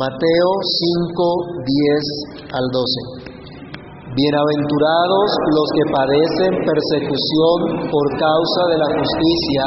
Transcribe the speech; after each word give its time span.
Mateo 0.00 0.50
5, 1.12 1.60
10 1.60 2.56
al 2.56 2.66
12. 2.72 3.36
Bienaventurados 4.16 5.28
los 5.52 5.68
que 5.76 5.84
padecen 5.92 6.52
persecución 6.64 7.84
por 7.84 8.06
causa 8.16 8.62
de 8.72 8.76
la 8.80 8.88
justicia, 8.96 9.64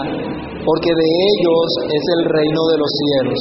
porque 0.65 0.89
de 0.89 1.09
ellos 1.29 1.67
es 1.85 2.03
el 2.17 2.21
reino 2.33 2.61
de 2.65 2.77
los 2.81 2.91
cielos. 2.97 3.39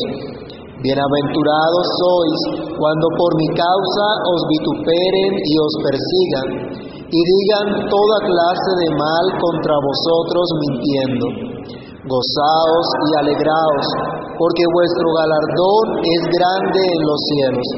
Bienaventurados 0.85 1.87
sois 1.97 2.41
cuando 2.77 3.07
por 3.17 3.31
mi 3.41 3.49
causa 3.57 4.09
os 4.29 4.41
vituperen 4.53 5.33
y 5.49 5.55
os 5.65 5.75
persigan, 5.81 6.49
y 7.09 7.21
digan 7.25 7.89
toda 7.89 8.17
clase 8.21 8.73
de 8.85 8.89
mal 9.01 9.27
contra 9.41 9.77
vosotros 9.81 10.45
mintiendo. 10.61 11.27
Gozaos 12.05 12.89
y 13.01 13.11
alegraos, 13.25 13.89
porque 14.39 14.65
vuestro 14.73 15.07
galardón 15.17 15.87
es 16.03 16.23
grande 16.29 16.81
en 16.81 17.03
los 17.07 17.21
cielos 17.33 17.69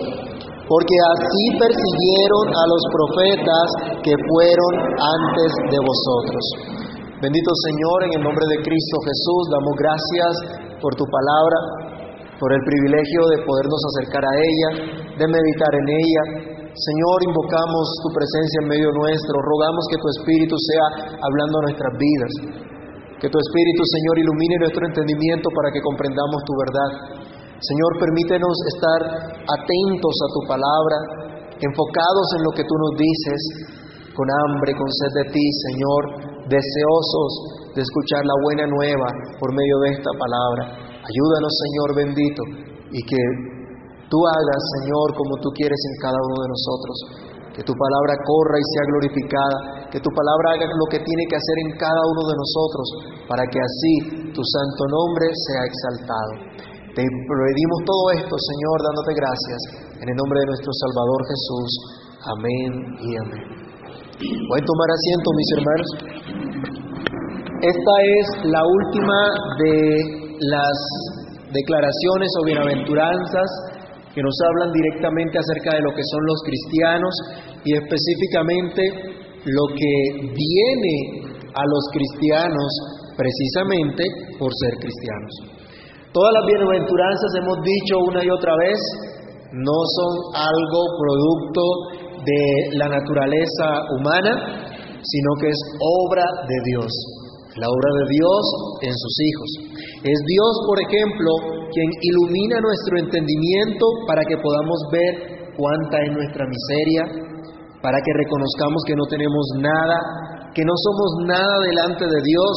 porque 0.65 0.97
así 1.13 1.45
persiguieron 1.61 2.47
a 2.49 2.65
los 2.73 2.83
profetas 2.89 3.67
que 4.01 4.15
fueron 4.17 4.73
antes 4.97 5.51
de 5.69 5.77
vosotros. 5.77 6.45
Bendito 7.21 7.51
Señor, 7.69 7.99
en 8.09 8.13
el 8.21 8.23
nombre 8.25 8.45
de 8.49 8.65
Cristo 8.65 8.97
Jesús, 9.05 9.43
damos 9.53 9.75
gracias 9.77 10.33
por 10.81 10.93
tu 10.97 11.05
palabra, 11.05 11.59
por 12.41 12.53
el 12.53 12.63
privilegio 12.65 13.21
de 13.33 13.45
podernos 13.45 13.81
acercar 13.93 14.25
a 14.25 14.35
ella, 14.35 14.69
de 15.21 15.27
meditar 15.29 15.73
en 15.73 15.89
ella. 15.89 16.23
Señor, 16.75 17.17
invocamos 17.29 17.85
tu 18.03 18.09
presencia 18.13 18.59
en 18.65 18.69
medio 18.69 18.91
nuestro, 18.93 19.37
rogamos 19.41 19.85
que 19.89 20.01
tu 20.01 20.09
Espíritu 20.21 20.57
sea 20.59 21.17
hablando 21.17 21.55
a 21.61 21.65
nuestras 21.71 21.93
vidas, 21.97 22.33
que 23.25 23.33
tu 23.33 23.41
Espíritu, 23.41 23.81
Señor, 23.89 24.21
ilumine 24.21 24.69
nuestro 24.69 24.85
entendimiento 24.85 25.49
para 25.57 25.73
que 25.73 25.81
comprendamos 25.81 26.45
tu 26.45 26.53
verdad. 26.61 26.91
Señor, 27.57 27.91
permítenos 27.97 28.53
estar 28.69 29.01
atentos 29.49 30.13
a 30.13 30.29
tu 30.29 30.41
palabra, 30.45 30.97
enfocados 31.57 32.27
en 32.37 32.43
lo 32.45 32.53
que 32.53 32.69
tú 32.69 32.77
nos 32.77 32.93
dices, 33.01 33.41
con 34.13 34.29
hambre, 34.29 34.77
con 34.77 34.85
sed 34.93 35.25
de 35.25 35.27
ti, 35.33 35.47
Señor, 35.73 36.03
deseosos 36.53 37.33
de 37.73 37.81
escuchar 37.81 38.29
la 38.29 38.37
buena 38.45 38.69
nueva 38.69 39.09
por 39.41 39.57
medio 39.57 39.77
de 39.89 39.97
esta 39.97 40.13
palabra. 40.21 40.63
Ayúdanos, 41.01 41.53
Señor 41.65 41.89
bendito, 41.97 42.43
y 42.93 43.01
que 43.09 43.23
tú 44.13 44.21
hagas, 44.21 44.63
Señor, 44.85 45.17
como 45.17 45.41
tú 45.41 45.49
quieres 45.57 45.81
en 45.81 45.97
cada 45.97 46.21
uno 46.29 46.37
de 46.45 46.49
nosotros. 46.53 46.97
Que 47.55 47.63
tu 47.63 47.71
palabra 47.71 48.19
corra 48.19 48.59
y 48.59 48.67
sea 48.67 48.85
glorificada, 48.91 49.59
que 49.95 50.03
tu 50.03 50.11
palabra 50.11 50.59
haga 50.59 50.67
lo 50.67 50.87
que 50.91 50.99
tiene 50.99 51.25
que 51.31 51.39
hacer 51.39 51.57
en 51.65 51.71
cada 51.79 52.03
uno 52.03 52.23
de 52.27 52.35
nosotros, 52.35 52.87
para 53.31 53.47
que 53.47 53.63
así 53.63 53.95
tu 54.35 54.43
santo 54.43 54.83
nombre 54.91 55.27
sea 55.31 55.63
exaltado. 55.71 56.33
Te 56.99 57.03
pedimos 57.03 57.79
todo 57.87 58.05
esto, 58.19 58.35
Señor, 58.35 58.77
dándote 58.83 59.13
gracias, 59.15 59.61
en 60.03 60.07
el 60.11 60.17
nombre 60.19 60.39
de 60.43 60.47
nuestro 60.51 60.71
Salvador 60.83 61.21
Jesús. 61.31 61.71
Amén 62.27 62.71
y 63.07 63.11
amén. 63.23 63.45
Pueden 64.19 64.67
tomar 64.67 64.89
asiento, 64.91 65.29
mis 65.35 65.51
hermanos. 65.59 65.89
Esta 67.71 67.95
es 68.03 68.27
la 68.51 68.63
última 68.67 69.19
de 69.63 69.79
las 70.39 70.77
declaraciones 71.55 72.31
o 72.39 72.45
bienaventuranzas 72.45 73.51
que 74.15 74.23
nos 74.23 74.37
hablan 74.49 74.71
directamente 74.73 75.39
acerca 75.39 75.77
de 75.77 75.83
lo 75.83 75.91
que 75.91 76.03
son 76.07 76.23
los 76.25 76.41
cristianos 76.47 77.15
y 77.65 77.75
específicamente 77.75 78.83
lo 79.45 79.67
que 79.75 79.95
viene 80.31 80.97
a 81.51 81.63
los 81.67 81.85
cristianos 81.93 82.71
precisamente 83.17 84.05
por 84.39 84.51
ser 84.55 84.79
cristianos. 84.79 85.33
Todas 86.13 86.31
las 86.31 86.47
bienaventuranzas, 86.47 87.31
hemos 87.43 87.59
dicho 87.63 87.99
una 88.07 88.23
y 88.23 88.31
otra 88.31 88.55
vez, 88.57 88.79
no 89.51 89.79
son 89.99 90.13
algo 90.35 90.81
producto 90.99 91.63
de 92.25 92.79
la 92.79 92.89
naturaleza 92.89 93.67
humana, 93.99 94.31
sino 95.03 95.31
que 95.41 95.49
es 95.49 95.61
obra 95.81 96.25
de 96.47 96.57
Dios, 96.71 96.91
la 97.57 97.67
obra 97.71 97.91
de 98.03 98.07
Dios 98.11 98.43
en 98.83 98.95
sus 98.95 99.15
hijos. 99.23 99.51
Es 100.03 100.19
Dios, 100.27 100.53
por 100.67 100.79
ejemplo, 100.83 101.31
quien 101.71 101.89
ilumina 102.03 102.59
nuestro 102.59 102.99
entendimiento 102.99 103.87
para 104.07 104.23
que 104.27 104.39
podamos 104.39 104.79
ver 104.91 105.13
cuánta 105.55 106.03
es 106.03 106.11
nuestra 106.11 106.45
miseria, 106.47 107.03
para 107.83 107.99
que 108.03 108.13
reconozcamos 108.27 108.83
que 108.87 108.97
no 108.97 109.07
tenemos 109.07 109.45
nada, 109.63 109.99
que 110.55 110.65
no 110.65 110.75
somos 110.75 111.27
nada 111.27 111.57
delante 111.63 112.05
de 112.05 112.21
Dios 112.27 112.55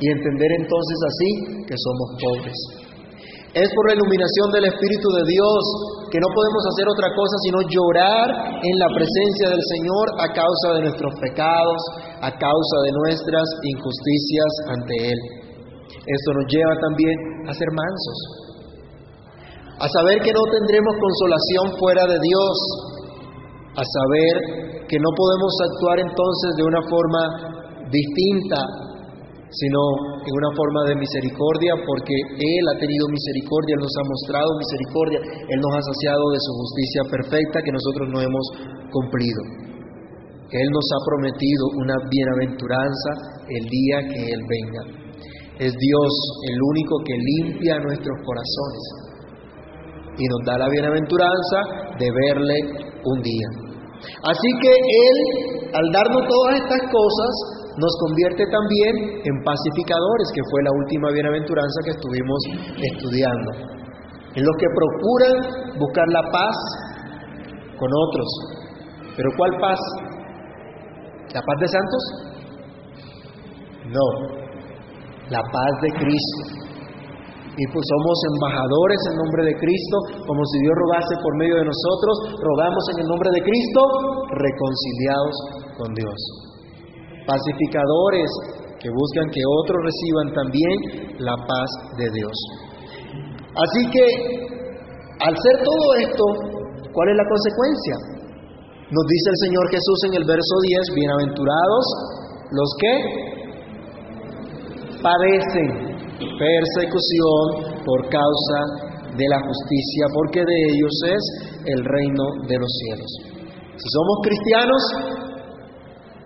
y 0.00 0.10
entender 0.10 0.50
entonces 0.58 0.98
así 1.06 1.30
que 1.66 1.76
somos 1.78 2.08
pobres. 2.18 2.81
Es 3.52 3.68
por 3.76 3.84
la 3.84 4.00
iluminación 4.00 4.48
del 4.48 4.64
Espíritu 4.64 5.12
de 5.12 5.24
Dios 5.28 5.60
que 6.08 6.16
no 6.16 6.28
podemos 6.32 6.62
hacer 6.72 6.88
otra 6.88 7.08
cosa 7.12 7.36
sino 7.44 7.60
llorar 7.68 8.56
en 8.64 8.74
la 8.80 8.88
presencia 8.96 9.52
del 9.52 9.60
Señor 9.76 10.06
a 10.24 10.28
causa 10.32 10.68
de 10.80 10.88
nuestros 10.88 11.12
pecados, 11.20 11.80
a 12.24 12.32
causa 12.32 12.76
de 12.88 12.92
nuestras 13.04 13.44
injusticias 13.60 14.50
ante 14.72 14.94
Él. 15.04 15.18
Esto 15.84 16.28
nos 16.32 16.48
lleva 16.48 16.74
también 16.80 17.16
a 17.44 17.52
ser 17.52 17.68
mansos, 17.76 18.18
a 19.84 19.86
saber 20.00 20.16
que 20.24 20.32
no 20.32 20.48
tendremos 20.48 20.96
consolación 20.96 21.76
fuera 21.76 22.08
de 22.08 22.18
Dios, 22.24 22.56
a 23.76 23.84
saber 23.84 24.88
que 24.88 24.96
no 24.96 25.10
podemos 25.12 25.52
actuar 25.60 26.00
entonces 26.00 26.50
de 26.56 26.64
una 26.64 26.80
forma 26.88 27.22
distinta 27.92 28.64
sino 29.52 29.80
en 30.24 30.32
una 30.32 30.50
forma 30.56 30.80
de 30.88 30.96
misericordia, 30.96 31.76
porque 31.84 32.16
Él 32.40 32.64
ha 32.72 32.76
tenido 32.80 33.04
misericordia, 33.12 33.76
Él 33.76 33.84
nos 33.84 33.96
ha 34.00 34.04
mostrado 34.08 34.48
misericordia, 34.56 35.18
Él 35.20 35.58
nos 35.60 35.72
ha 35.76 35.82
saciado 35.92 36.24
de 36.32 36.40
su 36.40 36.52
justicia 36.56 37.02
perfecta 37.12 37.60
que 37.60 37.72
nosotros 37.72 38.06
no 38.08 38.18
hemos 38.24 38.46
cumplido. 38.88 39.40
Él 40.52 40.68
nos 40.68 40.86
ha 40.92 41.00
prometido 41.04 41.62
una 41.80 41.96
bienaventuranza 42.08 43.10
el 43.48 43.64
día 43.68 43.96
que 44.08 44.20
Él 44.32 44.40
venga. 44.44 44.82
Es 45.60 45.72
Dios 45.72 46.12
el 46.48 46.58
único 46.60 46.96
que 47.04 47.16
limpia 47.16 47.80
nuestros 47.80 48.16
corazones 48.24 48.84
y 50.16 50.24
nos 50.28 50.40
da 50.44 50.58
la 50.58 50.68
bienaventuranza 50.68 51.58
de 51.98 52.08
verle 52.08 52.56
un 53.04 53.22
día. 53.22 53.48
Así 54.24 54.50
que 54.60 54.72
Él, 54.72 55.18
al 55.72 55.86
darnos 55.92 56.24
todas 56.28 56.56
estas 56.56 56.82
cosas, 56.90 57.61
nos 57.76 57.92
convierte 58.04 58.44
también 58.52 59.24
en 59.24 59.34
pacificadores, 59.44 60.28
que 60.34 60.44
fue 60.50 60.60
la 60.62 60.72
última 60.76 61.08
bienaventuranza 61.12 61.78
que 61.84 61.94
estuvimos 61.96 62.40
estudiando. 62.76 63.50
En 64.36 64.44
los 64.44 64.56
que 64.60 64.68
procuran 64.76 65.78
buscar 65.78 66.08
la 66.08 66.24
paz 66.32 66.56
con 67.78 67.88
otros. 67.88 68.28
¿Pero 69.16 69.28
cuál 69.36 69.52
paz? 69.60 69.80
¿La 71.32 71.40
paz 71.40 71.56
de 71.60 71.68
santos? 71.68 72.02
No, 73.88 74.06
la 75.30 75.40
paz 75.40 75.72
de 75.80 75.90
Cristo. 75.96 76.42
Y 77.52 77.64
pues 77.68 77.84
somos 77.84 78.16
embajadores 78.36 79.00
en 79.12 79.16
nombre 79.16 79.44
de 79.44 79.54
Cristo, 79.60 79.96
como 80.26 80.40
si 80.44 80.58
Dios 80.60 80.74
rogase 80.76 81.14
por 81.22 81.36
medio 81.36 81.56
de 81.56 81.64
nosotros, 81.68 82.36
rogamos 82.40 82.84
en 82.96 83.00
el 83.00 83.08
nombre 83.08 83.28
de 83.32 83.42
Cristo, 83.44 83.80
reconciliados 84.28 85.36
con 85.76 85.92
Dios 85.92 86.51
pacificadores 87.26 88.30
que 88.80 88.90
buscan 88.90 89.30
que 89.30 89.42
otros 89.62 89.78
reciban 89.78 90.34
también 90.34 90.76
la 91.18 91.36
paz 91.36 91.70
de 91.96 92.06
Dios. 92.10 92.36
Así 93.54 93.82
que, 93.90 94.06
al 95.22 95.34
ser 95.36 95.56
todo 95.62 95.86
esto, 96.02 96.24
¿cuál 96.92 97.08
es 97.10 97.16
la 97.16 97.26
consecuencia? 97.28 97.94
Nos 98.90 99.06
dice 99.08 99.28
el 99.30 99.38
Señor 99.48 99.64
Jesús 99.70 99.98
en 100.08 100.14
el 100.20 100.24
verso 100.24 100.54
10, 100.62 100.94
bienaventurados 100.94 101.84
los 102.50 102.70
que 102.80 102.94
padecen 105.00 105.68
persecución 106.18 107.72
por 107.84 108.08
causa 108.08 108.58
de 109.16 109.26
la 109.28 109.40
justicia, 109.40 110.04
porque 110.14 110.40
de 110.40 110.58
ellos 110.72 110.94
es 111.08 111.22
el 111.66 111.84
reino 111.84 112.24
de 112.48 112.56
los 112.58 112.70
cielos. 112.84 113.10
Si 113.76 113.88
somos 113.88 114.16
cristianos, 114.22 114.82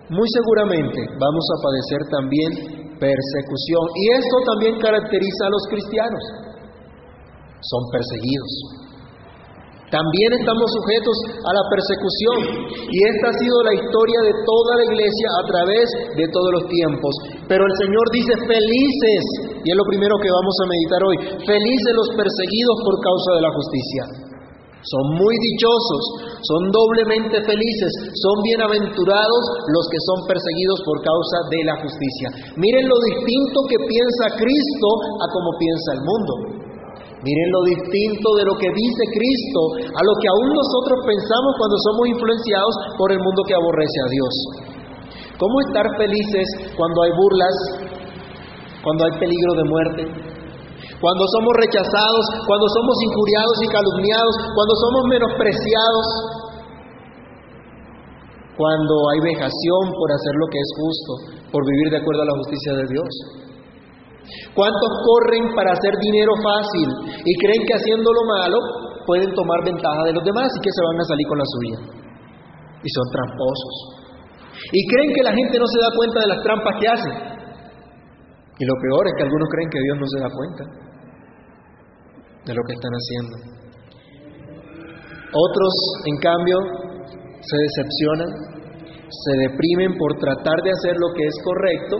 muy 0.09 0.27
seguramente 0.31 0.99
vamos 1.19 1.45
a 1.51 1.61
padecer 1.61 2.01
también 2.07 2.49
persecución. 2.95 3.83
Y 3.95 4.03
esto 4.15 4.37
también 4.55 4.79
caracteriza 4.79 5.41
a 5.45 5.53
los 5.53 5.63
cristianos. 5.69 6.23
Son 7.59 7.83
perseguidos. 7.91 8.51
También 9.87 10.31
estamos 10.35 10.67
sujetos 10.67 11.15
a 11.47 11.51
la 11.55 11.63
persecución. 11.71 12.37
Y 12.91 12.97
esta 13.07 13.31
ha 13.31 13.35
sido 13.39 13.55
la 13.63 13.73
historia 13.75 14.19
de 14.27 14.33
toda 14.43 14.71
la 14.79 14.85
iglesia 14.87 15.27
a 15.39 15.43
través 15.47 15.85
de 16.15 16.25
todos 16.27 16.51
los 16.59 16.65
tiempos. 16.67 17.13
Pero 17.47 17.63
el 17.63 17.75
Señor 17.79 18.05
dice, 18.11 18.33
felices, 18.47 19.23
y 19.63 19.67
es 19.71 19.77
lo 19.77 19.87
primero 19.87 20.15
que 20.19 20.27
vamos 20.27 20.55
a 20.59 20.69
meditar 20.71 21.01
hoy, 21.07 21.17
felices 21.39 21.93
los 21.95 22.09
perseguidos 22.19 22.77
por 22.83 22.95
causa 22.99 23.29
de 23.39 23.41
la 23.43 23.51
justicia 23.55 24.26
son 24.85 25.03
muy 25.17 25.33
dichosos, 25.33 26.03
son 26.45 26.61
doblemente 26.69 27.41
felices, 27.41 27.91
son 28.13 28.35
bienaventurados 28.45 29.43
los 29.73 29.85
que 29.89 29.99
son 30.05 30.19
perseguidos 30.29 30.79
por 30.85 31.01
causa 31.01 31.37
de 31.49 31.61
la 31.65 31.75
justicia. 31.81 32.27
Miren 32.55 32.85
lo 32.85 32.97
distinto 33.09 33.57
que 33.65 33.79
piensa 33.89 34.37
Cristo 34.37 34.89
a 35.17 35.25
como 35.33 35.49
piensa 35.57 35.89
el 35.97 36.01
mundo. 36.05 36.33
Miren 37.25 37.49
lo 37.49 37.61
distinto 37.65 38.27
de 38.37 38.45
lo 38.45 38.55
que 38.61 38.69
dice 38.69 39.03
Cristo 39.09 39.61
a 39.89 40.01
lo 40.05 40.13
que 40.21 40.29
aún 40.29 40.47
nosotros 40.53 41.01
pensamos 41.01 41.51
cuando 41.57 41.77
somos 41.81 42.03
influenciados 42.13 42.73
por 42.93 43.09
el 43.09 43.17
mundo 43.17 43.41
que 43.49 43.57
aborrece 43.57 43.99
a 44.05 44.11
Dios. 44.13 44.33
¿Cómo 45.41 45.55
estar 45.65 45.85
felices 45.97 46.45
cuando 46.77 46.97
hay 47.01 47.11
burlas, 47.17 47.55
cuando 48.85 49.01
hay 49.05 49.13
peligro 49.17 49.51
de 49.57 49.65
muerte, 49.65 50.01
cuando 50.97 51.23
somos 51.29 51.53
rechazados, 51.61 52.25
cuando 52.49 52.65
somos 52.73 52.95
injuriados 53.05 53.57
y 53.61 53.67
calumniados, 53.69 54.33
cuando 54.49 54.73
somos 54.81 55.01
menospreciados, 55.13 56.05
cuando 58.57 58.93
hay 59.13 59.19
vejación 59.21 59.83
por 59.93 60.09
hacer 60.09 60.33
lo 60.33 60.47
que 60.49 60.57
es 60.57 60.69
justo, 60.73 61.11
por 61.53 61.61
vivir 61.61 61.93
de 61.93 62.01
acuerdo 62.01 62.21
a 62.25 62.29
la 62.33 62.37
justicia 62.41 62.73
de 62.81 62.85
Dios? 62.89 63.11
¿Cuántos 64.57 64.91
corren 65.05 65.53
para 65.53 65.71
hacer 65.71 65.93
dinero 66.01 66.33
fácil 66.41 66.89
y 67.21 67.31
creen 67.45 67.61
que 67.61 67.77
haciendo 67.77 68.09
lo 68.09 68.23
malo 68.25 68.57
pueden 69.05 69.29
tomar 69.37 69.63
ventaja 69.63 70.01
de 70.03 70.13
los 70.17 70.25
demás 70.25 70.49
y 70.49 70.59
que 70.65 70.73
se 70.73 70.81
van 70.81 70.97
a 70.97 71.05
salir 71.05 71.27
con 71.29 71.37
la 71.37 71.47
suya? 71.47 71.77
Y 72.81 72.89
son 72.89 73.07
tramposos. 73.13 73.75
Y 74.73 74.81
creen 74.89 75.13
que 75.13 75.23
la 75.23 75.33
gente 75.37 75.61
no 75.61 75.67
se 75.69 75.79
da 75.79 75.89
cuenta 75.93 76.17
de 76.25 76.27
las 76.33 76.41
trampas 76.41 76.73
que 76.81 76.87
hacen. 76.89 77.15
Y 78.57 78.65
lo 78.65 78.73
peor 78.81 79.05
es 79.05 79.13
que 79.13 79.23
algunos 79.29 79.47
creen 79.53 79.69
que 79.69 79.79
Dios 79.85 79.97
no 80.01 80.07
se 80.09 80.19
da 80.19 80.29
cuenta 80.33 80.86
de 82.47 82.55
lo 82.55 82.63
que 82.63 82.73
están 82.73 82.95
haciendo. 82.95 83.35
Otros, 85.27 85.73
en 86.07 86.17
cambio, 86.23 86.57
se 87.43 87.57
decepcionan, 87.59 88.31
se 89.07 89.33
deprimen 89.43 89.97
por 89.99 90.15
tratar 90.19 90.57
de 90.63 90.71
hacer 90.71 90.95
lo 90.95 91.13
que 91.13 91.23
es 91.27 91.35
correcto 91.43 91.95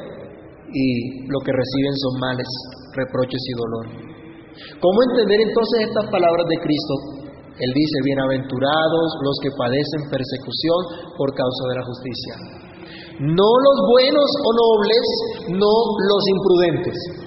y 0.71 1.27
lo 1.27 1.39
que 1.43 1.51
reciben 1.51 1.95
son 1.95 2.13
males, 2.19 2.49
reproches 2.95 3.43
y 3.43 3.53
dolor. 3.53 3.85
¿Cómo 4.79 4.97
entender 5.11 5.39
entonces 5.43 5.91
estas 5.91 6.07
palabras 6.09 6.45
de 6.47 6.57
Cristo? 6.63 6.93
Él 7.57 7.71
dice, 7.73 7.97
bienaventurados 8.05 9.07
los 9.21 9.35
que 9.41 9.51
padecen 9.57 10.09
persecución 10.09 10.79
por 11.17 11.33
causa 11.33 11.63
de 11.69 11.75
la 11.75 11.85
justicia. 11.85 12.33
No 13.17 13.49
los 13.49 13.77
buenos 13.91 14.29
o 14.45 14.49
nobles, 14.53 15.05
no 15.57 15.73
los 16.05 16.23
imprudentes. 16.37 17.26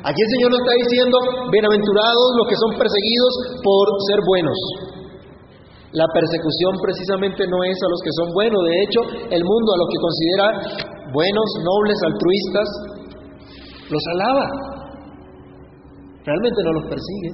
Aquí 0.00 0.16
el 0.16 0.30
Señor 0.32 0.48
nos 0.48 0.64
está 0.64 0.74
diciendo, 0.80 1.16
bienaventurados 1.52 2.28
los 2.40 2.46
que 2.48 2.56
son 2.56 2.72
perseguidos 2.72 3.32
por 3.60 3.84
ser 4.08 4.20
buenos. 4.24 4.58
La 5.92 6.08
persecución 6.08 6.72
precisamente 6.80 7.44
no 7.44 7.60
es 7.68 7.76
a 7.76 7.88
los 7.92 8.00
que 8.00 8.12
son 8.16 8.32
buenos, 8.32 8.60
de 8.64 8.76
hecho 8.80 9.00
el 9.28 9.44
mundo 9.44 9.68
a 9.74 9.76
los 9.76 9.88
que 9.92 10.00
considera 10.00 10.46
buenos, 11.12 11.48
nobles, 11.60 11.98
altruistas, 12.00 12.68
los 13.92 14.04
alaba. 14.16 14.46
Realmente 16.24 16.60
no 16.64 16.72
los 16.80 16.84
persigue. 16.88 17.30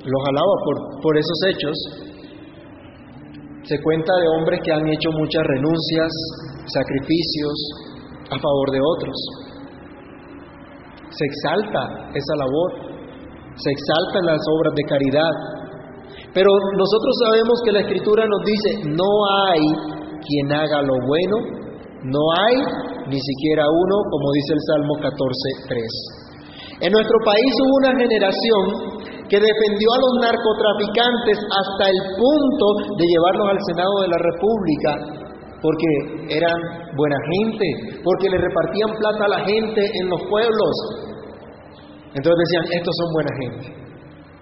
Los 0.00 0.22
alaba 0.24 0.54
por, 0.64 0.76
por 1.02 1.18
esos 1.20 1.38
hechos. 1.52 1.76
Se 3.68 3.76
cuenta 3.82 4.12
de 4.16 4.28
hombres 4.40 4.60
que 4.64 4.72
han 4.72 4.88
hecho 4.88 5.10
muchas 5.12 5.44
renuncias, 5.44 6.08
sacrificios 6.64 7.56
a 8.30 8.38
favor 8.40 8.70
de 8.72 8.80
otros. 8.80 9.39
Se 11.10 11.24
exalta 11.26 12.10
esa 12.14 12.34
labor, 12.38 12.70
se 13.56 13.70
exaltan 13.70 14.26
las 14.26 14.40
obras 14.58 14.74
de 14.74 14.84
caridad. 14.84 15.34
Pero 16.32 16.50
nosotros 16.78 17.14
sabemos 17.26 17.60
que 17.64 17.72
la 17.72 17.80
Escritura 17.80 18.24
nos 18.26 18.42
dice, 18.46 18.70
no 18.94 19.10
hay 19.46 19.60
quien 20.22 20.52
haga 20.52 20.82
lo 20.82 20.94
bueno, 21.06 21.36
no 22.04 22.22
hay 22.46 22.56
ni 23.10 23.18
siquiera 23.18 23.64
uno, 23.66 23.96
como 24.10 24.26
dice 24.32 24.54
el 24.54 24.62
Salmo 24.70 24.94
14.3. 25.02 26.20
En 26.80 26.92
nuestro 26.92 27.18
país 27.26 27.50
hubo 27.60 27.74
una 27.84 27.92
generación 27.98 28.62
que 29.28 29.38
defendió 29.38 29.88
a 29.94 30.02
los 30.02 30.14
narcotraficantes 30.26 31.38
hasta 31.38 31.84
el 31.86 32.00
punto 32.18 32.66
de 32.98 33.04
llevarlos 33.04 33.46
al 33.52 33.60
Senado 33.68 33.94
de 34.02 34.08
la 34.08 34.18
República, 34.18 34.90
porque 35.62 36.34
eran 36.34 36.58
buena 36.96 37.16
gente, 37.32 38.00
porque 38.02 38.28
le 38.30 38.38
repartían 38.38 38.90
plata 38.96 39.24
a 39.24 39.28
la 39.28 39.40
gente 39.44 39.80
en 39.80 40.08
los 40.08 40.20
pueblos. 40.28 40.74
Entonces 42.14 42.38
decían, 42.48 42.64
estos 42.72 42.94
son 42.96 43.08
buena 43.12 43.32
gente. 43.40 43.80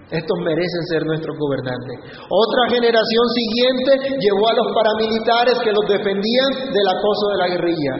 Estos 0.08 0.38
merecen 0.40 0.82
ser 0.88 1.04
nuestros 1.04 1.36
gobernantes. 1.36 2.00
Otra 2.16 2.62
generación 2.72 3.24
siguiente 3.36 4.16
llevó 4.16 4.48
a 4.48 4.56
los 4.56 4.68
paramilitares 4.72 5.58
que 5.60 5.72
los 5.72 5.84
defendían 5.84 6.72
del 6.72 6.88
acoso 6.88 7.24
de 7.28 7.36
la 7.36 7.48
guerrilla. 7.52 7.94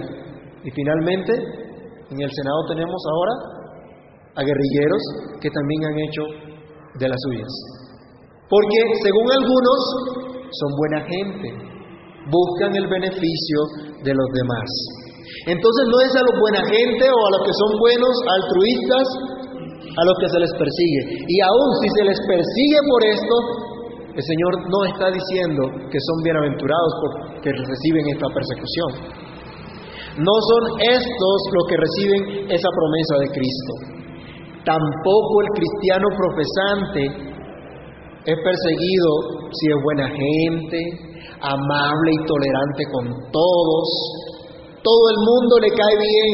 Y 0.64 0.70
finalmente, 0.70 1.32
en 2.08 2.18
el 2.22 2.30
Senado 2.32 2.64
tenemos 2.68 3.02
ahora 3.12 3.34
a 4.36 4.42
guerrilleros 4.42 5.02
que 5.40 5.50
también 5.50 5.84
han 5.84 5.98
hecho 5.98 6.22
de 6.98 7.08
las 7.08 7.18
suyas. 7.28 7.52
Porque, 8.48 8.78
según 9.04 9.28
algunos, 9.28 9.80
son 10.48 10.70
buena 10.80 11.00
gente, 11.04 11.67
buscan 12.26 12.74
el 12.74 12.86
beneficio 12.88 13.58
de 14.02 14.12
los 14.14 14.28
demás. 14.34 14.68
Entonces 15.46 15.84
no 15.86 15.98
es 16.02 16.12
a 16.16 16.22
los 16.26 16.36
buena 16.40 16.62
gente 16.66 17.04
o 17.06 17.20
a 17.22 17.30
los 17.38 17.42
que 17.46 17.54
son 17.54 17.70
buenos, 17.78 18.14
altruistas, 18.26 19.06
a 19.94 20.02
los 20.04 20.16
que 20.18 20.28
se 20.28 20.38
les 20.42 20.52
persigue. 20.58 21.02
Y 21.26 21.36
aún 21.40 21.68
si 21.82 21.88
se 21.94 22.04
les 22.04 22.18
persigue 22.26 22.80
por 22.90 23.00
esto, 23.06 23.34
el 24.18 24.24
Señor 24.24 24.52
no 24.66 24.80
está 24.90 25.14
diciendo 25.14 25.62
que 25.90 26.00
son 26.02 26.16
bienaventurados 26.24 26.92
porque 27.00 27.54
reciben 27.54 28.04
esta 28.10 28.28
persecución. 28.34 28.90
No 30.18 30.34
son 30.34 30.62
estos 30.82 31.38
los 31.54 31.64
que 31.70 31.76
reciben 31.78 32.50
esa 32.50 32.70
promesa 32.74 33.14
de 33.22 33.28
Cristo. 33.30 33.72
Tampoco 34.66 35.34
el 35.46 35.50
cristiano 35.54 36.06
profesante 36.18 37.02
es 38.26 38.36
perseguido 38.42 39.10
si 39.54 39.64
es 39.70 39.78
buena 39.82 40.08
gente, 40.10 40.78
amable 41.40 42.10
y 42.12 42.26
tolerante 42.26 42.82
con 42.92 43.04
todos. 43.32 43.86
Todo 44.82 45.04
el 45.10 45.18
mundo 45.20 45.58
le 45.60 45.70
cae 45.70 45.96
bien, 45.98 46.32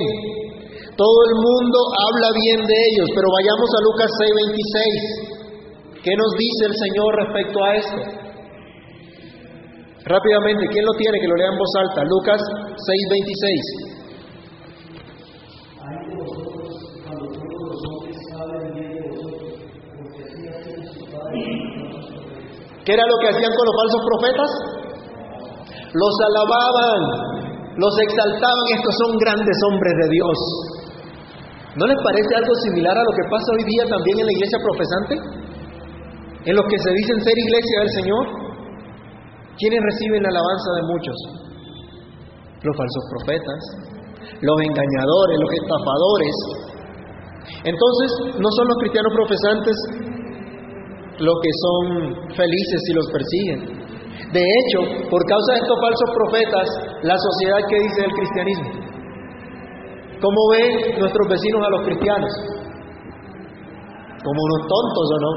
todo 0.96 1.18
el 1.26 1.34
mundo 1.42 1.78
habla 2.06 2.28
bien 2.38 2.60
de 2.66 2.76
ellos, 2.92 3.08
pero 3.14 3.26
vayamos 3.30 3.68
a 3.72 3.82
Lucas 3.82 4.10
6:26. 4.20 6.04
¿Qué 6.04 6.12
nos 6.14 6.32
dice 6.36 6.62
el 6.68 6.76
Señor 6.76 7.10
respecto 7.16 7.58
a 7.64 7.74
esto? 7.76 7.98
Rápidamente, 10.04 10.68
¿quién 10.68 10.84
lo 10.84 10.92
tiene? 10.92 11.18
Que 11.18 11.28
lo 11.28 11.36
lea 11.36 11.48
en 11.48 11.58
voz 11.58 11.72
alta. 11.80 12.04
Lucas 12.04 12.40
6:26. 12.76 13.93
¿Qué 22.84 22.92
era 22.92 23.04
lo 23.08 23.16
que 23.16 23.28
hacían 23.32 23.48
con 23.48 23.64
los 23.64 23.76
falsos 23.80 24.02
profetas? 24.04 24.50
Los 25.96 26.14
alababan, 26.28 27.00
los 27.80 27.94
exaltaban, 27.96 28.66
estos 28.76 28.94
son 29.00 29.16
grandes 29.24 29.56
hombres 29.72 29.94
de 30.04 30.08
Dios. 30.12 30.38
¿No 31.80 31.84
les 31.88 31.96
parece 32.04 32.32
algo 32.36 32.54
similar 32.68 32.92
a 32.92 33.02
lo 33.02 33.12
que 33.16 33.24
pasa 33.32 33.48
hoy 33.56 33.64
día 33.64 33.84
también 33.88 34.20
en 34.20 34.26
la 34.28 34.34
iglesia 34.36 34.58
profesante? 34.60 35.14
En 36.44 36.54
los 36.54 36.66
que 36.68 36.78
se 36.78 36.90
dicen 36.92 37.16
ser 37.24 37.36
iglesia 37.40 37.76
del 37.80 37.92
Señor. 38.04 38.24
¿Quiénes 39.56 39.80
reciben 39.80 40.22
la 40.22 40.28
alabanza 40.28 40.70
de 40.76 40.82
muchos? 40.84 41.18
Los 42.68 42.74
falsos 42.76 43.04
profetas, 43.16 43.60
los 44.44 44.58
engañadores, 44.60 45.36
los 45.40 45.52
estafadores. 45.56 46.36
Entonces, 47.64 48.08
no 48.44 48.48
son 48.60 48.66
los 48.68 48.78
cristianos 48.82 49.12
profesantes 49.14 49.76
los 51.18 51.36
que 51.42 51.52
son 51.62 51.82
felices 52.34 52.78
si 52.86 52.92
los 52.94 53.06
persiguen. 53.10 53.84
De 54.32 54.42
hecho, 54.42 55.08
por 55.10 55.22
causa 55.26 55.52
de 55.54 55.60
estos 55.60 55.78
falsos 55.80 56.10
profetas, 56.14 56.66
la 57.02 57.16
sociedad 57.18 57.60
que 57.68 57.78
dice 57.78 58.02
del 58.02 58.12
cristianismo 58.12 58.94
¿Cómo 60.24 60.40
ven 60.56 60.98
nuestros 60.98 61.28
vecinos 61.28 61.60
a 61.66 61.70
los 61.70 61.82
cristianos? 61.84 62.32
¿Como 64.24 64.38
unos 64.40 64.62
tontos 64.64 65.06
o 65.12 65.18
no? 65.20 65.32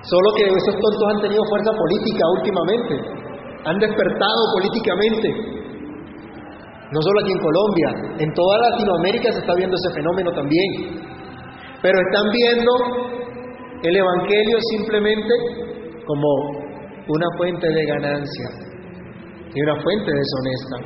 Solo 0.00 0.28
que 0.36 0.44
esos 0.48 0.72
tontos 0.80 1.04
han 1.12 1.20
tenido 1.20 1.44
fuerza 1.50 1.70
política 1.76 2.24
últimamente, 2.32 2.94
han 3.66 3.78
despertado 3.78 4.40
políticamente. 4.56 5.28
No 6.92 7.02
solo 7.02 7.20
aquí 7.20 7.32
en 7.32 7.42
Colombia, 7.44 7.88
en 8.24 8.32
toda 8.32 8.70
Latinoamérica 8.70 9.32
se 9.32 9.40
está 9.40 9.52
viendo 9.54 9.76
ese 9.76 9.92
fenómeno 9.92 10.32
también. 10.32 10.96
Pero 11.82 11.98
están 12.00 12.32
viendo 12.32 12.72
el 13.82 13.96
Evangelio 13.96 14.56
simplemente 14.76 15.32
como 16.06 16.28
una 17.08 17.26
fuente 17.36 17.66
de 17.68 17.82
ganancia 17.86 18.48
y 19.54 19.62
una 19.62 19.76
fuente 19.82 20.10
deshonesta. 20.12 20.76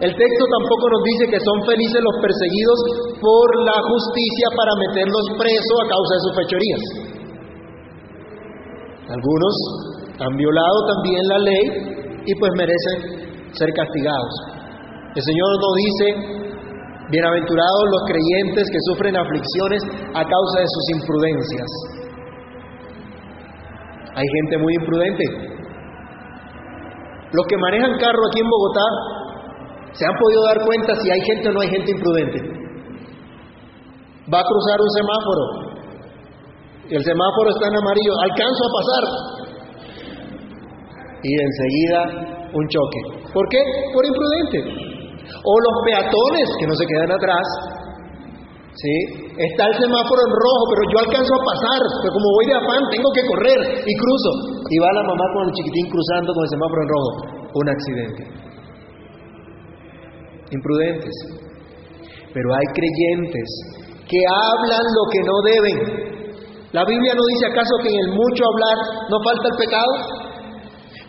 El 0.00 0.12
texto 0.16 0.44
tampoco 0.58 0.84
nos 0.88 1.02
dice 1.12 1.24
que 1.28 1.40
son 1.44 1.58
felices 1.68 2.00
los 2.00 2.16
perseguidos 2.24 2.78
por 3.20 3.48
la 3.64 3.78
justicia 3.84 4.46
para 4.56 4.72
meterlos 4.88 5.24
presos 5.36 5.76
a 5.76 5.88
causa 5.92 6.12
de 6.16 6.22
sus 6.24 6.34
fechorías. 6.40 6.82
Algunos 9.12 9.54
han 10.24 10.36
violado 10.36 10.78
también 10.96 11.22
la 11.28 11.38
ley 11.38 11.64
y 12.24 12.32
pues 12.34 12.52
merecen 12.56 13.52
ser 13.52 13.68
castigados. 13.74 14.34
El 15.16 15.22
Señor 15.22 15.48
nos 15.60 15.74
dice, 15.76 16.40
Bienaventurados 17.10 17.84
los 17.90 18.02
creyentes 18.06 18.70
que 18.70 18.78
sufren 18.86 19.16
aflicciones 19.16 19.82
a 20.14 20.22
causa 20.22 20.56
de 20.62 20.68
sus 20.70 20.84
imprudencias. 20.94 21.99
Hay 24.14 24.26
gente 24.26 24.58
muy 24.58 24.74
imprudente. 24.74 25.24
Los 27.32 27.46
que 27.46 27.56
manejan 27.58 27.98
carro 27.98 28.22
aquí 28.30 28.40
en 28.40 28.50
Bogotá 28.50 28.86
se 29.92 30.06
han 30.06 30.14
podido 30.18 30.42
dar 30.46 30.58
cuenta 30.66 30.94
si 30.96 31.10
hay 31.10 31.20
gente 31.20 31.48
o 31.48 31.52
no 31.52 31.60
hay 31.60 31.68
gente 31.68 31.90
imprudente. 31.90 32.38
Va 34.32 34.40
a 34.40 34.46
cruzar 34.46 34.78
un 34.78 34.90
semáforo. 34.90 35.44
El 36.90 37.02
semáforo 37.04 37.50
está 37.50 37.68
en 37.68 37.76
amarillo. 37.76 38.12
Alcanzo 38.22 38.62
a 38.66 38.70
pasar. 38.78 39.04
Y 41.22 41.30
enseguida 41.34 42.50
un 42.52 42.66
choque. 42.66 43.30
¿Por 43.32 43.48
qué? 43.48 43.58
Por 43.94 44.04
imprudente. 44.06 44.58
O 45.44 45.54
los 45.60 45.76
peatones 45.84 46.48
que 46.58 46.66
no 46.66 46.74
se 46.74 46.86
quedan 46.86 47.12
atrás. 47.12 47.46
¿Sí? 48.70 48.94
Está 49.34 49.66
el 49.66 49.76
semáforo 49.82 50.20
en 50.22 50.30
rojo, 50.30 50.64
pero 50.70 50.82
yo 50.94 50.96
alcanzo 51.02 51.32
a 51.34 51.42
pasar, 51.42 51.80
pero 52.00 52.12
como 52.14 52.28
voy 52.38 52.46
de 52.46 52.54
afán, 52.54 52.82
tengo 52.86 53.10
que 53.10 53.24
correr 53.26 53.60
y 53.82 53.92
cruzo. 53.98 54.32
Y 54.70 54.76
va 54.78 54.94
la 54.94 55.04
mamá 55.04 55.26
con 55.34 55.42
el 55.50 55.52
chiquitín 55.58 55.90
cruzando 55.90 56.30
con 56.32 56.42
el 56.46 56.50
semáforo 56.54 56.80
en 56.80 56.88
rojo. 56.88 57.10
Un 57.50 57.66
accidente. 57.66 58.22
Imprudentes. 60.54 61.16
Pero 62.30 62.48
hay 62.54 62.66
creyentes 62.78 63.48
que 64.06 64.20
hablan 64.22 64.86
lo 64.86 65.04
que 65.10 65.20
no 65.26 65.36
deben. 65.42 65.78
La 66.70 66.86
Biblia 66.86 67.14
no 67.18 67.24
dice 67.34 67.50
acaso 67.50 67.74
que 67.82 67.90
en 67.90 67.98
el 67.98 68.10
mucho 68.14 68.42
hablar 68.46 68.78
no 69.10 69.18
falta 69.18 69.50
el 69.50 69.58
pecado. 69.58 69.94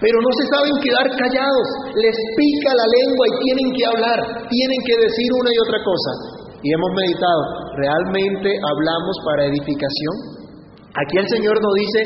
Pero 0.01 0.17
no 0.17 0.31
se 0.33 0.45
saben 0.49 0.81
quedar 0.81 1.05
callados, 1.13 1.67
les 1.93 2.17
pica 2.33 2.73
la 2.73 2.87
lengua 2.89 3.23
y 3.29 3.33
tienen 3.45 3.69
que 3.69 3.85
hablar, 3.85 4.19
tienen 4.49 4.81
que 4.81 4.95
decir 4.97 5.29
una 5.29 5.49
y 5.53 5.59
otra 5.61 5.79
cosa. 5.85 6.40
Y 6.63 6.67
hemos 6.73 6.91
meditado, 6.93 7.41
¿realmente 7.77 8.49
hablamos 8.49 9.15
para 9.25 9.45
edificación? 9.45 10.15
Aquí 10.93 11.17
el 11.17 11.27
Señor 11.27 11.57
nos 11.61 11.73
dice, 11.73 11.99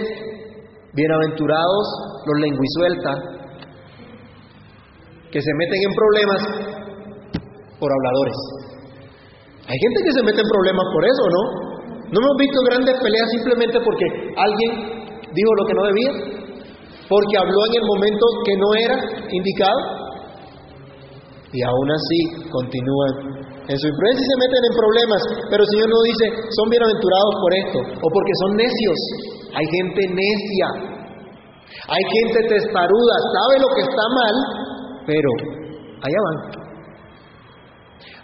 bienaventurados 0.93 1.85
los 2.25 2.37
lenguisueltas, 2.39 3.17
que 5.31 5.41
se 5.41 5.51
meten 5.59 5.79
en 5.83 5.93
problemas 5.93 6.41
por 7.79 7.91
habladores. 7.91 8.37
Hay 9.67 9.77
gente 9.77 9.99
que 10.05 10.13
se 10.13 10.23
mete 10.23 10.39
en 10.39 10.47
problemas 10.47 10.85
por 10.93 11.03
eso, 11.03 11.23
¿no? 11.27 11.43
No 12.05 12.17
hemos 12.21 12.35
visto 12.39 12.59
grandes 12.69 12.95
peleas 13.01 13.27
simplemente 13.31 13.79
porque 13.83 14.05
alguien 14.37 14.71
dijo 15.33 15.51
lo 15.57 15.65
que 15.65 15.73
no 15.73 15.83
debía 15.83 16.35
porque 17.09 17.37
habló 17.37 17.59
en 17.69 17.75
el 17.75 17.85
momento 17.85 18.25
que 18.45 18.55
no 18.57 18.69
era 18.73 18.97
indicado. 19.29 19.79
Y 21.53 21.61
aún 21.61 21.89
así 21.91 22.49
continúan 22.49 23.34
en 23.65 23.77
su 23.77 23.85
imprudencia 23.87 24.21
y 24.21 24.29
se 24.29 24.41
meten 24.45 24.63
en 24.69 24.73
problemas. 24.77 25.21
Pero 25.49 25.61
el 25.65 25.69
Señor 25.73 25.89
no 25.89 26.01
dice, 26.05 26.25
son 26.53 26.67
bienaventurados 26.69 27.33
por 27.41 27.51
esto, 27.53 27.79
o 27.81 28.07
porque 28.13 28.33
son 28.45 28.51
necios. 28.57 28.99
Hay 29.55 29.65
gente 29.65 30.01
necia, 30.13 30.67
hay 31.89 32.03
gente 32.03 32.39
testaruda, 32.49 33.15
sabe 33.33 33.55
lo 33.61 33.69
que 33.73 33.81
está 33.81 34.05
mal, 34.13 34.35
pero 35.05 35.29
allá 36.01 36.19
van. 36.25 36.65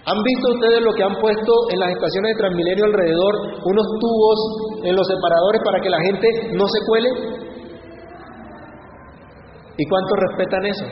¿Han 0.01 0.17
visto 0.23 0.45
ustedes 0.57 0.81
lo 0.81 0.93
que 0.93 1.03
han 1.03 1.15
puesto 1.21 1.53
en 1.69 1.79
las 1.79 1.89
estaciones 1.93 2.33
de 2.33 2.41
Transmilenio 2.41 2.85
alrededor? 2.85 3.33
Unos 3.65 3.85
tubos 4.01 4.39
en 4.83 4.95
los 4.95 5.05
separadores 5.05 5.61
para 5.63 5.79
que 5.79 5.89
la 5.89 6.01
gente 6.01 6.27
no 6.57 6.65
se 6.65 6.79
cuele. 6.87 7.09
¿Y 9.77 9.85
cuántos 9.85 10.17
respetan 10.27 10.65
eso? 10.65 10.85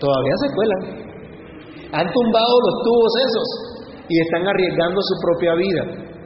Todavía 0.00 0.34
se 0.42 0.54
cuelan. 0.54 1.09
Han 1.92 2.06
tumbado 2.06 2.54
los 2.62 2.74
tubos 2.86 3.12
esos 3.18 3.48
y 4.08 4.14
están 4.22 4.46
arriesgando 4.46 5.00
su 5.02 5.14
propia 5.26 5.54
vida. 5.54 5.82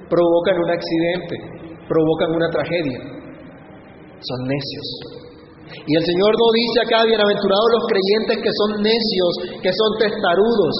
Provocan 0.09 0.57
un 0.61 0.71
accidente, 0.71 1.37
provocan 1.89 2.31
una 2.37 2.49
tragedia. 2.53 3.01
Son 4.21 4.41
necios. 4.45 4.89
Y 5.89 5.93
el 5.97 6.05
Señor 6.05 6.33
no 6.37 6.49
dice 6.53 6.79
acá, 6.85 7.05
bienaventurados 7.05 7.69
los 7.81 7.85
creyentes 7.89 8.37
que 8.45 8.53
son 8.53 8.71
necios, 8.85 9.33
que 9.65 9.73
son 9.73 9.91
testarudos, 9.99 10.75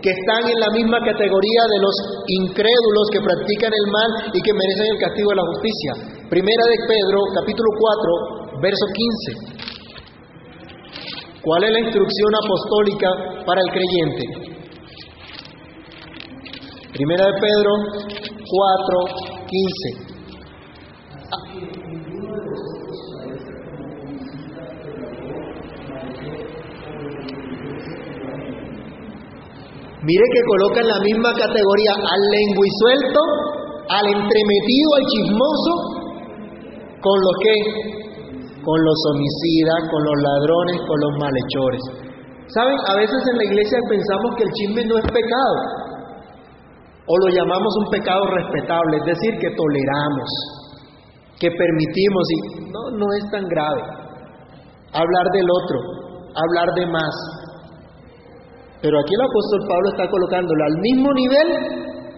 que 0.00 0.10
están 0.10 0.48
en 0.48 0.58
la 0.58 0.70
misma 0.70 0.98
categoría 1.02 1.62
de 1.66 1.78
los 1.82 1.94
incrédulos 2.26 3.06
que 3.12 3.20
practican 3.20 3.72
el 3.74 3.86
mal 3.90 4.10
y 4.32 4.40
que 4.40 4.54
merecen 4.54 4.94
el 4.94 5.00
castigo 5.02 5.30
de 5.30 5.38
la 5.42 5.48
justicia. 5.54 5.90
Primera 6.30 6.64
de 6.70 6.78
Pedro, 6.86 7.18
capítulo 7.34 7.68
4, 8.54 8.62
verso 8.62 8.86
15. 8.94 9.79
¿Cuál 11.42 11.64
es 11.64 11.70
la 11.72 11.80
instrucción 11.80 12.30
apostólica 12.44 13.08
para 13.46 13.60
el 13.62 13.70
creyente? 13.72 14.24
Primera 16.92 17.24
de 17.24 17.32
Pedro 17.40 17.70
4, 18.44 19.06
15. 19.46 20.10
Mire 30.02 30.24
que 30.32 30.40
coloca 30.46 30.80
en 30.80 30.88
la 30.88 31.00
misma 31.00 31.32
categoría 31.32 31.92
al 31.94 32.22
lenguisuelto, 32.30 33.20
al 33.88 34.06
entremetido, 34.06 34.88
al 34.96 35.06
chismoso, 35.06 35.72
con 37.00 37.16
lo 37.20 37.32
que 37.42 37.99
con 38.64 38.78
los 38.84 38.98
homicidas, 39.12 39.80
con 39.90 40.02
los 40.04 40.16
ladrones, 40.20 40.76
con 40.86 40.98
los 41.00 41.12
malhechores. 41.18 41.82
¿Saben? 42.52 42.76
A 42.88 42.94
veces 42.96 43.20
en 43.30 43.36
la 43.38 43.44
iglesia 43.44 43.78
pensamos 43.88 44.30
que 44.36 44.44
el 44.44 44.52
chisme 44.52 44.84
no 44.84 44.98
es 44.98 45.06
pecado, 45.06 45.56
o 47.06 47.14
lo 47.26 47.28
llamamos 47.34 47.72
un 47.84 47.90
pecado 47.90 48.22
respetable, 48.26 48.98
es 48.98 49.06
decir, 49.06 49.38
que 49.38 49.50
toleramos, 49.54 50.28
que 51.38 51.50
permitimos, 51.50 52.24
y 52.30 52.70
no, 52.70 52.82
no 52.98 53.06
es 53.18 53.30
tan 53.30 53.46
grave. 53.48 53.82
Hablar 54.92 55.26
del 55.32 55.46
otro, 55.46 55.78
hablar 56.34 56.68
de 56.74 56.86
más. 56.86 57.14
Pero 58.82 58.98
aquí 58.98 59.14
el 59.14 59.22
apóstol 59.22 59.60
Pablo 59.68 59.88
está 59.90 60.10
colocándolo 60.10 60.64
al 60.64 60.76
mismo 60.80 61.12
nivel 61.14 61.48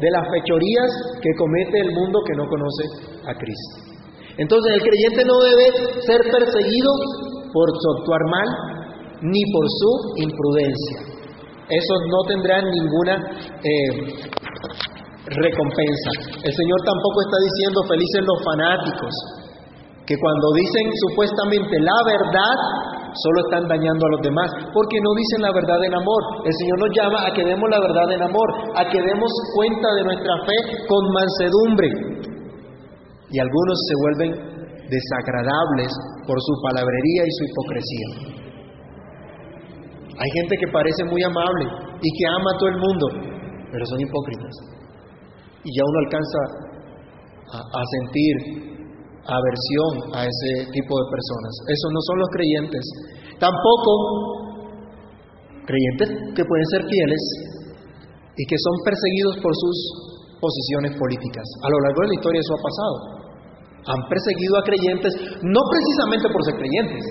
de 0.00 0.10
las 0.10 0.24
fechorías 0.30 0.90
que 1.20 1.30
comete 1.36 1.78
el 1.80 1.94
mundo 1.94 2.18
que 2.26 2.34
no 2.36 2.48
conoce 2.48 2.84
a 3.28 3.34
Cristo. 3.34 3.91
Entonces 4.38 4.72
el 4.74 4.82
creyente 4.82 5.24
no 5.24 5.36
debe 5.40 5.66
ser 6.06 6.20
perseguido 6.30 6.90
por 7.52 7.68
su 7.68 7.86
actuar 8.00 8.22
mal 8.30 8.48
ni 9.22 9.42
por 9.52 9.64
su 9.68 9.90
imprudencia. 10.24 11.12
Esos 11.68 11.98
no 12.10 12.20
tendrán 12.28 12.64
ninguna 12.68 13.14
eh, 13.62 13.92
recompensa. 15.30 16.10
El 16.42 16.52
Señor 16.52 16.78
tampoco 16.84 17.18
está 17.22 17.38
diciendo 17.38 17.78
felices 17.88 18.20
los 18.26 18.38
fanáticos, 18.44 19.12
que 20.04 20.16
cuando 20.18 20.46
dicen 20.58 20.84
supuestamente 21.08 21.78
la 21.78 21.98
verdad, 22.04 22.56
solo 23.14 23.38
están 23.46 23.68
dañando 23.68 24.02
a 24.06 24.10
los 24.18 24.22
demás, 24.26 24.48
porque 24.74 24.98
no 24.98 25.14
dicen 25.14 25.42
la 25.46 25.52
verdad 25.52 25.78
en 25.84 25.94
amor. 25.94 26.22
El 26.44 26.54
Señor 26.58 26.76
nos 26.80 26.92
llama 26.96 27.18
a 27.28 27.30
que 27.32 27.44
demos 27.44 27.68
la 27.70 27.80
verdad 27.80 28.08
en 28.10 28.22
amor, 28.22 28.48
a 28.74 28.82
que 28.88 28.98
demos 28.98 29.30
cuenta 29.54 29.88
de 29.94 30.02
nuestra 30.02 30.34
fe 30.42 30.56
con 30.88 31.02
mansedumbre, 31.14 31.88
y 33.32 33.38
algunos 33.40 33.76
se 33.88 33.94
vuelven 33.96 34.30
desagradables 34.92 35.88
por 36.28 36.36
su 36.36 36.52
palabrería 36.68 37.22
y 37.24 37.32
su 37.32 37.42
hipocresía. 37.48 38.08
Hay 40.12 40.30
gente 40.36 40.54
que 40.60 40.68
parece 40.68 41.04
muy 41.04 41.22
amable 41.24 41.64
y 41.96 42.08
que 42.12 42.24
ama 42.28 42.50
a 42.52 42.58
todo 42.60 42.68
el 42.68 42.78
mundo, 42.78 43.06
pero 43.72 43.86
son 43.86 44.00
hipócritas. 44.00 44.54
Y 45.64 45.70
ya 45.72 45.82
uno 45.82 45.98
alcanza 46.04 46.40
a, 47.56 47.82
sentir 47.96 48.34
aversión 49.24 49.92
a 50.12 50.26
ese 50.26 50.68
tipo 50.72 50.92
de 50.98 51.06
personas. 51.08 51.52
Esos 51.68 51.90
no 51.92 52.00
son 52.04 52.18
los 52.18 52.28
creyentes. 52.36 52.84
Tampoco 53.38 53.92
creyentes 55.64 56.08
que 56.36 56.44
pueden 56.44 56.66
ser 56.66 56.82
fieles 56.84 57.22
y 58.36 58.44
que 58.44 58.56
son 58.58 58.74
perseguidos 58.84 59.36
por 59.40 59.52
sus 59.54 59.76
posiciones 60.40 60.98
políticas. 60.98 61.46
A 61.62 61.68
lo 61.70 61.78
largo 61.86 62.00
de 62.02 62.08
la 62.08 62.14
historia 62.14 62.40
eso 62.42 62.54
ha 62.54 62.62
pasado. 62.62 63.21
Han 63.82 64.00
perseguido 64.06 64.54
a 64.58 64.62
creyentes 64.62 65.12
no 65.42 65.60
precisamente 65.66 66.26
por 66.30 66.40
ser 66.46 66.54
creyentes, 66.54 67.02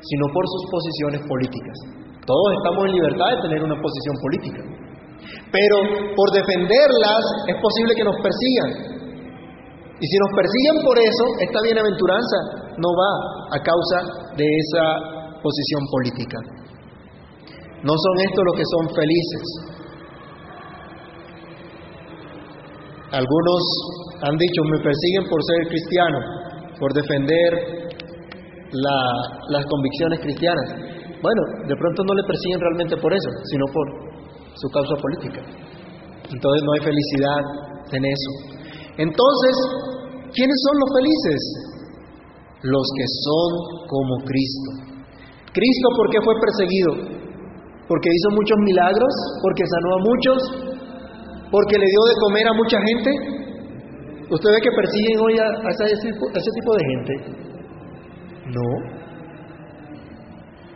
sino 0.00 0.24
por 0.32 0.44
sus 0.44 0.64
posiciones 0.68 1.20
políticas. 1.24 1.76
Todos 2.26 2.48
estamos 2.58 2.86
en 2.86 2.92
libertad 2.92 3.28
de 3.36 3.42
tener 3.48 3.60
una 3.64 3.78
posición 3.80 4.14
política. 4.20 4.62
Pero 5.50 5.76
por 6.12 6.28
defenderlas 6.34 7.22
es 7.48 7.56
posible 7.56 7.94
que 7.96 8.04
nos 8.04 8.16
persigan. 8.20 8.70
Y 9.96 10.04
si 10.04 10.16
nos 10.20 10.32
persiguen 10.36 10.76
por 10.84 10.96
eso, 10.98 11.24
esta 11.40 11.60
bienaventuranza 11.62 12.38
no 12.76 12.90
va 12.92 13.12
a 13.56 13.58
causa 13.64 13.98
de 14.36 14.44
esa 14.44 14.84
posición 15.40 15.82
política. 15.88 16.38
No 17.80 17.94
son 17.96 18.14
estos 18.28 18.44
los 18.44 18.56
que 18.60 18.66
son 18.66 18.84
felices. 18.92 19.44
Algunos 23.12 23.62
han 24.22 24.36
dicho, 24.36 24.60
me 24.64 24.78
persiguen 24.82 25.24
por 25.30 25.40
ser 25.42 25.68
cristiano, 25.68 26.18
por 26.78 26.92
defender 26.92 27.50
las 28.72 29.64
convicciones 29.66 30.20
cristianas. 30.20 30.68
Bueno, 31.22 31.42
de 31.66 31.76
pronto 31.76 32.02
no 32.04 32.14
le 32.14 32.22
persiguen 32.24 32.60
realmente 32.60 32.96
por 32.96 33.12
eso, 33.12 33.30
sino 33.44 33.64
por, 33.72 34.06
su 34.56 34.68
causa 34.72 34.96
política. 34.96 35.40
Entonces 36.32 36.60
no 36.64 36.72
hay 36.72 36.80
felicidad 36.80 37.40
en 37.92 38.02
eso. 38.04 38.30
Entonces, 38.96 39.54
¿quiénes 40.32 40.58
son 40.64 40.74
los 40.80 40.90
felices? 40.96 41.40
Los 42.64 42.86
que 42.96 43.06
son 43.20 43.48
como 43.86 44.14
Cristo. 44.24 44.70
Cristo, 45.52 45.86
¿por 45.96 46.06
qué 46.10 46.18
fue 46.24 46.34
perseguido? 46.40 46.90
Porque 47.86 48.08
hizo 48.10 48.28
muchos 48.32 48.58
milagros, 48.64 49.12
porque 49.42 49.62
sanó 49.62 49.88
a 49.92 50.00
muchos, 50.00 50.38
porque 51.50 51.78
le 51.78 51.86
dio 51.86 52.02
de 52.04 52.14
comer 52.20 52.46
a 52.48 52.52
mucha 52.54 52.78
gente. 52.80 53.10
¿Usted 54.28 54.50
ve 54.50 54.60
que 54.60 54.70
persiguen 54.74 55.20
hoy 55.20 55.38
a, 55.38 55.46
ese, 55.70 55.84
a 55.84 56.38
ese 56.38 56.50
tipo 56.54 56.74
de 56.74 56.84
gente? 56.90 57.12
No. 58.46 58.68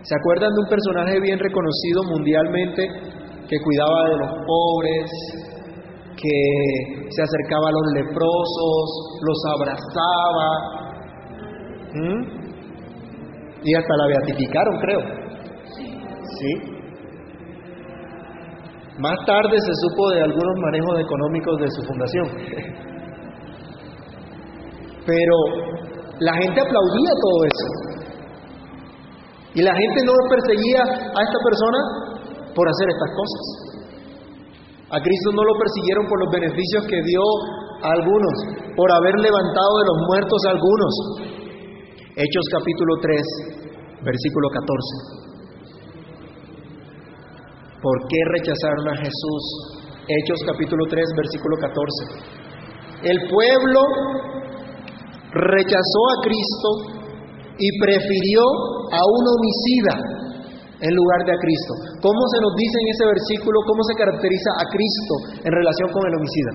¿Se 0.03 0.15
acuerdan 0.15 0.51
de 0.55 0.61
un 0.63 0.69
personaje 0.69 1.21
bien 1.21 1.39
reconocido 1.39 2.03
mundialmente 2.05 2.89
que 3.51 3.59
cuidaba 3.59 4.09
de 4.11 4.17
los 4.17 4.31
pobres, 4.47 5.11
que 6.21 6.39
se 7.11 7.23
acercaba 7.23 7.69
a 7.69 7.73
los 7.73 7.87
leprosos, 7.95 8.85
los 9.23 9.39
abrazaba. 9.57 10.51
Y 13.63 13.75
hasta 13.75 13.97
la 13.97 14.07
beatificaron, 14.07 14.79
creo. 14.81 15.01
Sí. 16.39 16.80
Más 18.99 19.17
tarde 19.27 19.57
se 19.57 19.75
supo 19.87 20.11
de 20.11 20.23
algunos 20.23 20.57
manejos 20.63 21.01
económicos 21.01 21.61
de 21.61 21.71
su 21.71 21.83
fundación. 21.85 22.27
Pero 25.07 25.37
la 26.19 26.35
gente 26.35 26.61
aplaudía 26.61 27.13
todo 27.23 27.39
eso. 27.45 27.67
Y 29.55 29.63
la 29.63 29.75
gente 29.75 30.01
no 30.05 30.13
perseguía 30.29 30.83
a 30.83 31.21
esta 31.23 31.39
persona 31.43 31.79
por 32.55 32.69
hacer 32.69 32.89
estas 32.91 33.11
cosas. 33.15 33.71
A 34.91 34.99
Cristo 34.99 35.31
no 35.35 35.43
lo 35.45 35.55
persiguieron 35.59 36.07
por 36.07 36.19
los 36.19 36.31
beneficios 36.31 36.83
que 36.87 37.01
dio 37.03 37.23
a 37.83 37.93
algunos, 37.95 38.35
por 38.77 38.91
haber 38.91 39.15
levantado 39.23 39.73
de 39.79 39.87
los 39.87 39.99
muertos 40.07 40.41
a 40.47 40.51
algunos. 40.51 40.93
Hechos 42.17 42.45
capítulo 42.51 42.95
3, 43.01 43.23
versículo 44.03 44.49
14. 44.51 45.30
¿Por 47.81 47.97
qué 48.09 48.21
rechazaron 48.37 48.89
a 48.93 48.97
Jesús? 49.01 49.43
Hechos 50.05 50.41
capítulo 50.45 50.85
3, 50.85 51.01
versículo 51.17 51.57
14. 51.57 53.09
El 53.09 53.19
pueblo 53.25 53.81
rechazó 55.33 56.01
a 56.13 56.21
Cristo 56.21 56.69
y 57.57 57.69
prefirió 57.81 58.45
a 58.93 59.01
un 59.01 59.25
homicida 59.33 59.97
en 60.77 60.93
lugar 60.93 61.25
de 61.25 61.33
a 61.33 61.41
Cristo. 61.41 61.73
¿Cómo 62.03 62.21
se 62.29 62.41
nos 62.45 62.53
dice 62.57 62.77
en 62.85 62.89
ese 62.93 63.05
versículo, 63.17 63.61
cómo 63.65 63.83
se 63.85 63.95
caracteriza 63.97 64.51
a 64.61 64.65
Cristo 64.69 65.15
en 65.41 65.53
relación 65.53 65.89
con 65.89 66.05
el 66.05 66.15
homicida? 66.21 66.53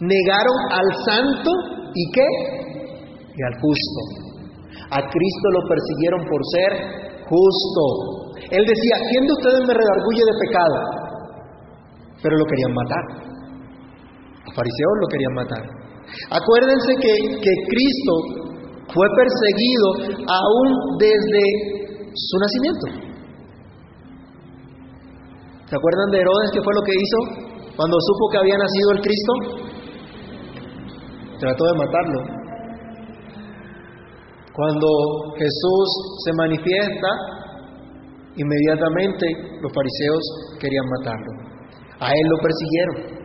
Negaron 0.00 0.58
al 0.72 0.88
santo 1.04 1.77
y 1.98 2.04
qué? 2.14 2.28
Y 3.34 3.40
al 3.42 3.54
justo. 3.58 4.00
A 4.90 4.98
Cristo 5.02 5.46
lo 5.52 5.62
persiguieron 5.68 6.20
por 6.30 6.40
ser 6.54 6.70
justo. 7.26 7.82
Él 8.50 8.64
decía, 8.64 8.96
¿quién 9.10 9.26
de 9.26 9.32
ustedes 9.32 9.62
me 9.66 9.74
redarguye 9.74 10.22
de 10.22 10.34
pecado? 10.46 10.76
Pero 12.22 12.36
lo 12.38 12.44
querían 12.46 12.74
matar 12.74 13.28
fariseos 14.58 14.94
lo 15.00 15.08
querían 15.08 15.34
matar. 15.34 15.62
Acuérdense 16.34 16.92
que, 16.98 17.12
que 17.38 17.52
Cristo 17.70 18.14
fue 18.90 19.06
perseguido 19.14 19.86
aún 20.26 20.68
desde 20.98 21.44
su 22.14 22.36
nacimiento. 22.42 22.86
¿Se 25.68 25.76
acuerdan 25.76 26.08
de 26.10 26.18
Herodes 26.18 26.50
qué 26.52 26.60
fue 26.64 26.74
lo 26.74 26.82
que 26.82 26.96
hizo 26.96 27.18
cuando 27.76 27.96
supo 28.00 28.24
que 28.32 28.38
había 28.38 28.56
nacido 28.56 28.88
el 28.96 29.00
Cristo? 29.04 29.32
Trató 31.38 31.64
de 31.64 31.78
matarlo. 31.78 32.20
Cuando 34.52 34.88
Jesús 35.38 35.88
se 36.24 36.32
manifiesta, 36.34 37.08
inmediatamente 38.34 39.26
los 39.62 39.72
fariseos 39.72 40.22
querían 40.58 40.86
matarlo. 40.98 41.32
A 42.00 42.10
él 42.10 42.26
lo 42.26 42.38
persiguieron. 42.42 43.18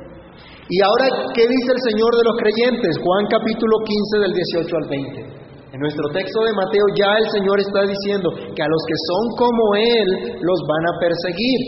Y 0.69 0.77
ahora, 0.81 1.05
¿qué 1.33 1.43
dice 1.43 1.69
el 1.73 1.81
Señor 1.91 2.11
de 2.15 2.23
los 2.23 2.35
creyentes? 2.37 2.97
Juan 3.01 3.25
capítulo 3.29 3.77
15 3.81 4.19
del 4.21 4.33
18 4.33 4.77
al 4.77 4.87
20. 4.89 5.33
En 5.73 5.79
nuestro 5.81 6.05
texto 6.13 6.37
de 6.45 6.53
Mateo 6.53 6.85
ya 6.93 7.17
el 7.17 7.27
Señor 7.33 7.57
está 7.59 7.81
diciendo 7.81 8.29
que 8.53 8.61
a 8.61 8.69
los 8.69 8.81
que 8.85 8.97
son 9.09 9.23
como 9.41 9.63
Él 9.73 10.37
los 10.37 10.59
van 10.69 10.85
a 10.85 10.97
perseguir. 11.01 11.61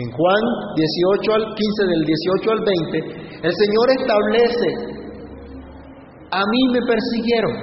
En 0.00 0.08
Juan 0.12 0.42
18 0.76 1.28
al 1.28 1.44
15 1.52 1.92
del 1.92 2.02
18 2.04 2.52
al 2.52 2.62
20, 2.64 3.48
el 3.48 3.52
Señor 3.52 3.86
establece, 4.00 4.95
a 6.30 6.40
mí 6.40 6.60
me 6.72 6.80
persiguieron, 6.86 7.54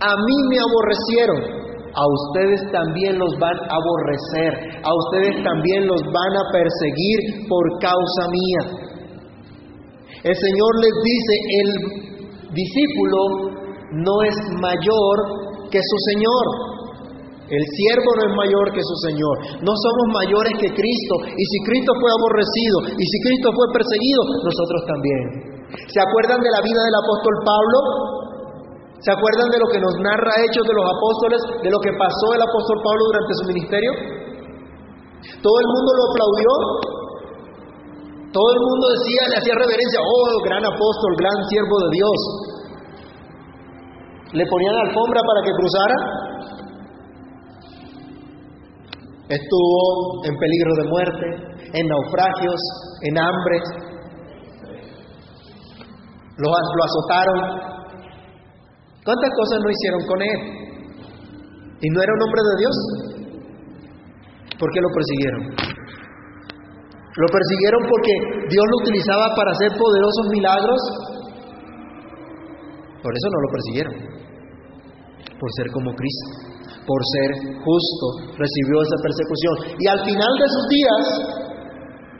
a 0.00 0.12
mí 0.16 0.36
me 0.50 0.58
aborrecieron, 0.58 1.60
a 1.90 2.04
ustedes 2.06 2.60
también 2.72 3.18
los 3.18 3.30
van 3.38 3.56
a 3.56 3.74
aborrecer, 3.74 4.80
a 4.82 4.90
ustedes 4.94 5.42
también 5.42 5.86
los 5.86 6.00
van 6.02 6.32
a 6.38 6.44
perseguir 6.52 7.48
por 7.48 7.64
causa 7.80 8.22
mía. 8.30 8.90
El 10.22 10.36
Señor 10.36 10.72
les 10.80 10.96
dice, 11.04 11.34
el 11.60 11.68
discípulo 12.54 13.50
no 14.04 14.22
es 14.22 14.36
mayor 14.60 15.16
que 15.70 15.80
su 15.80 15.96
Señor. 16.12 16.70
El 17.50 17.64
siervo 17.66 18.10
no 18.14 18.22
es 18.30 18.34
mayor 18.36 18.66
que 18.70 18.78
su 18.78 18.96
Señor. 19.10 19.34
No 19.58 19.72
somos 19.74 20.06
mayores 20.22 20.54
que 20.54 20.70
Cristo. 20.70 21.14
Y 21.34 21.42
si 21.42 21.58
Cristo 21.66 21.90
fue 21.98 22.10
aborrecido 22.14 22.94
y 22.94 23.02
si 23.02 23.16
Cristo 23.26 23.50
fue 23.50 23.66
perseguido, 23.74 24.20
nosotros 24.46 24.80
también. 24.86 25.49
¿Se 25.70 26.00
acuerdan 26.02 26.40
de 26.42 26.50
la 26.50 26.62
vida 26.62 26.80
del 26.82 26.98
apóstol 26.98 27.34
Pablo? 27.46 27.78
¿Se 29.00 29.10
acuerdan 29.14 29.48
de 29.48 29.58
lo 29.58 29.68
que 29.70 29.80
nos 29.80 29.94
narra 30.02 30.32
Hechos 30.44 30.66
de 30.66 30.74
los 30.76 30.86
Apóstoles, 30.86 31.40
de 31.62 31.70
lo 31.70 31.80
que 31.80 31.92
pasó 31.96 32.26
el 32.36 32.42
apóstol 32.42 32.78
Pablo 32.84 33.02
durante 33.10 33.32
su 33.38 33.44
ministerio? 33.48 33.92
Todo 35.40 35.56
el 35.56 35.68
mundo 35.72 35.90
lo 35.94 36.04
aplaudió, 36.10 36.52
todo 38.30 38.48
el 38.54 38.60
mundo 38.62 38.84
decía, 38.94 39.22
le 39.26 39.36
hacía 39.42 39.54
reverencia, 39.58 40.00
oh, 40.06 40.38
gran 40.46 40.62
apóstol, 40.62 41.10
gran 41.18 41.38
siervo 41.50 41.76
de 41.82 41.90
Dios. 41.90 42.18
Le 44.38 44.44
ponían 44.46 44.76
alfombra 44.86 45.20
para 45.22 45.40
que 45.42 45.52
cruzara. 45.58 45.98
Estuvo 49.30 50.26
en 50.26 50.34
peligro 50.38 50.72
de 50.78 50.84
muerte, 50.90 51.26
en 51.74 51.86
naufragios, 51.86 52.60
en 53.02 53.18
hambre. 53.18 53.89
Lo, 56.40 56.48
azotaron. 56.56 57.38
¿Cuántas 59.04 59.30
cosas 59.36 59.58
no 59.60 59.68
hicieron 59.70 60.02
con 60.08 60.18
él? 60.22 60.38
¿Y 61.80 61.88
no 61.90 62.02
era 62.02 62.12
un 62.16 62.22
hombre 62.24 62.42
de 62.44 62.54
Dios? 62.60 62.76
¿Por 64.58 64.68
qué 64.72 64.80
lo 64.80 64.88
persiguieron? 64.92 65.42
Lo 67.16 67.28
persiguieron 67.28 67.82
porque 67.88 68.12
Dios 68.48 68.64
lo 68.70 68.76
utilizaba 68.80 69.34
para 69.36 69.50
hacer 69.52 69.72
poderosos 69.76 70.26
milagros. 70.32 70.80
Por 73.02 73.12
eso 73.12 73.26
no 73.32 73.40
lo 73.40 73.48
persiguieron. 73.52 73.94
Por 75.40 75.48
ser 75.56 75.66
como 75.72 75.92
Cristo, 75.96 76.26
por 76.84 77.00
ser 77.16 77.30
justo, 77.64 78.06
recibió 78.36 78.76
esa 78.84 78.98
persecución. 79.00 79.54
Y 79.80 79.88
al 79.88 80.00
final 80.04 80.32
de 80.36 80.46
sus 80.52 80.64
días, 80.68 81.02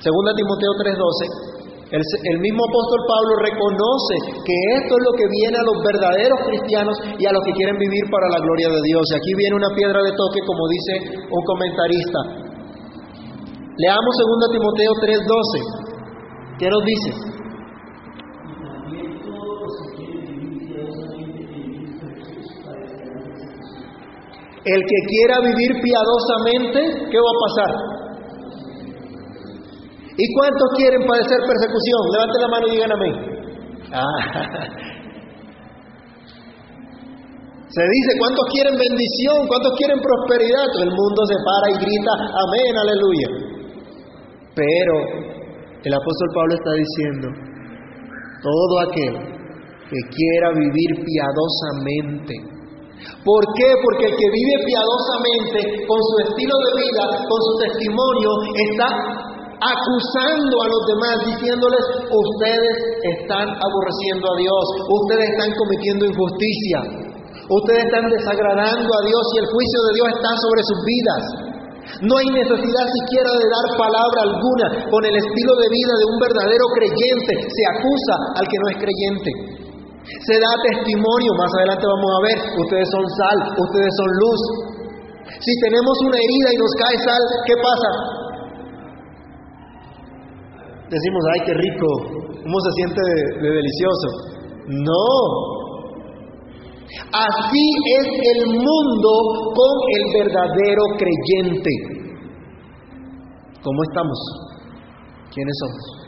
2 0.00 0.36
Timoteo 0.36 0.72
3:12, 0.80 1.49
el, 1.90 2.38
mismo 2.38 2.62
apóstol 2.70 3.00
Pablo 3.02 3.34
reconoce 3.42 4.14
que 4.46 4.56
esto 4.78 4.92
es 4.94 5.02
lo 5.02 5.12
que 5.18 5.26
viene 5.26 5.58
a 5.58 5.66
los 5.66 5.78
verdaderos 5.82 6.38
cristianos 6.46 6.94
y 7.18 7.26
a 7.26 7.32
los 7.34 7.42
que 7.42 7.52
quieren 7.58 7.74
vivir 7.82 8.06
para 8.06 8.30
la 8.30 8.38
gloria 8.38 8.70
de 8.70 8.78
Dios. 8.78 9.02
Y 9.10 9.14
aquí 9.18 9.32
viene 9.34 9.58
una 9.58 9.74
piedra 9.74 9.98
de 9.98 10.14
toque, 10.14 10.38
como 10.46 10.70
dice 10.70 11.18
un 11.26 11.42
comentarista. 11.42 12.20
Leamos 13.74 14.12
2 14.22 14.54
Timoteo 14.54 14.92
3:12. 15.02 16.62
¿Qué 16.62 16.68
nos 16.70 16.84
dice? 16.86 17.10
El 24.62 24.80
que 24.84 24.98
quiera 25.08 25.40
vivir 25.40 25.72
piadosamente, 25.82 27.10
¿qué 27.10 27.18
va 27.18 27.32
a 27.34 27.40
pasar? 27.48 27.99
¿Y 30.20 30.26
cuántos 30.36 30.68
quieren 30.76 31.00
padecer 31.08 31.40
persecución? 31.48 32.02
Levanten 32.12 32.40
la 32.44 32.50
mano 32.52 32.64
y 32.68 32.70
digan 32.76 32.92
amén. 32.92 33.14
Ah. 33.88 34.20
Se 37.70 37.82
dice, 37.86 38.10
¿cuántos 38.18 38.44
quieren 38.52 38.74
bendición? 38.76 39.46
¿Cuántos 39.46 39.72
quieren 39.78 40.02
prosperidad? 40.02 40.66
Todo 40.74 40.84
el 40.84 40.90
mundo 40.90 41.20
se 41.24 41.36
para 41.40 41.66
y 41.70 41.76
grita, 41.78 42.12
amén, 42.18 42.72
aleluya. 42.82 43.28
Pero 44.58 44.94
el 45.86 45.94
apóstol 45.94 46.28
Pablo 46.34 46.52
está 46.58 46.72
diciendo, 46.74 47.26
todo 48.42 48.74
aquel 48.90 49.14
que 49.86 50.00
quiera 50.10 50.50
vivir 50.50 50.90
piadosamente. 50.98 52.34
¿Por 53.24 53.42
qué? 53.54 53.70
Porque 53.86 54.04
el 54.10 54.14
que 54.18 54.28
vive 54.34 54.56
piadosamente, 54.66 55.86
con 55.86 56.00
su 56.10 56.16
estilo 56.26 56.54
de 56.58 56.72
vida, 56.74 57.04
con 57.22 57.40
su 57.40 57.52
testimonio, 57.64 58.30
está 58.66 58.88
acusando 59.60 60.54
a 60.56 60.66
los 60.72 60.82
demás, 60.88 61.16
diciéndoles, 61.36 61.84
ustedes 62.08 62.74
están 63.20 63.44
aborreciendo 63.44 64.24
a 64.24 64.34
Dios, 64.40 64.64
ustedes 64.88 65.26
están 65.36 65.52
cometiendo 65.52 66.02
injusticia, 66.08 66.78
ustedes 67.44 67.84
están 67.84 68.08
desagradando 68.08 68.88
a 68.88 69.00
Dios 69.04 69.24
y 69.32 69.36
el 69.44 69.48
juicio 69.52 69.80
de 69.84 69.92
Dios 70.00 70.08
está 70.16 70.32
sobre 70.40 70.62
sus 70.64 70.80
vidas. 70.80 71.22
No 72.00 72.16
hay 72.16 72.28
necesidad 72.32 72.86
siquiera 72.88 73.28
de 73.28 73.46
dar 73.50 73.66
palabra 73.76 74.20
alguna. 74.22 74.66
Con 74.88 75.02
el 75.04 75.16
estilo 75.16 75.52
de 75.58 75.68
vida 75.68 75.94
de 75.98 76.06
un 76.06 76.18
verdadero 76.22 76.66
creyente 76.78 77.34
se 77.44 77.64
acusa 77.76 78.16
al 78.40 78.46
que 78.46 78.60
no 78.62 78.66
es 78.72 78.76
creyente. 78.80 79.30
Se 80.24 80.36
da 80.40 80.52
testimonio, 80.70 81.30
más 81.36 81.52
adelante 81.60 81.84
vamos 81.84 82.10
a 82.14 82.20
ver, 82.24 82.38
ustedes 82.56 82.88
son 82.88 83.04
sal, 83.04 83.38
ustedes 83.52 83.92
son 84.00 84.10
luz. 84.22 84.42
Si 85.40 85.52
tenemos 85.60 85.96
una 86.08 86.16
herida 86.16 86.48
y 86.52 86.58
nos 86.58 86.72
cae 86.80 86.96
sal, 87.04 87.22
¿qué 87.44 87.54
pasa? 87.60 88.19
Decimos, 90.90 91.22
ay, 91.32 91.40
qué 91.46 91.54
rico, 91.54 91.86
¿cómo 92.42 92.60
se 92.60 92.72
siente 92.74 93.00
de, 93.00 93.48
delicioso? 93.48 94.08
No, 94.66 95.60
Así 97.12 97.66
es 98.00 98.06
el 98.34 98.46
mundo 98.46 99.10
con 99.54 99.74
el 99.96 100.24
verdadero 100.24 100.82
creyente. 100.98 101.70
¿Cómo 103.62 103.82
estamos? 103.90 104.18
¿Quiénes 105.32 105.54
somos? 105.60 106.00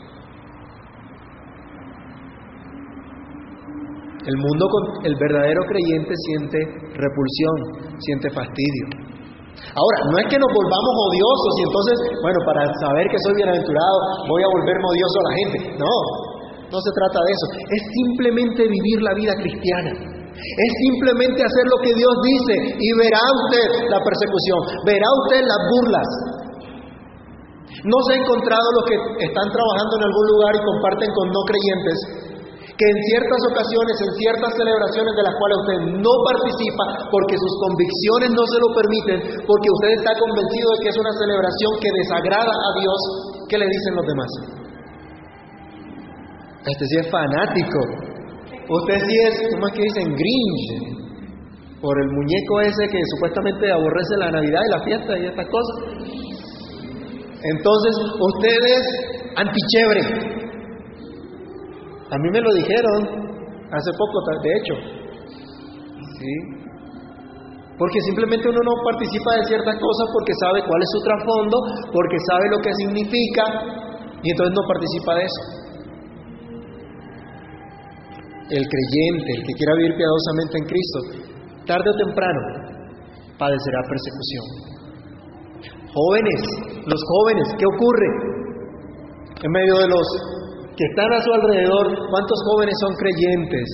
El 4.25 4.37
mundo 4.37 4.65
con 4.69 5.05
el 5.05 5.15
verdadero 5.15 5.61
creyente 5.67 6.13
siente 6.27 6.57
repulsión, 6.95 7.97
siente 7.99 8.29
fastidio. 8.31 9.02
Ahora, 9.53 9.97
no 10.09 10.15
es 10.17 10.27
que 10.29 10.37
nos 10.37 10.51
volvamos 10.53 10.93
odiosos 11.09 11.53
y 11.57 11.61
entonces, 11.65 11.95
bueno, 12.21 12.39
para 12.45 12.61
saber 12.81 13.05
que 13.09 13.19
soy 13.25 13.33
bienaventurado 13.37 13.97
voy 14.29 14.41
a 14.41 14.49
volverme 14.49 14.85
odioso 14.85 15.17
a 15.17 15.25
la 15.25 15.33
gente. 15.37 15.57
No, 15.77 15.93
no 16.73 16.77
se 16.81 16.91
trata 16.93 17.17
de 17.21 17.31
eso. 17.33 17.45
Es 17.69 17.81
simplemente 17.85 18.61
vivir 18.65 18.97
la 19.01 19.13
vida 19.13 19.33
cristiana. 19.37 19.91
Es 20.33 20.71
simplemente 20.89 21.39
hacer 21.45 21.65
lo 21.69 21.77
que 21.85 21.93
Dios 21.93 22.13
dice 22.25 22.55
y 22.73 22.87
verá 22.97 23.21
usted 23.21 23.65
la 23.85 24.01
persecución, 24.01 24.59
verá 24.81 25.09
usted 25.25 25.41
las 25.45 25.61
burlas. 25.69 26.09
¿No 27.85 27.97
se 28.05 28.13
ha 28.13 28.17
encontrado 28.17 28.67
los 28.81 28.85
que 28.89 28.97
están 29.29 29.47
trabajando 29.53 29.93
en 29.97 30.03
algún 30.09 30.25
lugar 30.33 30.51
y 30.57 30.65
comparten 30.65 31.09
con 31.13 31.25
no 31.29 31.41
creyentes 31.45 31.97
que 32.73 32.85
en 32.89 32.97
ciertas 33.05 33.41
ocasiones, 33.53 33.95
en 34.01 34.11
ciertas 34.17 34.51
celebraciones 34.57 35.13
de 35.13 35.23
las 35.23 35.35
cuales 35.37 35.57
usted 35.61 35.79
no 36.01 36.13
participa 36.25 36.85
porque 37.13 37.37
sus 37.37 37.53
convicciones 37.61 38.29
no 38.33 38.43
se 38.49 38.57
lo 38.57 38.69
permiten, 38.73 39.17
porque 39.45 39.69
usted 39.69 39.91
está 40.01 40.17
convencido 40.17 40.67
de 40.73 40.79
que 40.81 40.89
es 40.89 40.97
una 40.97 41.13
celebración 41.13 41.71
que 41.77 41.89
desagrada 41.93 42.49
a 42.49 42.69
Dios, 42.81 42.99
¿qué 43.45 43.57
le 43.61 43.67
dicen 43.69 43.93
los 43.93 44.05
demás? 44.09 44.31
Este 46.65 46.83
sí 46.87 46.95
es 46.97 47.07
fanático. 47.13 47.79
Usted 48.63 48.97
sí 49.05 49.15
es, 49.27 49.33
¿cómo 49.53 49.67
es 49.67 49.73
que 49.73 49.83
dicen? 49.83 50.07
Grinch. 50.15 50.65
Por 51.77 51.93
el 51.99 52.09
muñeco 52.09 52.61
ese 52.61 52.87
que 52.89 52.99
supuestamente 53.15 53.69
aborrece 53.69 54.17
la 54.17 54.31
Navidad 54.31 54.61
y 54.65 54.71
la 54.71 54.81
fiesta 54.87 55.19
y 55.19 55.25
estas 55.27 55.45
cosas. 55.45 55.75
Entonces, 57.43 57.93
usted 58.17 58.59
es 58.65 58.85
antichévere. 59.35 60.32
A 62.13 62.15
mí 62.21 62.29
me 62.29 62.41
lo 62.41 62.51
dijeron 62.53 62.99
hace 63.73 63.91
poco, 63.97 64.21
de 64.45 64.51
hecho. 64.53 64.75
¿Sí? 66.13 66.33
Porque 67.73 67.99
simplemente 68.05 68.45
uno 68.47 68.61
no 68.61 68.73
participa 68.85 69.33
de 69.33 69.49
ciertas 69.49 69.73
cosas 69.81 70.05
porque 70.13 70.33
sabe 70.45 70.61
cuál 70.61 70.77
es 70.77 70.89
su 70.93 71.01
trasfondo, 71.01 71.57
porque 71.89 72.17
sabe 72.29 72.45
lo 72.53 72.59
que 72.61 72.71
significa 72.85 73.43
y 74.21 74.29
entonces 74.29 74.53
no 74.53 74.61
participa 74.69 75.11
de 75.17 75.23
eso. 75.25 75.41
El 78.53 78.61
creyente, 78.61 79.29
el 79.33 79.43
que 79.49 79.53
quiera 79.57 79.73
vivir 79.73 79.97
piadosamente 79.97 80.53
en 80.61 80.65
Cristo, 80.69 80.99
tarde 81.65 81.89
o 81.89 81.95
temprano 81.97 82.41
padecerá 83.41 83.79
persecución. 83.89 84.45
Jóvenes, 85.89 86.41
los 86.85 87.01
jóvenes, 87.09 87.47
¿qué 87.57 87.65
ocurre? 87.65 88.09
En 89.41 89.51
medio 89.51 89.75
de 89.81 89.87
los 89.89 90.05
que 90.77 90.85
están 90.89 91.09
a 91.13 91.21
su 91.21 91.31
alrededor, 91.33 91.85
¿cuántos 92.09 92.39
jóvenes 92.49 92.75
son 92.81 92.93
creyentes? 92.97 93.67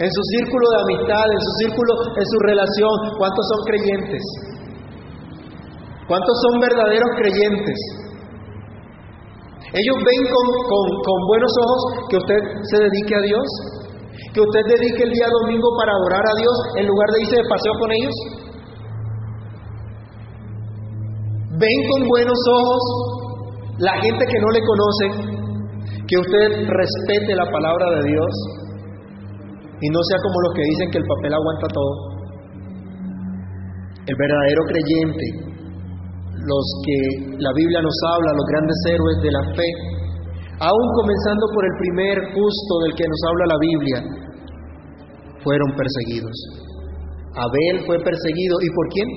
En 0.00 0.08
su 0.08 0.22
círculo 0.32 0.64
de 0.72 0.78
amistad, 0.80 1.26
en 1.28 1.42
su 1.44 1.52
círculo, 1.60 1.92
en 2.16 2.26
su 2.26 2.38
relación, 2.48 2.94
¿cuántos 3.20 3.44
son 3.44 3.60
creyentes? 3.68 4.24
¿Cuántos 6.08 6.36
son 6.40 6.60
verdaderos 6.60 7.10
creyentes? 7.20 7.78
Ellos 9.70 9.96
ven 10.02 10.22
con, 10.26 11.18
buenos 11.28 11.52
ojos 11.62 11.80
que 12.08 12.16
usted 12.16 12.40
se 12.72 12.78
dedique 12.80 13.14
a 13.14 13.22
Dios, 13.22 13.46
que 14.34 14.40
usted 14.40 14.62
dedique 14.66 15.04
el 15.04 15.12
día 15.12 15.28
domingo 15.44 15.68
para 15.78 15.92
adorar 15.92 16.24
a 16.26 16.34
Dios 16.40 16.56
en 16.80 16.86
lugar 16.88 17.08
de 17.14 17.20
irse 17.20 17.36
de 17.36 17.46
paseo 17.46 17.74
con 17.78 17.90
ellos. 17.92 18.16
Ven 21.60 21.78
con 21.92 22.08
buenos 22.08 22.40
ojos 22.50 22.82
la 23.78 23.92
gente 24.00 24.24
que 24.26 24.40
no 24.40 24.50
le 24.50 24.60
conoce, 24.64 25.39
que 26.10 26.18
usted 26.18 26.66
respete 26.66 27.38
la 27.38 27.46
palabra 27.46 27.86
de 27.94 28.10
Dios 28.10 28.32
y 29.78 29.86
no 29.94 30.00
sea 30.10 30.18
como 30.18 30.36
los 30.42 30.52
que 30.58 30.66
dicen 30.74 30.90
que 30.90 30.98
el 30.98 31.06
papel 31.06 31.32
aguanta 31.38 31.66
todo. 31.70 31.94
El 34.10 34.16
verdadero 34.18 34.62
creyente, 34.66 35.26
los 36.34 36.66
que 36.82 36.98
la 37.38 37.52
Biblia 37.54 37.78
nos 37.78 37.94
habla, 38.10 38.34
los 38.34 38.46
grandes 38.50 38.78
héroes 38.90 39.18
de 39.22 39.30
la 39.30 39.42
fe, 39.54 39.68
aún 40.66 40.86
comenzando 40.98 41.46
por 41.54 41.62
el 41.62 41.74
primer 41.78 42.16
justo 42.34 42.72
del 42.82 42.94
que 42.98 43.06
nos 43.06 43.20
habla 43.30 43.44
la 43.46 43.58
Biblia, 43.62 43.98
fueron 45.46 45.70
perseguidos. 45.78 46.36
Abel 47.38 47.86
fue 47.86 48.02
perseguido. 48.02 48.58
¿Y 48.58 48.68
por 48.74 48.86
quién? 48.90 49.08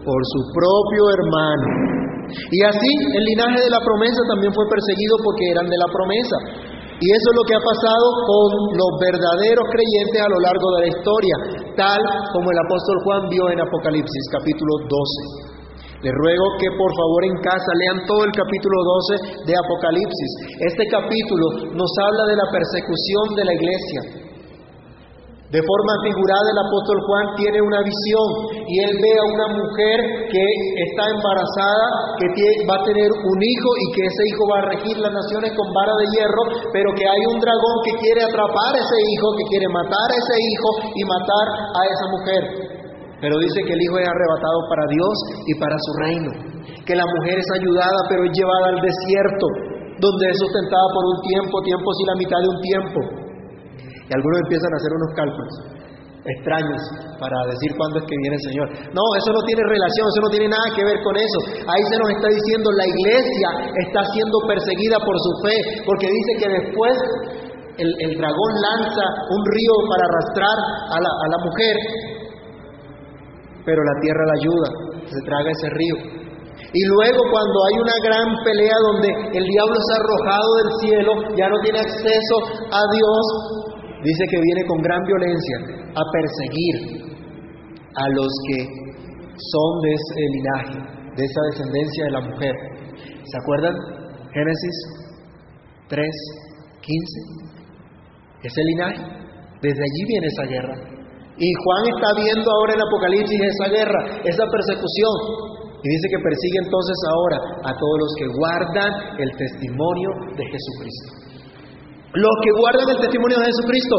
Por 0.00 0.20
su 0.24 0.40
propio 0.56 1.02
hermano. 1.12 1.97
Y 2.28 2.58
así 2.64 2.90
el 3.16 3.24
linaje 3.34 3.60
de 3.62 3.70
la 3.70 3.80
promesa 3.80 4.20
también 4.28 4.52
fue 4.52 4.64
perseguido 4.68 5.14
porque 5.24 5.44
eran 5.52 5.66
de 5.68 5.78
la 5.78 5.88
promesa. 5.88 6.68
Y 6.98 7.06
eso 7.06 7.26
es 7.30 7.36
lo 7.38 7.44
que 7.46 7.54
ha 7.54 7.62
pasado 7.62 8.06
con 8.26 8.48
los 8.74 8.92
verdaderos 8.98 9.66
creyentes 9.70 10.18
a 10.18 10.30
lo 10.34 10.38
largo 10.42 10.66
de 10.74 10.80
la 10.82 10.88
historia, 10.90 11.36
tal 11.78 12.02
como 12.34 12.50
el 12.50 12.58
apóstol 12.58 12.96
Juan 13.06 13.22
vio 13.30 13.44
en 13.54 13.62
Apocalipsis 13.62 14.24
capítulo 14.34 14.82
12. 14.82 15.48
Les 16.02 16.14
ruego 16.14 16.46
que 16.58 16.70
por 16.74 16.90
favor 16.94 17.22
en 17.26 17.38
casa 17.42 17.70
lean 17.86 18.06
todo 18.06 18.22
el 18.26 18.34
capítulo 18.34 18.78
12 19.22 19.46
de 19.46 19.54
Apocalipsis. 19.54 20.32
Este 20.58 20.86
capítulo 20.90 21.70
nos 21.74 21.90
habla 22.02 22.24
de 22.30 22.36
la 22.38 22.46
persecución 22.50 23.24
de 23.34 23.44
la 23.46 23.54
iglesia, 23.54 24.00
de 25.48 25.64
forma 25.64 25.94
figurada 26.04 26.44
el 26.52 26.60
apóstol 26.60 26.98
Juan 27.08 27.26
tiene 27.40 27.56
una 27.64 27.80
visión 27.80 28.28
y 28.68 28.84
él 28.84 28.92
ve 29.00 29.12
a 29.16 29.24
una 29.32 29.48
mujer 29.56 30.28
que 30.28 30.44
está 30.76 31.08
embarazada, 31.08 31.88
que 32.20 32.28
va 32.68 32.76
a 32.76 32.84
tener 32.84 33.08
un 33.08 33.38
hijo 33.40 33.70
y 33.80 33.86
que 33.96 34.02
ese 34.04 34.22
hijo 34.28 34.44
va 34.44 34.60
a 34.60 34.68
regir 34.76 35.00
las 35.00 35.08
naciones 35.08 35.56
con 35.56 35.64
vara 35.72 35.96
de 36.04 36.06
hierro, 36.12 36.42
pero 36.68 36.92
que 36.92 37.00
hay 37.00 37.22
un 37.32 37.40
dragón 37.40 37.76
que 37.80 37.96
quiere 37.96 38.28
atrapar 38.28 38.76
a 38.76 38.80
ese 38.84 38.98
hijo, 39.00 39.26
que 39.40 39.48
quiere 39.48 39.68
matar 39.72 40.08
a 40.12 40.18
ese 40.20 40.36
hijo 40.36 40.70
y 40.92 41.02
matar 41.08 41.46
a 41.64 41.80
esa 41.96 42.06
mujer. 42.12 42.42
Pero 43.16 43.40
dice 43.40 43.64
que 43.64 43.72
el 43.72 43.82
hijo 43.88 43.96
es 44.04 44.08
arrebatado 44.08 44.60
para 44.68 44.84
Dios 44.92 45.16
y 45.48 45.52
para 45.56 45.76
su 45.80 45.90
reino, 45.96 46.30
que 46.84 46.92
la 46.92 47.08
mujer 47.08 47.40
es 47.40 47.48
ayudada 47.56 48.04
pero 48.04 48.20
es 48.20 48.36
llevada 48.36 48.76
al 48.76 48.80
desierto, 48.84 49.46
donde 49.96 50.24
es 50.28 50.36
sustentada 50.44 50.86
por 50.92 51.04
un 51.08 51.18
tiempo, 51.24 51.56
tiempo 51.64 51.88
y 51.88 52.04
la 52.04 52.16
mitad 52.20 52.36
de 52.36 52.48
un 52.52 52.60
tiempo. 52.60 53.00
Y 54.08 54.10
algunos 54.16 54.40
empiezan 54.40 54.72
a 54.72 54.76
hacer 54.80 54.92
unos 54.96 55.10
cálculos 55.12 55.54
extraños 56.28 56.80
para 57.16 57.36
decir 57.48 57.72
cuándo 57.76 58.00
es 58.00 58.04
que 58.04 58.16
viene 58.20 58.36
el 58.36 58.44
Señor. 58.52 58.66
No, 58.92 59.04
eso 59.16 59.30
no 59.32 59.42
tiene 59.48 59.62
relación, 59.64 60.04
eso 60.08 60.22
no 60.24 60.30
tiene 60.30 60.48
nada 60.48 60.66
que 60.74 60.84
ver 60.84 60.98
con 61.00 61.14
eso. 61.16 61.38
Ahí 61.64 61.82
se 61.88 61.96
nos 61.96 62.08
está 62.10 62.28
diciendo 62.28 62.68
la 62.72 62.86
iglesia 62.88 63.48
está 63.88 64.02
siendo 64.12 64.36
perseguida 64.44 64.98
por 65.00 65.16
su 65.16 65.32
fe, 65.46 65.56
porque 65.86 66.08
dice 66.08 66.32
que 66.36 66.48
después 66.48 66.94
el, 67.78 68.12
dragón 68.18 68.52
lanza 68.60 69.04
un 69.30 69.42
río 69.46 69.74
para 69.88 70.02
arrastrar 70.04 70.58
a 70.92 70.98
la, 70.98 71.10
a 71.10 71.26
la 71.30 71.38
mujer, 71.46 71.76
pero 73.64 73.80
la 73.84 73.96
tierra 74.02 74.22
la 74.26 74.36
ayuda, 74.42 74.68
se 75.06 75.20
traga 75.24 75.48
ese 75.48 75.70
río. 75.70 75.96
Y 76.58 76.82
luego 76.84 77.22
cuando 77.30 77.58
hay 77.64 77.76
una 77.80 77.96
gran 78.02 78.28
pelea 78.44 78.76
donde 78.92 79.08
el 79.38 79.44
diablo 79.46 79.74
es 79.78 79.88
arrojado 79.94 80.48
del 80.58 80.70
cielo, 80.82 81.12
ya 81.38 81.48
no 81.48 81.56
tiene 81.62 81.78
acceso 81.78 82.36
a 82.68 82.82
Dios, 82.92 83.67
dice 84.04 84.24
que 84.30 84.40
viene 84.40 84.62
con 84.66 84.80
gran 84.82 85.02
violencia 85.04 85.56
a 85.94 86.02
perseguir 86.12 87.08
a 87.94 88.08
los 88.14 88.30
que 88.48 88.58
son 89.38 89.70
de 89.82 89.90
ese 89.94 90.20
linaje, 90.34 90.78
de 91.16 91.24
esa 91.24 91.40
descendencia 91.50 92.04
de 92.04 92.10
la 92.10 92.20
mujer. 92.20 92.54
¿Se 93.24 93.38
acuerdan? 93.38 93.74
Génesis 94.32 94.76
3, 95.88 96.06
15. 96.80 97.38
ese 98.42 98.62
linaje. 98.62 99.02
Desde 99.60 99.82
allí 99.82 100.02
viene 100.06 100.26
esa 100.26 100.44
guerra. 100.44 100.76
Y 101.38 101.48
Juan 101.54 101.82
está 101.94 102.10
viendo 102.18 102.50
ahora 102.50 102.74
en 102.74 102.82
Apocalipsis 102.82 103.40
esa 103.40 103.68
guerra, 103.70 104.00
esa 104.24 104.44
persecución. 104.50 105.14
Y 105.82 105.88
dice 105.88 106.08
que 106.10 106.18
persigue 106.18 106.58
entonces 106.64 106.98
ahora 107.14 107.38
a 107.62 107.72
todos 107.74 107.96
los 107.98 108.12
que 108.18 108.26
guardan 108.26 108.90
el 109.18 109.30
testimonio 109.36 110.10
de 110.36 110.44
Jesucristo. 110.46 111.28
Los 112.14 112.34
que 112.40 112.52
guardan 112.56 112.88
el 112.88 113.00
testimonio 113.04 113.38
de 113.38 113.44
Jesucristo 113.44 113.96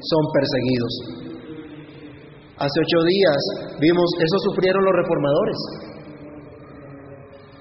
son 0.00 0.22
perseguidos. 0.32 0.92
Hace 2.56 2.76
ocho 2.80 3.00
días 3.04 3.40
vimos, 3.80 4.08
eso 4.16 4.36
sufrieron 4.48 4.84
los 4.84 4.94
reformadores. 4.96 5.58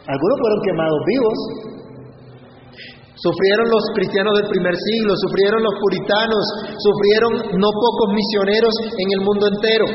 Algunos 0.08 0.38
fueron 0.40 0.60
quemados 0.64 1.02
vivos, 1.06 1.38
Sufrieron 3.16 3.68
los 3.72 3.84
cristianos 3.96 4.38
del 4.38 4.50
primer 4.52 4.76
siglo, 4.76 5.16
sufrieron 5.16 5.64
los 5.64 5.76
puritanos, 5.80 6.46
sufrieron 6.78 7.32
no 7.58 7.70
pocos 7.72 8.08
misioneros 8.14 8.76
en 8.92 9.08
el 9.18 9.22
mundo 9.24 9.48
entero. 9.56 9.86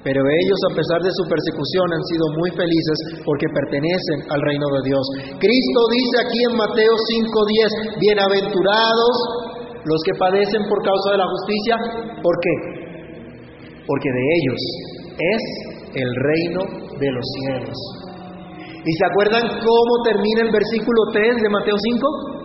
Pero 0.00 0.24
ellos, 0.24 0.60
a 0.72 0.76
pesar 0.76 1.00
de 1.04 1.12
su 1.12 1.28
persecución, 1.28 1.92
han 1.92 2.04
sido 2.08 2.24
muy 2.40 2.50
felices 2.56 3.20
porque 3.20 3.44
pertenecen 3.52 4.32
al 4.32 4.40
reino 4.40 4.64
de 4.80 4.88
Dios. 4.88 5.04
Cristo 5.36 5.80
dice 5.92 6.16
aquí 6.24 6.40
en 6.48 6.56
Mateo 6.56 6.94
5:10, 6.96 8.00
bienaventurados 8.00 9.14
los 9.84 10.00
que 10.04 10.16
padecen 10.16 10.64
por 10.68 10.80
causa 10.80 11.08
de 11.12 11.18
la 11.20 11.28
justicia. 11.28 11.74
¿Por 12.16 12.34
qué? 12.40 12.54
Porque 13.84 14.08
de 14.08 14.24
ellos 14.40 14.60
es 15.20 15.42
el 16.00 16.10
reino 16.16 16.60
de 16.96 17.10
los 17.12 17.26
cielos. 17.36 17.76
¿Y 18.80 18.92
se 18.96 19.04
acuerdan 19.04 19.44
cómo 19.60 19.92
termina 20.04 20.48
el 20.48 20.52
versículo 20.52 21.12
3 21.12 21.44
de 21.44 21.48
Mateo 21.52 21.76
5? 21.76 22.40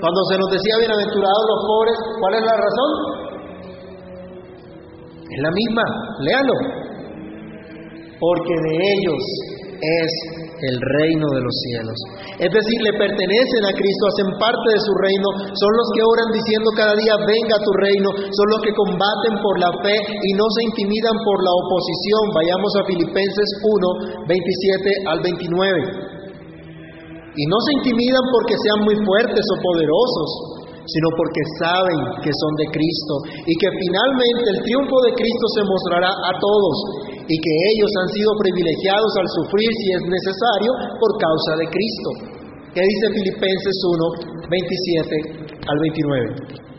Cuando 0.00 0.20
se 0.32 0.38
nos 0.40 0.48
decía 0.50 0.80
bienaventurados 0.80 1.44
los 1.52 1.60
pobres, 1.68 1.96
¿cuál 2.18 2.34
es 2.34 2.44
la 2.48 2.56
razón? 2.56 3.21
Es 5.32 5.40
la 5.40 5.50
misma, 5.50 5.84
léalo. 6.20 6.56
Porque 8.20 8.54
de 8.54 8.74
ellos 8.76 9.22
es 9.80 10.12
el 10.62 10.78
reino 10.78 11.26
de 11.34 11.42
los 11.42 11.54
cielos. 11.66 11.98
Es 12.38 12.50
decir, 12.52 12.78
le 12.86 12.94
pertenecen 12.94 13.62
a 13.66 13.74
Cristo, 13.74 14.02
hacen 14.14 14.30
parte 14.38 14.68
de 14.70 14.80
su 14.80 14.92
reino, 14.94 15.28
son 15.58 15.72
los 15.74 15.88
que 15.90 16.02
oran 16.06 16.28
diciendo 16.30 16.68
cada 16.78 16.94
día, 16.94 17.14
venga 17.26 17.56
tu 17.66 17.72
reino, 17.82 18.08
son 18.14 18.48
los 18.54 18.60
que 18.62 18.70
combaten 18.70 19.34
por 19.42 19.58
la 19.58 19.72
fe 19.82 19.96
y 19.98 20.30
no 20.38 20.46
se 20.46 20.62
intimidan 20.70 21.16
por 21.26 21.38
la 21.42 21.52
oposición. 21.66 22.22
Vayamos 22.30 22.70
a 22.78 22.86
Filipenses 22.86 23.48
1, 24.22 24.30
27 24.30 25.10
al 25.10 25.18
29. 25.18 26.12
Y 27.32 27.42
no 27.48 27.58
se 27.64 27.72
intimidan 27.82 28.24
porque 28.30 28.54
sean 28.54 28.80
muy 28.86 28.96
fuertes 29.02 29.42
o 29.42 29.56
poderosos, 29.58 30.30
sino 30.86 31.08
porque 31.14 31.42
saben 31.62 31.98
que 32.22 32.32
son 32.32 32.52
de 32.58 32.66
Cristo 32.74 33.14
y 33.46 33.54
que 33.54 33.70
finalmente 33.70 34.46
el 34.50 34.60
triunfo 34.66 34.96
de 35.06 35.12
Cristo 35.14 35.46
se 35.54 35.62
mostrará 35.62 36.10
a 36.10 36.32
todos 36.38 36.76
y 37.22 37.36
que 37.38 37.54
ellos 37.74 37.90
han 38.02 38.10
sido 38.10 38.30
privilegiados 38.42 39.12
al 39.18 39.28
sufrir 39.30 39.70
si 39.70 39.86
es 39.94 40.02
necesario 40.10 40.70
por 40.98 41.10
causa 41.22 41.52
de 41.62 41.66
Cristo. 41.70 42.10
¿Qué 42.74 42.82
dice 42.82 43.06
Filipenses 43.14 43.76
1, 43.84 44.48
27 44.48 45.60
al 45.68 45.78
29? 45.78 46.71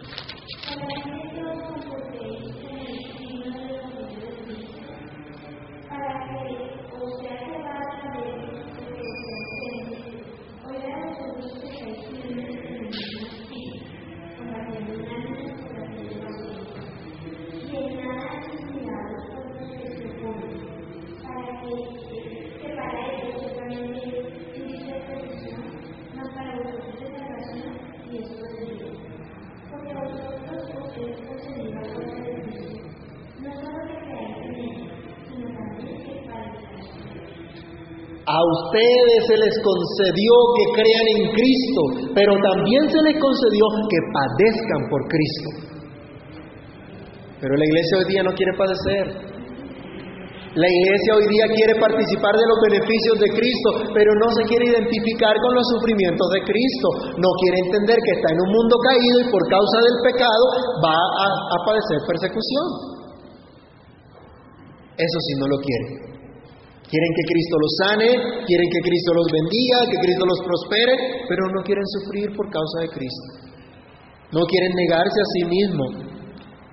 Concedió 39.63 40.34
que 40.60 40.65
crean 40.84 41.08
en 41.17 41.23
Cristo, 41.32 41.82
pero 42.13 42.36
también 42.43 42.84
se 42.91 42.99
les 43.08 43.15
concedió 43.15 43.65
que 43.88 43.99
padezcan 44.12 44.82
por 44.91 45.02
Cristo. 45.08 45.49
Pero 47.39 47.56
la 47.56 47.65
iglesia 47.65 47.97
hoy 47.97 48.08
día 48.12 48.23
no 48.23 48.32
quiere 48.36 48.54
padecer. 48.56 49.06
La 50.54 50.69
iglesia 50.69 51.12
hoy 51.17 51.26
día 51.34 51.45
quiere 51.49 51.76
participar 51.82 52.38
de 52.38 52.45
los 52.45 52.60
beneficios 52.62 53.17
de 53.17 53.30
Cristo, 53.34 53.69
pero 53.89 54.13
no 54.21 54.30
se 54.38 54.43
quiere 54.45 54.69
identificar 54.69 55.34
con 55.41 55.52
los 55.56 55.65
sufrimientos 55.76 56.28
de 56.30 56.41
Cristo. 56.45 56.88
No 57.17 57.30
quiere 57.41 57.58
entender 57.65 57.97
que 57.97 58.13
está 58.21 58.30
en 58.38 58.39
un 58.45 58.52
mundo 58.54 58.76
caído 58.86 59.17
y 59.26 59.32
por 59.34 59.43
causa 59.49 59.78
del 59.82 59.97
pecado 60.13 60.45
va 60.78 60.93
a, 60.93 61.26
a 61.26 61.58
padecer 61.65 61.97
persecución. 62.06 62.65
Eso 64.93 65.19
sí 65.26 65.34
no 65.41 65.47
lo 65.49 65.58
quiere. 65.58 66.12
Quieren 66.89 67.12
que 67.15 67.26
Cristo 67.26 67.56
los 67.58 67.74
sane, 67.80 68.10
quieren 68.46 68.69
que 68.69 68.82
Cristo 68.86 69.12
los 69.13 69.28
bendiga, 69.32 69.78
que 69.89 70.00
Cristo 70.04 70.26
los 70.26 70.39
prospere, 70.46 70.93
pero 71.28 71.50
no 71.50 71.63
quieren 71.63 71.86
sufrir 72.00 72.36
por 72.36 72.50
causa 72.52 72.82
de 72.82 72.89
Cristo. 72.89 73.28
No 74.32 74.41
quieren 74.46 74.74
negarse 74.76 75.19
a 75.19 75.28
sí 75.38 75.43
mismo. 75.46 75.86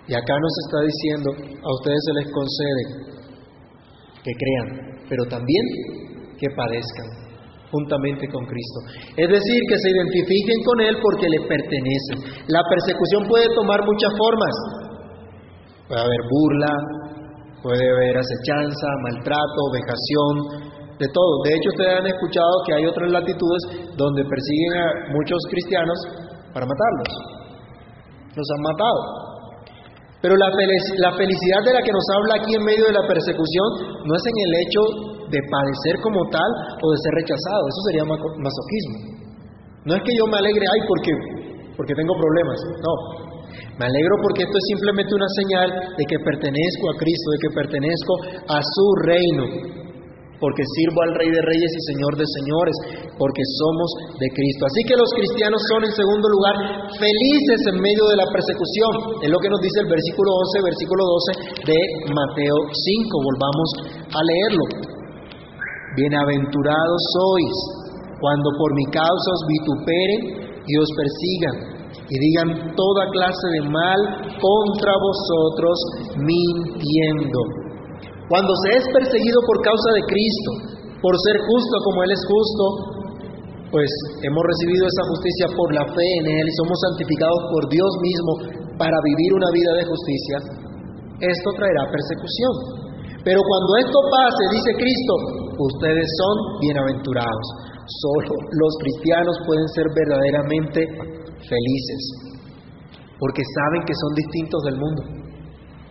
Y 0.09 0.15
acá 0.15 0.35
nos 0.35 0.55
está 0.67 0.79
diciendo, 0.85 1.29
a 1.31 1.71
ustedes 1.79 2.01
se 2.05 2.13
les 2.19 2.27
concede 2.33 2.85
que 4.25 4.33
crean, 4.35 4.69
pero 5.09 5.25
también 5.25 5.65
que 6.37 6.49
padezcan 6.57 7.21
juntamente 7.71 8.27
con 8.29 8.45
Cristo. 8.45 8.79
Es 9.17 9.29
decir, 9.29 9.61
que 9.69 9.79
se 9.79 9.91
identifiquen 9.91 10.59
con 10.67 10.81
Él 10.81 10.97
porque 11.01 11.29
le 11.29 11.41
pertenecen. 11.47 12.45
La 12.49 12.63
persecución 12.69 13.29
puede 13.29 13.47
tomar 13.55 13.81
muchas 13.87 14.11
formas. 14.19 14.55
Puede 15.87 16.01
haber 16.01 16.23
burla, 16.29 16.73
Puede 17.63 17.85
haber 17.85 18.17
acechanza, 18.17 18.89
maltrato, 19.03 19.61
vejación, 19.73 20.81
de 21.01 21.09
todo. 21.09 21.33
De 21.49 21.53
hecho, 21.57 21.73
ustedes 21.73 21.97
han 21.97 22.07
escuchado 22.13 22.53
que 22.69 22.75
hay 22.77 22.85
otras 22.85 23.09
latitudes 23.09 23.63
donde 23.97 24.21
persiguen 24.21 24.73
a 24.77 24.87
muchos 25.17 25.41
cristianos 25.49 25.97
para 26.53 26.69
matarlos. 26.69 27.11
Los 28.37 28.47
han 28.53 28.63
matado. 28.69 29.01
Pero 30.21 30.37
la, 30.37 30.53
felicidad 30.53 31.65
de 31.65 31.73
la 31.73 31.81
que 31.81 31.97
nos 31.97 32.05
habla 32.13 32.45
aquí 32.45 32.53
en 32.53 32.61
medio 32.61 32.85
de 32.85 32.93
la 32.93 33.09
persecución 33.09 34.05
no 34.05 34.13
es 34.13 34.25
en 34.29 34.37
el 34.45 34.53
hecho 34.61 34.83
de 35.33 35.41
padecer 35.49 35.97
como 36.05 36.21
tal 36.29 36.51
o 36.77 36.87
de 36.93 36.99
ser 37.01 37.13
rechazado. 37.17 37.63
Eso 37.65 37.81
sería 37.89 38.05
masoquismo. 38.05 38.97
No 39.89 39.97
es 39.97 40.03
que 40.05 40.13
yo 40.13 40.29
me 40.29 40.37
alegre, 40.37 40.61
ay, 40.61 40.81
porque, 40.85 41.13
porque 41.81 41.97
tengo 41.97 42.13
problemas. 42.13 42.59
No, 42.85 42.93
me 43.79 43.85
alegro 43.87 44.15
porque 44.23 44.45
esto 44.45 44.57
es 44.57 44.67
simplemente 44.73 45.15
una 45.15 45.31
señal 45.41 45.69
de 45.97 46.05
que 46.05 46.19
pertenezco 46.21 46.85
a 46.91 46.99
Cristo, 46.99 47.27
de 47.31 47.41
que 47.41 47.51
pertenezco 47.55 48.13
a 48.49 48.59
su 48.61 48.87
reino, 49.07 49.45
porque 50.41 50.65
sirvo 50.65 50.99
al 51.05 51.15
Rey 51.21 51.29
de 51.29 51.43
Reyes 51.45 51.73
y 51.77 51.83
Señor 51.93 52.17
de 52.17 52.25
Señores, 52.25 52.77
porque 53.21 53.45
somos 53.61 53.89
de 54.17 54.29
Cristo. 54.33 54.65
Así 54.65 54.81
que 54.89 54.97
los 54.97 55.13
cristianos 55.13 55.61
son, 55.69 55.85
en 55.85 55.93
segundo 55.93 56.27
lugar, 56.33 56.57
felices 56.97 57.61
en 57.69 57.77
medio 57.77 58.09
de 58.09 58.17
la 58.17 58.29
persecución. 58.33 59.21
Es 59.21 59.29
lo 59.29 59.37
que 59.37 59.53
nos 59.53 59.61
dice 59.61 59.85
el 59.85 59.91
versículo 59.93 60.33
11, 60.33 60.65
versículo 60.65 61.03
12 61.05 61.69
de 61.69 61.79
Mateo 62.09 62.57
5. 62.73 62.73
Volvamos 63.21 63.69
a 64.17 64.21
leerlo. 64.25 64.65
Bienaventurados 65.93 67.01
sois 67.13 67.81
cuando 68.21 68.49
por 68.57 68.71
mi 68.77 68.87
causa 68.93 69.29
os 69.33 69.45
vituperen 69.49 70.21
y 70.65 70.73
os 70.77 70.89
persigan 70.97 71.70
y 72.11 72.15
digan 72.19 72.75
toda 72.75 73.07
clase 73.15 73.47
de 73.55 73.63
mal 73.71 74.01
contra 74.35 74.93
vosotros 74.99 75.77
mintiendo. 76.19 77.41
Cuando 78.27 78.53
se 78.67 78.79
es 78.79 78.85
perseguido 78.91 79.39
por 79.47 79.63
causa 79.63 79.89
de 79.95 80.03
Cristo, 80.11 80.51
por 81.03 81.15
ser 81.23 81.37
justo 81.47 81.75
como 81.87 82.03
Él 82.03 82.11
es 82.11 82.23
justo, 82.27 82.65
pues 83.71 83.91
hemos 84.27 84.43
recibido 84.43 84.83
esa 84.87 85.05
justicia 85.07 85.47
por 85.55 85.69
la 85.75 85.87
fe 85.87 86.09
en 86.19 86.27
Él 86.27 86.47
y 86.51 86.55
somos 86.59 86.79
santificados 86.91 87.43
por 87.55 87.63
Dios 87.71 87.93
mismo 88.03 88.33
para 88.75 88.99
vivir 89.07 89.31
una 89.35 89.51
vida 89.55 89.73
de 89.79 89.85
justicia, 89.87 90.37
esto 91.21 91.49
traerá 91.55 91.85
persecución. 91.93 92.81
Pero 93.23 93.39
cuando 93.45 93.71
esto 93.85 93.99
pase, 94.09 94.43
dice 94.49 94.73
Cristo, 94.81 95.15
ustedes 95.61 96.09
son 96.17 96.35
bienaventurados. 96.65 97.47
Solo 97.85 98.33
los 98.57 98.73
cristianos 98.81 99.37
pueden 99.45 99.69
ser 99.77 99.87
verdaderamente 99.93 100.81
felices, 101.49 102.03
porque 103.19 103.43
saben 103.43 103.83
que 103.87 103.95
son 103.95 104.13
distintos 104.17 104.61
del 104.65 104.77
mundo. 104.77 105.03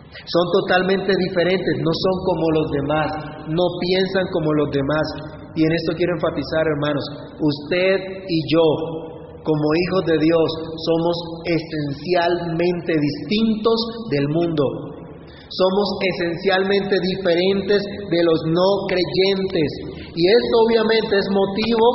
Son 0.09 0.45
totalmente 0.61 1.13
diferentes, 1.15 1.73
no 1.79 1.93
son 1.93 2.15
como 2.25 2.45
los 2.51 2.67
demás, 2.71 3.07
no 3.47 3.65
piensan 3.79 4.25
como 4.33 4.53
los 4.53 4.69
demás. 4.71 5.05
Y 5.55 5.63
en 5.63 5.71
esto 5.71 5.93
quiero 5.95 6.13
enfatizar, 6.15 6.65
hermanos, 6.65 7.05
usted 7.39 8.25
y 8.27 8.39
yo 8.53 9.09
como 9.43 9.65
hijos 9.73 10.03
de 10.05 10.17
Dios, 10.19 10.47
somos 10.85 11.15
esencialmente 11.47 12.93
distintos 12.93 13.77
del 14.11 14.27
mundo. 14.29 14.63
Somos 15.49 15.87
esencialmente 16.13 16.95
diferentes 17.01 17.81
de 17.81 18.23
los 18.23 18.39
no 18.45 18.69
creyentes. 18.87 19.69
Y 20.13 20.21
esto 20.27 20.55
obviamente 20.67 21.17
es 21.17 21.27
motivo 21.31 21.87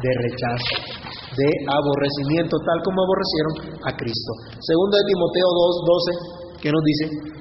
de 0.00 0.10
rechazo, 0.24 0.97
de 1.38 1.48
aborrecimiento, 1.70 2.58
tal 2.58 2.78
como 2.82 2.98
aborrecieron 3.06 3.54
a 3.86 3.90
Cristo. 3.94 4.32
Segundo 4.58 4.98
de 4.98 5.04
Timoteo 5.06 5.48
2, 5.48 6.58
12, 6.58 6.58
¿qué 6.62 6.68
nos 6.74 6.82
dice? 6.82 7.38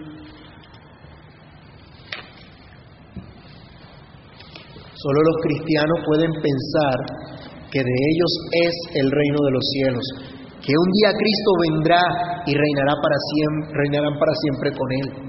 Solo 4.94 5.20
los 5.22 5.38
cristianos 5.42 5.98
pueden 6.06 6.32
pensar 6.34 6.98
que 7.72 7.82
de 7.82 7.96
ellos 8.14 8.32
es 8.66 8.74
el 9.02 9.12
reino 9.12 9.40
de 9.46 9.52
los 9.52 9.66
cielos, 9.74 10.06
que 10.62 10.74
un 10.74 10.90
día 10.94 11.12
Cristo 11.14 11.52
vendrá 11.70 12.04
y 12.46 12.54
reinará 12.54 12.94
para 13.02 13.18
siempre, 13.34 13.78
reinarán 13.78 14.18
para 14.18 14.34
siempre 14.42 14.72
con 14.74 14.90
él. 14.92 15.28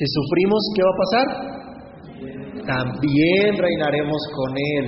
Si 0.00 0.08
sufrimos, 0.16 0.62
¿qué 0.72 0.80
va 0.80 0.92
a 0.96 1.02
pasar? 1.04 1.26
También 2.64 3.52
reinaremos 3.52 4.16
con 4.32 4.50
él. 4.56 4.86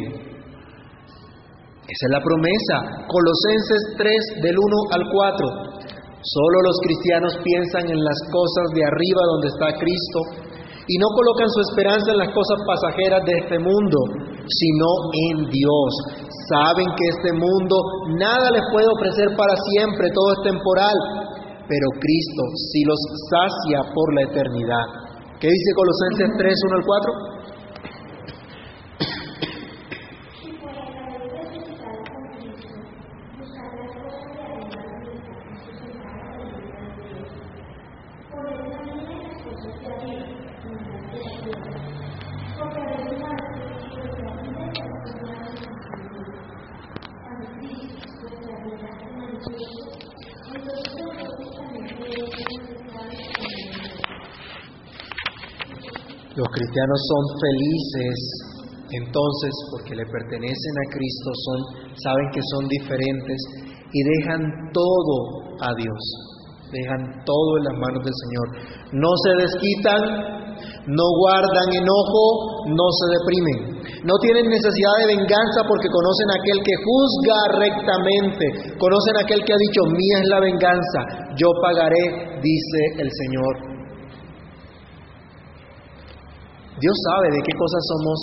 Esa 1.84 2.04
es 2.08 2.12
la 2.16 2.24
promesa. 2.24 3.04
Colosenses 3.12 3.92
3 4.00 4.40
del 4.40 4.56
1 4.56 4.64
al 4.88 5.04
4. 5.12 5.92
Solo 6.16 6.56
los 6.64 6.78
cristianos 6.80 7.36
piensan 7.44 7.92
en 7.92 8.00
las 8.00 8.16
cosas 8.32 8.72
de 8.72 8.88
arriba 8.88 9.20
donde 9.36 9.52
está 9.52 9.68
Cristo 9.76 10.48
y 10.88 10.96
no 10.96 11.08
colocan 11.12 11.50
su 11.52 11.60
esperanza 11.60 12.08
en 12.08 12.16
las 12.24 12.32
cosas 12.32 12.56
pasajeras 12.64 13.20
de 13.28 13.36
este 13.36 13.58
mundo, 13.60 13.98
sino 14.48 14.88
en 15.28 15.44
Dios. 15.52 15.92
Saben 16.48 16.88
que 16.88 17.06
este 17.20 17.36
mundo 17.36 17.76
nada 18.16 18.48
les 18.48 18.64
puede 18.72 18.88
ofrecer 18.88 19.36
para 19.36 19.52
siempre, 19.76 20.08
todo 20.16 20.40
es 20.40 20.56
temporal, 20.56 20.96
pero 21.68 21.86
Cristo 22.00 22.42
sí 22.72 22.80
los 22.88 23.00
sacia 23.28 23.92
por 23.92 24.08
la 24.16 24.22
eternidad. 24.24 25.01
¿Qué 25.42 25.48
dice 25.50 25.74
Colosenses 25.74 26.38
3, 26.38 26.54
1 26.70 26.76
al 26.76 26.84
4? 26.86 27.41
Los 56.82 56.98
cristianos 56.98 57.00
son 57.06 57.24
felices 57.38 58.18
entonces 58.92 59.52
porque 59.70 59.94
le 59.94 60.04
pertenecen 60.04 60.74
a 60.76 60.90
Cristo, 60.92 61.30
son, 61.32 61.58
saben 61.96 62.28
que 62.34 62.42
son 62.52 62.68
diferentes 62.68 63.38
y 63.92 64.00
dejan 64.18 64.42
todo 64.72 65.16
a 65.60 65.70
Dios, 65.74 66.02
dejan 66.72 67.24
todo 67.24 67.50
en 67.58 67.64
las 67.64 67.76
manos 67.78 68.02
del 68.04 68.12
Señor. 68.12 68.46
No 68.92 69.08
se 69.16 69.32
desquitan, 69.46 70.02
no 70.92 71.06
guardan 71.24 71.68
enojo, 71.72 72.68
no 72.68 72.86
se 73.00 73.06
deprimen. 73.16 73.58
No 74.04 74.18
tienen 74.20 74.50
necesidad 74.50 74.94
de 75.00 75.16
venganza 75.16 75.62
porque 75.64 75.88
conocen 75.88 76.28
a 76.28 76.38
aquel 76.42 76.58
que 76.66 76.76
juzga 76.82 77.38
rectamente, 77.64 78.76
conocen 78.76 79.16
a 79.16 79.22
aquel 79.22 79.40
que 79.40 79.54
ha 79.54 79.62
dicho, 79.70 79.80
mía 79.88 80.16
es 80.20 80.28
la 80.28 80.40
venganza, 80.40 81.00
yo 81.38 81.48
pagaré, 81.62 82.42
dice 82.42 82.80
el 82.98 83.08
Señor. 83.08 83.71
Dios 86.82 86.96
sabe 87.06 87.26
de 87.30 87.40
qué 87.46 87.52
cosas 87.54 87.82
somos, 87.86 88.18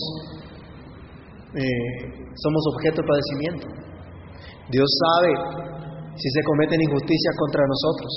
eh, 1.56 1.92
somos 2.36 2.62
objeto 2.76 3.00
de 3.00 3.08
padecimiento. 3.08 3.66
Dios 4.68 4.90
sabe 5.08 5.32
si 6.20 6.28
se 6.28 6.42
cometen 6.44 6.84
injusticias 6.84 7.34
contra 7.40 7.64
nosotros. 7.64 8.12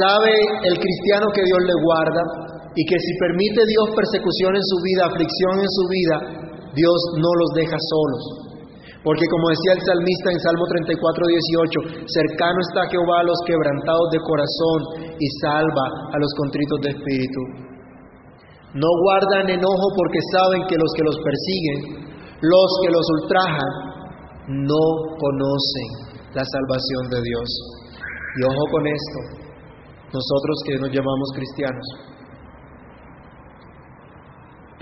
Sabe 0.00 0.32
el 0.64 0.76
cristiano 0.80 1.28
que 1.28 1.44
Dios 1.44 1.60
le 1.60 1.76
guarda 1.84 2.22
y 2.72 2.82
que 2.88 2.96
si 2.96 3.12
permite 3.20 3.60
Dios 3.68 3.92
persecución 3.92 4.56
en 4.56 4.64
su 4.64 4.76
vida, 4.80 5.12
aflicción 5.12 5.54
en 5.60 5.70
su 5.70 5.84
vida, 5.92 6.16
Dios 6.72 6.98
no 7.20 7.30
los 7.36 7.50
deja 7.52 7.76
solos. 7.76 8.46
Porque 9.04 9.28
como 9.28 9.52
decía 9.52 9.76
el 9.76 9.82
salmista 9.86 10.32
en 10.32 10.40
Salmo 10.40 10.64
34, 10.66 10.98
18, 10.98 12.08
cercano 12.08 12.58
está 12.64 12.88
Jehová 12.90 13.20
a 13.20 13.28
los 13.28 13.38
quebrantados 13.46 14.08
de 14.10 14.18
corazón 14.24 14.80
y 15.20 15.26
salva 15.44 15.86
a 16.10 16.16
los 16.18 16.32
contritos 16.34 16.80
de 16.80 16.90
espíritu. 16.96 17.75
No 18.74 18.88
guardan 19.02 19.48
enojo 19.48 19.86
porque 19.96 20.18
saben 20.32 20.62
que 20.68 20.76
los 20.76 20.90
que 20.96 21.04
los 21.04 21.16
persiguen, 21.22 21.78
los 22.40 22.70
que 22.82 22.90
los 22.90 23.06
ultrajan, 23.20 23.72
no 24.66 24.84
conocen 25.18 25.88
la 26.34 26.44
salvación 26.44 27.02
de 27.10 27.20
Dios. 27.22 27.48
Y 28.36 28.44
ojo 28.44 28.64
con 28.70 28.86
esto, 28.86 29.18
nosotros 30.12 30.56
que 30.66 30.78
nos 30.78 30.90
llamamos 30.92 31.28
cristianos, 31.34 31.86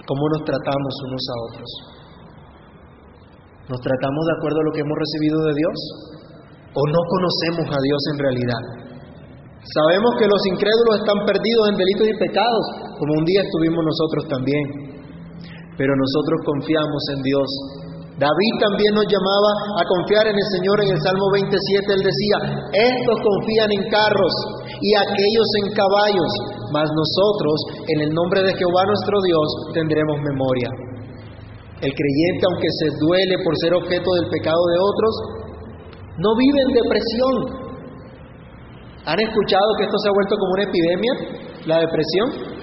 ¿cómo 0.04 0.24
nos 0.34 0.42
tratamos 0.44 0.94
unos 1.06 1.24
a 1.24 1.36
otros? 1.48 1.70
¿Nos 3.64 3.80
tratamos 3.80 4.22
de 4.26 4.34
acuerdo 4.36 4.58
a 4.60 4.66
lo 4.68 4.72
que 4.76 4.82
hemos 4.84 4.98
recibido 4.98 5.38
de 5.48 5.54
Dios? 5.54 5.78
¿O 6.74 6.82
no 6.84 7.00
conocemos 7.08 7.66
a 7.72 7.80
Dios 7.80 8.00
en 8.12 8.18
realidad? 8.18 8.62
Sabemos 9.64 10.12
que 10.20 10.28
los 10.28 10.42
incrédulos 10.52 11.00
están 11.00 11.24
perdidos 11.24 11.64
en 11.72 11.76
delitos 11.80 12.06
y 12.12 12.20
pecados, 12.20 12.66
como 12.98 13.12
un 13.18 13.24
día 13.24 13.40
estuvimos 13.42 13.82
nosotros 13.84 14.22
también. 14.28 14.64
Pero 15.76 15.92
nosotros 15.94 16.38
confiamos 16.46 17.02
en 17.16 17.20
Dios. 17.22 17.48
David 18.14 18.52
también 18.62 18.94
nos 18.94 19.10
llamaba 19.10 19.50
a 19.74 19.82
confiar 19.82 20.30
en 20.30 20.38
el 20.38 20.48
Señor 20.54 20.76
en 20.86 20.90
el 20.94 21.00
Salmo 21.02 21.26
27. 21.34 21.98
Él 21.98 22.02
decía, 22.06 22.36
estos 22.70 23.16
confían 23.18 23.70
en 23.74 23.82
carros 23.90 24.34
y 24.78 24.94
aquellos 24.94 25.48
en 25.62 25.66
caballos, 25.74 26.30
mas 26.70 26.86
nosotros 26.94 27.56
en 27.90 27.98
el 28.06 28.10
nombre 28.14 28.46
de 28.46 28.54
Jehová 28.54 28.86
nuestro 28.86 29.18
Dios 29.18 29.48
tendremos 29.74 30.22
memoria. 30.22 30.70
El 31.82 31.90
creyente, 31.90 32.42
aunque 32.46 32.70
se 32.78 32.88
duele 33.02 33.34
por 33.42 33.52
ser 33.58 33.74
objeto 33.74 34.08
del 34.14 34.30
pecado 34.30 34.62
de 34.62 34.78
otros, 34.78 35.14
no 36.22 36.30
vive 36.38 36.58
en 36.62 36.70
depresión, 36.70 37.64
¿Han 39.06 39.20
escuchado 39.20 39.68
que 39.76 39.84
esto 39.84 39.98
se 39.98 40.08
ha 40.08 40.12
vuelto 40.16 40.34
como 40.36 40.52
una 40.56 40.64
epidemia, 40.64 41.12
la 41.66 41.76
depresión? 41.84 42.53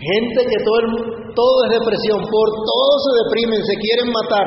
Gente 0.00 0.40
que 0.48 0.64
todo, 0.64 1.64
es 1.64 1.70
depresión, 1.78 2.20
por 2.24 2.48
todo 2.64 2.92
se 3.04 3.12
deprimen, 3.20 3.60
se 3.64 3.76
quieren 3.76 4.08
matar. 4.08 4.46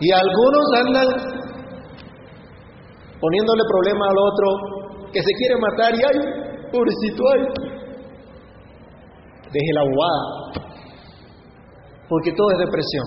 Y 0.00 0.08
algunos 0.10 0.64
andan 0.86 1.08
poniéndole 3.20 3.62
problema 3.68 4.06
al 4.08 4.16
otro 4.16 4.46
que 5.12 5.20
se 5.20 5.32
quiere 5.36 5.56
matar 5.60 5.92
y 5.92 6.00
ay, 6.00 6.18
pobrecito, 6.72 7.22
ay. 7.28 7.42
Deje 9.52 9.72
la 9.74 9.82
bobada, 9.84 10.22
porque 12.08 12.32
todo 12.32 12.50
es 12.52 12.58
depresión. 12.64 13.04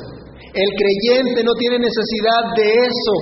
El 0.54 0.70
creyente 0.78 1.44
no 1.44 1.54
tiene 1.58 1.80
necesidad 1.80 2.54
de 2.56 2.70
eso, 2.70 3.16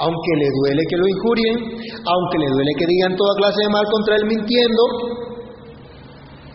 aunque 0.00 0.32
le 0.40 0.48
duele 0.58 0.82
que 0.90 0.96
lo 0.96 1.06
injurien, 1.06 1.54
aunque 2.02 2.38
le 2.38 2.48
duele 2.50 2.72
que 2.76 2.86
digan 2.88 3.14
toda 3.14 3.36
clase 3.36 3.62
de 3.62 3.70
mal 3.70 3.84
contra 3.92 4.16
él 4.16 4.26
mintiendo, 4.26 5.19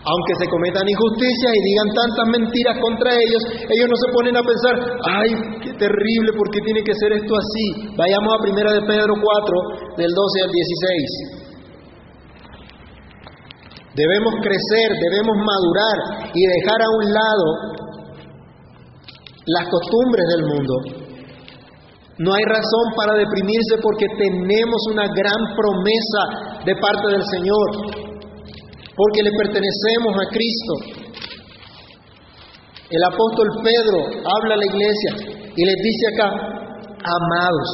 aunque 0.06 0.34
se 0.38 0.45
cometan 0.53 0.86
injusticias 0.86 1.49
y 1.49 1.62
digan 1.66 1.89
tantas 1.97 2.28
mentiras 2.30 2.78
contra 2.78 3.10
ellos, 3.10 3.41
ellos 3.74 3.89
no 3.89 3.97
se 3.97 4.14
ponen 4.14 4.38
a 4.38 4.45
pensar, 4.45 4.76
ay, 5.01 5.30
qué 5.66 5.74
terrible, 5.82 6.30
¿por 6.38 6.45
qué 6.53 6.62
tiene 6.62 6.86
que 6.86 6.93
ser 6.93 7.18
esto 7.18 7.34
así? 7.34 7.89
Vayamos 7.97 8.30
a 8.30 8.45
primera 8.45 8.70
de 8.70 8.86
Pedro 8.86 9.18
4, 9.18 9.97
del 9.97 10.12
12 10.14 10.45
al 10.45 10.51
16. 10.53 11.45
Debemos 13.97 14.34
crecer, 14.45 14.93
debemos 14.93 15.36
madurar 15.41 16.30
y 16.38 16.41
dejar 16.53 16.80
a 16.86 16.89
un 17.01 17.06
lado 17.10 17.45
las 19.45 19.66
costumbres 19.66 20.26
del 20.38 20.43
mundo. 20.45 20.74
No 22.18 22.30
hay 22.34 22.45
razón 22.45 22.93
para 22.95 23.18
deprimirse 23.18 23.82
porque 23.82 24.06
tenemos 24.18 24.82
una 24.91 25.08
gran 25.08 25.41
promesa 25.58 26.62
de 26.64 26.76
parte 26.76 27.08
del 27.12 27.24
Señor, 27.26 28.05
porque 28.96 29.24
le 29.24 29.32
pertenecemos 29.36 30.14
a 30.16 30.26
Cristo. 30.32 30.74
El 32.89 33.04
apóstol 33.04 33.48
Pedro 33.64 33.98
habla 34.24 34.56
a 34.56 34.62
la 34.62 34.70
iglesia 34.72 35.12
y 35.56 35.62
les 35.66 35.78
dice 35.84 36.04
acá, 36.16 36.30
amados, 37.04 37.70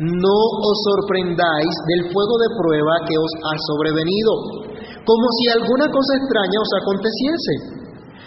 no 0.00 0.38
os 0.64 0.76
sorprendáis 0.90 1.74
del 1.92 2.10
fuego 2.10 2.34
de 2.40 2.50
prueba 2.56 2.94
que 3.06 3.16
os 3.20 3.32
ha 3.36 3.54
sobrevenido, 3.68 4.32
como 5.04 5.24
si 5.38 5.44
alguna 5.60 5.86
cosa 5.92 6.12
extraña 6.16 6.58
os 6.58 6.72
aconteciese, 6.80 7.54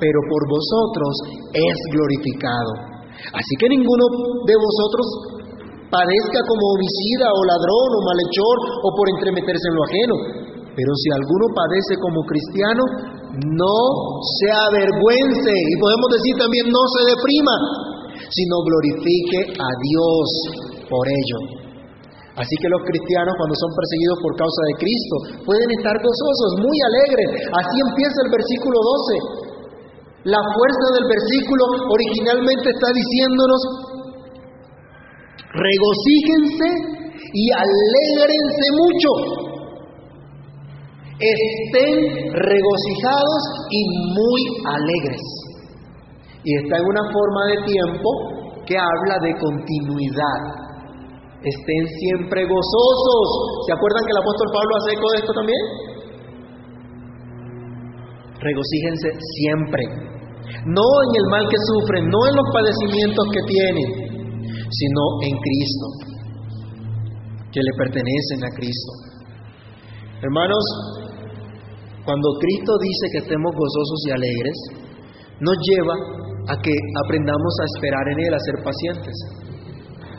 pero 0.00 0.18
por 0.26 0.42
vosotros 0.48 1.12
es 1.52 1.76
glorificado. 1.92 2.90
Así 3.36 3.54
que 3.60 3.68
ninguno 3.68 4.04
de 4.48 4.56
vosotros 4.56 5.04
padezca 5.92 6.40
como 6.48 6.64
homicida 6.72 7.28
o 7.28 7.40
ladrón 7.44 7.88
o 7.94 8.00
malhechor 8.08 8.56
o 8.80 8.88
por 8.96 9.06
entremeterse 9.12 9.66
en 9.68 9.76
lo 9.76 9.84
ajeno. 9.84 10.16
Pero 10.72 10.90
si 10.96 11.08
alguno 11.12 11.46
padece 11.52 11.94
como 12.00 12.24
cristiano, 12.24 12.82
no 13.36 13.78
se 14.40 14.48
avergüence 14.70 15.52
y 15.52 15.74
podemos 15.76 16.08
decir 16.16 16.34
también 16.40 16.66
no 16.72 16.82
se 16.96 17.02
deprima, 17.14 17.56
sino 18.26 18.54
glorifique 18.64 19.40
a 19.60 19.68
Dios 19.68 20.26
por 20.88 21.04
ello. 21.04 21.60
Así 22.38 22.54
que 22.62 22.72
los 22.72 22.82
cristianos 22.86 23.34
cuando 23.36 23.54
son 23.58 23.70
perseguidos 23.74 24.18
por 24.22 24.32
causa 24.38 24.60
de 24.70 24.74
Cristo 24.80 25.16
pueden 25.44 25.68
estar 25.76 25.92
gozosos, 25.98 26.50
muy 26.62 26.76
alegres. 26.88 27.28
Así 27.52 27.76
empieza 27.90 28.18
el 28.24 28.30
versículo 28.30 28.78
12. 28.80 29.49
La 30.24 30.36
fuerza 30.36 30.86
del 31.00 31.08
versículo 31.08 31.64
originalmente 31.88 32.68
está 32.68 32.92
diciéndonos, 32.92 33.62
regocíjense 35.48 36.68
y 37.32 37.44
alégrense 37.56 38.66
mucho. 38.76 39.10
Estén 41.20 42.32
regocijados 42.36 43.42
y 43.70 43.80
muy 44.12 44.40
alegres. 44.68 45.20
Y 46.44 46.56
está 46.64 46.76
en 46.76 46.84
una 46.84 47.04
forma 47.12 47.42
de 47.46 47.56
tiempo 47.64 48.08
que 48.66 48.76
habla 48.76 49.16
de 49.24 49.32
continuidad. 49.40 50.40
Estén 51.40 51.84
siempre 51.96 52.44
gozosos. 52.44 53.28
¿Se 53.66 53.72
acuerdan 53.72 54.04
que 54.04 54.12
el 54.12 54.20
apóstol 54.20 54.48
Pablo 54.52 54.72
hace 54.76 54.92
eco 54.92 55.10
de 55.12 55.18
esto 55.18 55.32
también? 55.32 55.89
Regocíjense 58.40 59.08
siempre. 59.36 59.84
No 60.66 60.86
en 61.04 61.12
el 61.14 61.26
mal 61.30 61.44
que 61.48 61.60
sufren, 61.60 62.08
no 62.08 62.20
en 62.26 62.34
los 62.36 62.48
padecimientos 62.52 63.24
que 63.32 63.42
tienen, 63.46 63.88
sino 64.70 65.02
en 65.22 65.34
Cristo, 65.38 65.86
que 67.52 67.60
le 67.60 67.72
pertenecen 67.76 68.44
a 68.44 68.50
Cristo. 68.56 68.92
Hermanos, 70.22 70.64
cuando 72.04 72.28
Cristo 72.40 72.72
dice 72.80 73.06
que 73.12 73.18
estemos 73.18 73.52
gozosos 73.52 74.00
y 74.06 74.10
alegres, 74.10 74.56
nos 75.40 75.56
lleva 75.62 75.94
a 76.48 76.56
que 76.60 76.72
aprendamos 77.04 77.54
a 77.60 77.64
esperar 77.76 78.08
en 78.12 78.18
Él, 78.26 78.34
a 78.34 78.38
ser 78.40 78.64
pacientes. 78.64 79.16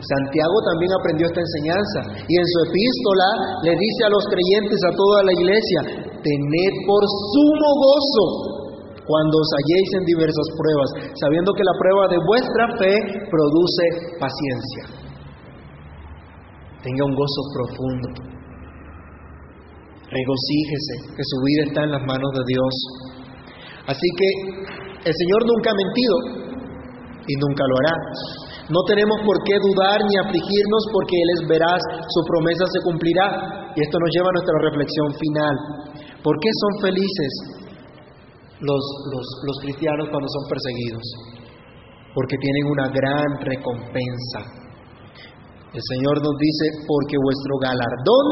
Santiago 0.02 0.56
también 0.66 0.90
aprendió 0.98 1.30
esta 1.30 1.38
enseñanza 1.38 2.26
y 2.26 2.34
en 2.34 2.46
su 2.46 2.58
epístola 2.66 3.28
le 3.62 3.72
dice 3.78 4.02
a 4.02 4.10
los 4.10 4.24
creyentes, 4.26 4.80
a 4.82 4.92
toda 4.98 5.18
la 5.22 5.32
iglesia, 5.32 5.80
tened 6.26 6.74
por 6.90 7.02
sumo 7.06 7.68
gozo 7.78 8.26
cuando 9.06 9.34
os 9.38 9.50
halléis 9.62 9.90
en 9.98 10.04
diversas 10.06 10.48
pruebas, 10.58 10.90
sabiendo 11.22 11.50
que 11.54 11.62
la 11.62 11.76
prueba 11.78 12.04
de 12.10 12.18
vuestra 12.26 12.64
fe 12.78 12.94
produce 13.30 13.84
paciencia. 14.18 15.02
Tenga 16.82 17.04
un 17.06 17.14
gozo 17.14 17.42
profundo. 17.54 18.08
Regocíjese 20.10 21.14
que 21.14 21.24
su 21.24 21.36
vida 21.46 21.62
está 21.70 21.84
en 21.84 21.92
las 21.92 22.02
manos 22.02 22.30
de 22.34 22.44
Dios. 22.46 22.74
Así 23.86 24.08
que 24.18 24.28
el 25.06 25.14
Señor 25.14 25.40
nunca 25.46 25.70
ha 25.70 25.78
mentido 25.78 26.16
y 27.26 27.34
nunca 27.38 27.64
lo 27.66 27.74
hará. 27.78 27.96
No 28.72 28.80
tenemos 28.88 29.20
por 29.20 29.36
qué 29.44 29.52
dudar 29.60 30.00
ni 30.00 30.16
afligirnos 30.16 30.82
porque 30.96 31.12
Él 31.12 31.28
es 31.36 31.40
veraz, 31.44 31.82
su 32.08 32.20
promesa 32.24 32.64
se 32.72 32.80
cumplirá. 32.88 33.28
Y 33.76 33.84
esto 33.84 34.00
nos 34.00 34.10
lleva 34.16 34.32
a 34.32 34.36
nuestra 34.40 34.56
reflexión 34.64 35.08
final. 35.12 35.54
¿Por 36.24 36.34
qué 36.40 36.50
son 36.56 36.72
felices 36.88 37.32
los, 38.64 38.80
los 39.44 39.56
cristianos 39.60 40.08
cuando 40.08 40.24
son 40.24 40.44
perseguidos? 40.48 41.04
Porque 42.16 42.40
tienen 42.40 42.64
una 42.72 42.88
gran 42.88 43.28
recompensa. 43.44 44.40
El 45.72 45.84
Señor 45.92 46.24
nos 46.24 46.36
dice, 46.40 46.64
porque 46.88 47.16
vuestro 47.20 47.52
galardón 47.60 48.26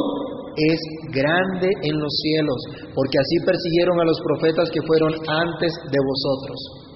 es 0.56 0.80
grande 1.12 1.68
en 1.84 2.00
los 2.00 2.12
cielos, 2.20 2.60
porque 2.96 3.16
así 3.16 3.36
persiguieron 3.44 4.00
a 4.00 4.04
los 4.04 4.20
profetas 4.20 4.68
que 4.72 4.80
fueron 4.88 5.12
antes 5.24 5.72
de 5.84 6.00
vosotros. 6.00 6.89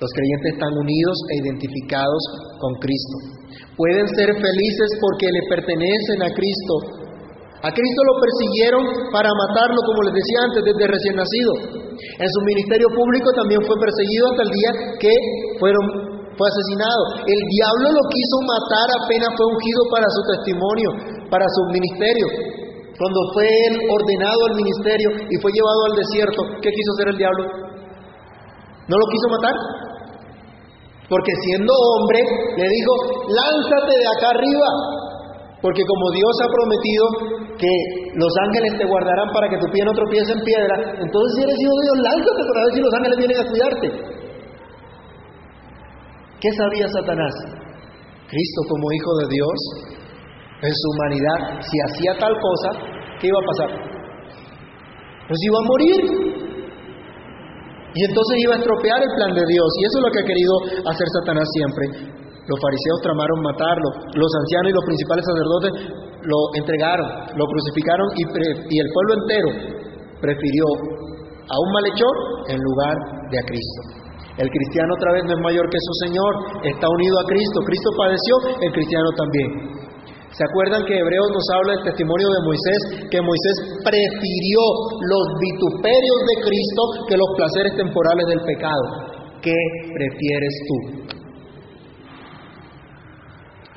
Los 0.00 0.08
creyentes 0.16 0.56
están 0.56 0.72
unidos 0.80 1.16
e 1.28 1.34
identificados 1.44 2.22
con 2.56 2.72
Cristo. 2.80 3.16
Pueden 3.76 4.08
ser 4.16 4.32
felices 4.32 4.88
porque 4.96 5.28
le 5.28 5.42
pertenecen 5.52 6.24
a 6.24 6.32
Cristo. 6.32 6.74
A 7.60 7.68
Cristo 7.68 8.00
lo 8.08 8.16
persiguieron 8.16 8.82
para 9.12 9.28
matarlo, 9.28 9.76
como 9.84 10.00
les 10.08 10.16
decía 10.16 10.40
antes, 10.48 10.64
desde 10.64 10.88
recién 10.88 11.20
nacido. 11.20 11.52
En 12.16 12.28
su 12.32 12.40
ministerio 12.48 12.88
público 12.96 13.28
también 13.36 13.60
fue 13.60 13.76
perseguido 13.76 14.24
hasta 14.32 14.44
el 14.48 14.52
día 14.56 14.70
que 15.04 15.12
fueron, 15.60 15.84
fue 16.32 16.48
asesinado. 16.48 17.20
El 17.28 17.40
diablo 17.52 18.00
lo 18.00 18.04
quiso 18.08 18.36
matar 18.48 18.88
apenas 19.04 19.36
fue 19.36 19.52
ungido 19.52 19.80
para 19.92 20.08
su 20.08 20.20
testimonio, 20.32 20.88
para 21.28 21.44
su 21.44 21.60
ministerio. 21.76 22.56
Cuando 22.96 23.20
fue 23.36 23.48
ordenado 23.84 24.40
al 24.48 24.54
ministerio 24.64 25.08
y 25.28 25.36
fue 25.44 25.52
llevado 25.52 25.80
al 25.92 25.94
desierto, 26.00 26.40
¿qué 26.64 26.72
quiso 26.72 26.90
hacer 26.96 27.08
el 27.12 27.18
diablo? 27.20 27.44
¿No 28.88 28.96
lo 28.96 29.06
quiso 29.12 29.28
matar? 29.28 29.89
Porque 31.10 31.32
siendo 31.42 31.74
hombre 31.74 32.22
le 32.54 32.66
dijo, 32.70 32.92
lánzate 33.26 33.92
de 33.98 34.08
acá 34.14 34.30
arriba, 34.30 34.68
porque 35.58 35.82
como 35.82 36.06
Dios 36.14 36.34
ha 36.38 36.48
prometido 36.48 37.04
que 37.58 37.72
los 38.14 38.32
ángeles 38.46 38.78
te 38.78 38.86
guardarán 38.86 39.28
para 39.34 39.50
que 39.50 39.58
tu 39.58 39.66
pie 39.74 39.82
no 39.84 39.92
tropiece 39.92 40.30
en 40.32 40.40
piedra, 40.46 40.74
entonces 41.02 41.30
si 41.34 41.42
eres 41.42 41.58
hijo 41.58 41.74
de 41.74 41.84
Dios, 41.84 41.98
lánzate 42.06 42.42
para 42.46 42.60
ver 42.62 42.72
si 42.72 42.80
los 42.80 42.94
ángeles 42.94 43.16
vienen 43.18 43.38
a 43.42 43.48
cuidarte. 43.50 43.86
¿Qué 46.40 46.50
sabía 46.56 46.86
Satanás? 46.88 47.34
Cristo 48.30 48.60
como 48.70 48.86
hijo 48.94 49.12
de 49.18 49.26
Dios 49.34 49.58
en 50.62 50.72
su 50.72 50.86
humanidad, 50.94 51.58
si 51.58 51.76
hacía 51.90 52.12
tal 52.22 52.32
cosa, 52.38 52.68
¿qué 53.18 53.26
iba 53.26 53.40
a 53.42 53.48
pasar? 53.50 53.70
Pues 55.26 55.38
iba 55.42 55.58
a 55.58 55.66
morir. 55.66 56.29
Y 57.94 58.00
entonces 58.06 58.34
iba 58.46 58.54
a 58.54 58.58
estropear 58.58 59.00
el 59.02 59.12
plan 59.18 59.32
de 59.34 59.44
Dios. 59.44 59.68
Y 59.78 59.82
eso 59.86 59.96
es 59.98 60.04
lo 60.06 60.10
que 60.10 60.20
ha 60.20 60.26
querido 60.26 60.54
hacer 60.86 61.06
Satanás 61.20 61.46
siempre. 61.50 61.84
Los 62.46 62.58
fariseos 62.58 62.98
tramaron 63.02 63.38
matarlo. 63.42 63.88
Los 64.14 64.30
ancianos 64.30 64.68
y 64.70 64.74
los 64.74 64.86
principales 64.86 65.24
sacerdotes 65.26 65.72
lo 66.20 66.38
entregaron, 66.54 67.08
lo 67.36 67.44
crucificaron 67.46 68.06
y, 68.16 68.22
y 68.28 68.76
el 68.76 68.88
pueblo 68.92 69.12
entero 69.24 69.48
prefirió 70.20 70.64
a 71.48 71.56
un 71.56 71.70
malhechor 71.72 72.14
en 72.48 72.58
lugar 72.60 72.96
de 73.30 73.38
a 73.38 73.44
Cristo. 73.48 74.00
El 74.36 74.48
cristiano 74.48 74.94
otra 74.94 75.12
vez 75.12 75.22
no 75.24 75.32
es 75.34 75.42
mayor 75.42 75.66
que 75.68 75.78
su 75.80 75.94
Señor, 76.06 76.32
está 76.64 76.86
unido 76.88 77.14
a 77.20 77.24
Cristo. 77.28 77.60
Cristo 77.66 77.90
padeció, 77.98 78.34
el 78.62 78.72
cristiano 78.72 79.08
también. 79.16 79.48
¿Se 80.32 80.44
acuerdan 80.44 80.84
que 80.86 80.94
Hebreos 80.94 81.28
nos 81.32 81.46
habla 81.54 81.74
del 81.74 81.84
testimonio 81.90 82.28
de 82.30 82.46
Moisés? 82.46 83.10
Que 83.10 83.20
Moisés 83.20 83.56
prefirió 83.82 84.62
los 85.02 85.24
vituperios 85.42 86.20
de 86.22 86.36
Cristo 86.46 86.82
que 87.08 87.16
los 87.16 87.30
placeres 87.36 87.74
temporales 87.76 88.26
del 88.26 88.40
pecado. 88.46 88.84
¿Qué 89.42 89.56
prefieres 89.92 90.54
tú? 90.68 90.76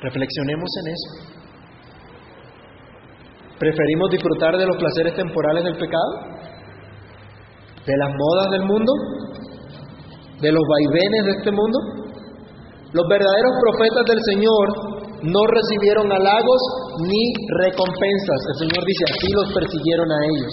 Reflexionemos 0.00 0.70
en 0.80 0.92
eso. 0.92 1.34
¿Preferimos 3.58 4.10
disfrutar 4.10 4.56
de 4.56 4.66
los 4.66 4.76
placeres 4.76 5.14
temporales 5.16 5.64
del 5.64 5.76
pecado? 5.76 6.12
¿De 7.84 7.96
las 7.96 8.10
modas 8.14 8.50
del 8.52 8.62
mundo? 8.62 8.92
¿De 10.40 10.52
los 10.52 10.62
vaivenes 10.68 11.24
de 11.24 11.32
este 11.38 11.50
mundo? 11.50 11.78
Los 12.92 13.08
verdaderos 13.08 13.52
profetas 13.60 14.04
del 14.06 14.20
Señor 14.22 14.93
no 15.24 15.40
recibieron 15.48 16.12
halagos 16.12 16.60
ni 17.00 17.32
recompensas. 17.64 18.40
El 18.52 18.68
Señor 18.68 18.84
dice, 18.84 19.04
así 19.08 19.28
los 19.32 19.48
persiguieron 19.54 20.08
a 20.12 20.18
ellos. 20.28 20.52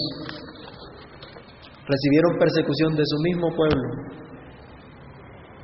Recibieron 1.84 2.38
persecución 2.38 2.94
de 2.96 3.04
su 3.04 3.18
mismo 3.20 3.48
pueblo, 3.54 3.88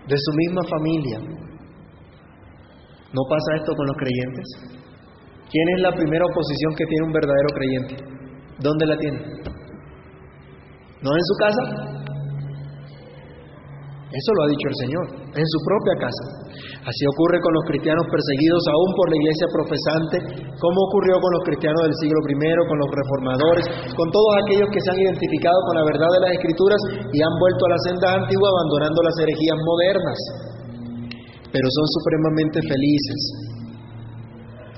de 0.08 0.16
su 0.16 0.32
misma 0.36 0.62
familia. 0.68 1.18
¿No 3.12 3.22
pasa 3.30 3.56
esto 3.56 3.72
con 3.74 3.86
los 3.86 3.96
creyentes? 3.96 4.46
¿Quién 5.50 5.68
es 5.76 5.80
la 5.80 5.92
primera 5.92 6.26
oposición 6.26 6.74
que 6.76 6.84
tiene 6.84 7.06
un 7.06 7.12
verdadero 7.12 7.48
creyente? 7.54 7.96
¿Dónde 8.60 8.86
la 8.86 8.96
tiene? 8.98 9.18
¿No 11.00 11.10
en 11.14 11.24
su 11.24 11.34
casa? 11.38 11.97
Eso 14.08 14.30
lo 14.32 14.40
ha 14.40 14.48
dicho 14.48 14.66
el 14.72 14.78
Señor, 14.80 15.04
en 15.36 15.46
su 15.52 15.58
propia 15.68 15.94
casa. 16.00 16.24
Así 16.80 17.02
ocurre 17.12 17.44
con 17.44 17.52
los 17.60 17.64
cristianos 17.68 18.08
perseguidos 18.08 18.64
aún 18.72 18.90
por 18.96 19.06
la 19.12 19.20
iglesia 19.20 19.46
profesante, 19.52 20.16
como 20.56 20.78
ocurrió 20.88 21.20
con 21.20 21.32
los 21.36 21.44
cristianos 21.44 21.80
del 21.84 21.96
siglo 22.00 22.16
I, 22.24 22.68
con 22.72 22.78
los 22.80 22.88
reformadores, 22.88 23.64
con 23.92 24.08
todos 24.08 24.32
aquellos 24.40 24.72
que 24.72 24.80
se 24.80 24.88
han 24.96 25.00
identificado 25.04 25.60
con 25.68 25.76
la 25.76 25.84
verdad 25.84 26.08
de 26.08 26.24
las 26.24 26.32
Escrituras 26.40 26.80
y 27.12 27.20
han 27.20 27.36
vuelto 27.36 27.62
a 27.68 27.72
la 27.76 27.80
senda 27.84 28.08
antigua 28.16 28.48
abandonando 28.48 28.98
las 29.04 29.16
herejías 29.20 29.58
modernas. 29.60 30.18
Pero 31.52 31.66
son 31.68 31.86
supremamente 32.00 32.64
felices 32.64 33.20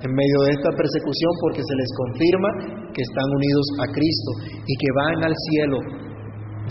en 0.03 0.11
medio 0.11 0.39
de 0.49 0.51
esta 0.59 0.71
persecución 0.75 1.33
porque 1.39 1.63
se 1.63 1.77
les 1.79 1.91
confirma 1.95 2.51
que 2.91 3.03
están 3.07 3.29
unidos 3.31 3.67
a 3.79 3.87
Cristo 3.95 4.31
y 4.67 4.75
que 4.75 4.91
van 4.97 5.19
al 5.23 5.35
cielo, 5.39 5.79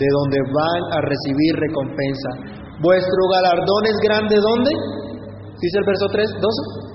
de 0.00 0.08
donde 0.08 0.38
van 0.48 0.82
a 0.96 0.98
recibir 1.04 1.52
recompensa. 1.60 2.30
Vuestro 2.80 3.20
galardón 3.36 3.84
es 3.84 3.96
grande, 4.00 4.36
¿dónde? 4.40 4.72
Dice 5.60 5.76
el 5.76 5.84
verso 5.84 6.06
3, 6.08 6.40
12. 6.40 6.90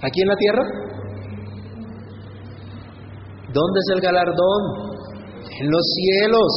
¿Aquí 0.00 0.22
en 0.24 0.28
la 0.28 0.36
tierra? 0.36 0.64
¿Dónde 3.52 3.78
es 3.78 3.88
el 3.92 4.00
galardón? 4.00 4.62
En 5.60 5.66
los 5.68 5.84
cielos. 6.00 6.52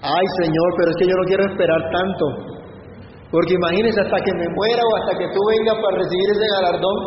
Ay 0.00 0.26
Señor, 0.40 0.68
pero 0.76 0.90
es 0.90 0.96
que 0.96 1.06
yo 1.06 1.14
no 1.14 1.24
quiero 1.28 1.44
esperar 1.44 1.80
tanto. 1.92 2.24
Porque 3.30 3.52
imagínense 3.52 4.00
hasta 4.00 4.16
que 4.16 4.32
me 4.32 4.48
muera 4.48 4.80
o 4.80 4.96
hasta 4.96 5.18
que 5.18 5.28
tú 5.28 5.40
vengas 5.52 5.76
para 5.76 5.98
recibir 6.00 6.28
ese 6.32 6.46
galardón. 6.56 6.98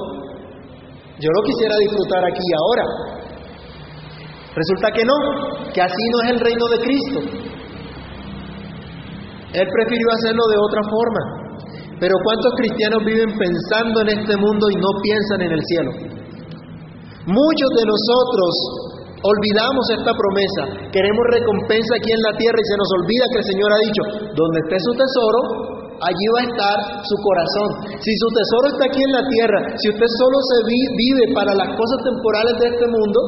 Yo 1.18 1.30
lo 1.34 1.42
quisiera 1.42 1.76
disfrutar 1.82 2.22
aquí 2.22 2.46
y 2.46 2.54
ahora. 2.54 2.86
Resulta 4.54 4.92
que 4.94 5.06
no, 5.06 5.57
que 5.74 5.82
así 5.82 6.04
no 6.12 6.18
es 6.24 6.30
el 6.32 6.40
reino 6.40 6.66
de 6.68 6.80
Cristo. 6.84 7.20
Él 9.54 9.68
prefirió 9.68 10.08
hacerlo 10.12 10.44
de 10.52 10.58
otra 10.60 10.82
forma. 10.86 11.22
Pero 12.00 12.14
¿cuántos 12.24 12.54
cristianos 12.62 13.02
viven 13.06 13.32
pensando 13.34 14.02
en 14.06 14.10
este 14.22 14.38
mundo 14.38 14.70
y 14.70 14.76
no 14.78 14.92
piensan 15.02 15.42
en 15.42 15.52
el 15.52 15.64
cielo? 15.66 15.92
Muchos 17.26 17.70
de 17.74 17.84
nosotros 17.90 18.52
olvidamos 19.18 19.84
esta 19.98 20.14
promesa, 20.14 20.64
queremos 20.94 21.26
recompensa 21.34 21.92
aquí 21.98 22.12
en 22.14 22.22
la 22.22 22.38
tierra 22.38 22.60
y 22.62 22.70
se 22.70 22.78
nos 22.78 22.90
olvida 23.02 23.26
que 23.34 23.40
el 23.42 23.48
Señor 23.50 23.70
ha 23.74 23.82
dicho, 23.82 24.02
donde 24.38 24.58
esté 24.62 24.78
su 24.78 24.94
tesoro, 24.94 25.40
allí 26.06 26.26
va 26.38 26.40
a 26.40 26.48
estar 26.54 26.78
su 27.02 27.16
corazón. 27.18 27.70
Si 27.98 28.14
su 28.14 28.30
tesoro 28.30 28.66
está 28.78 28.86
aquí 28.86 29.02
en 29.02 29.14
la 29.18 29.26
tierra, 29.26 29.60
si 29.82 29.90
usted 29.90 30.10
solo 30.22 30.38
se 30.38 30.58
vive 30.70 31.24
para 31.34 31.52
las 31.58 31.70
cosas 31.74 32.00
temporales 32.06 32.56
de 32.62 32.68
este 32.78 32.86
mundo, 32.86 33.20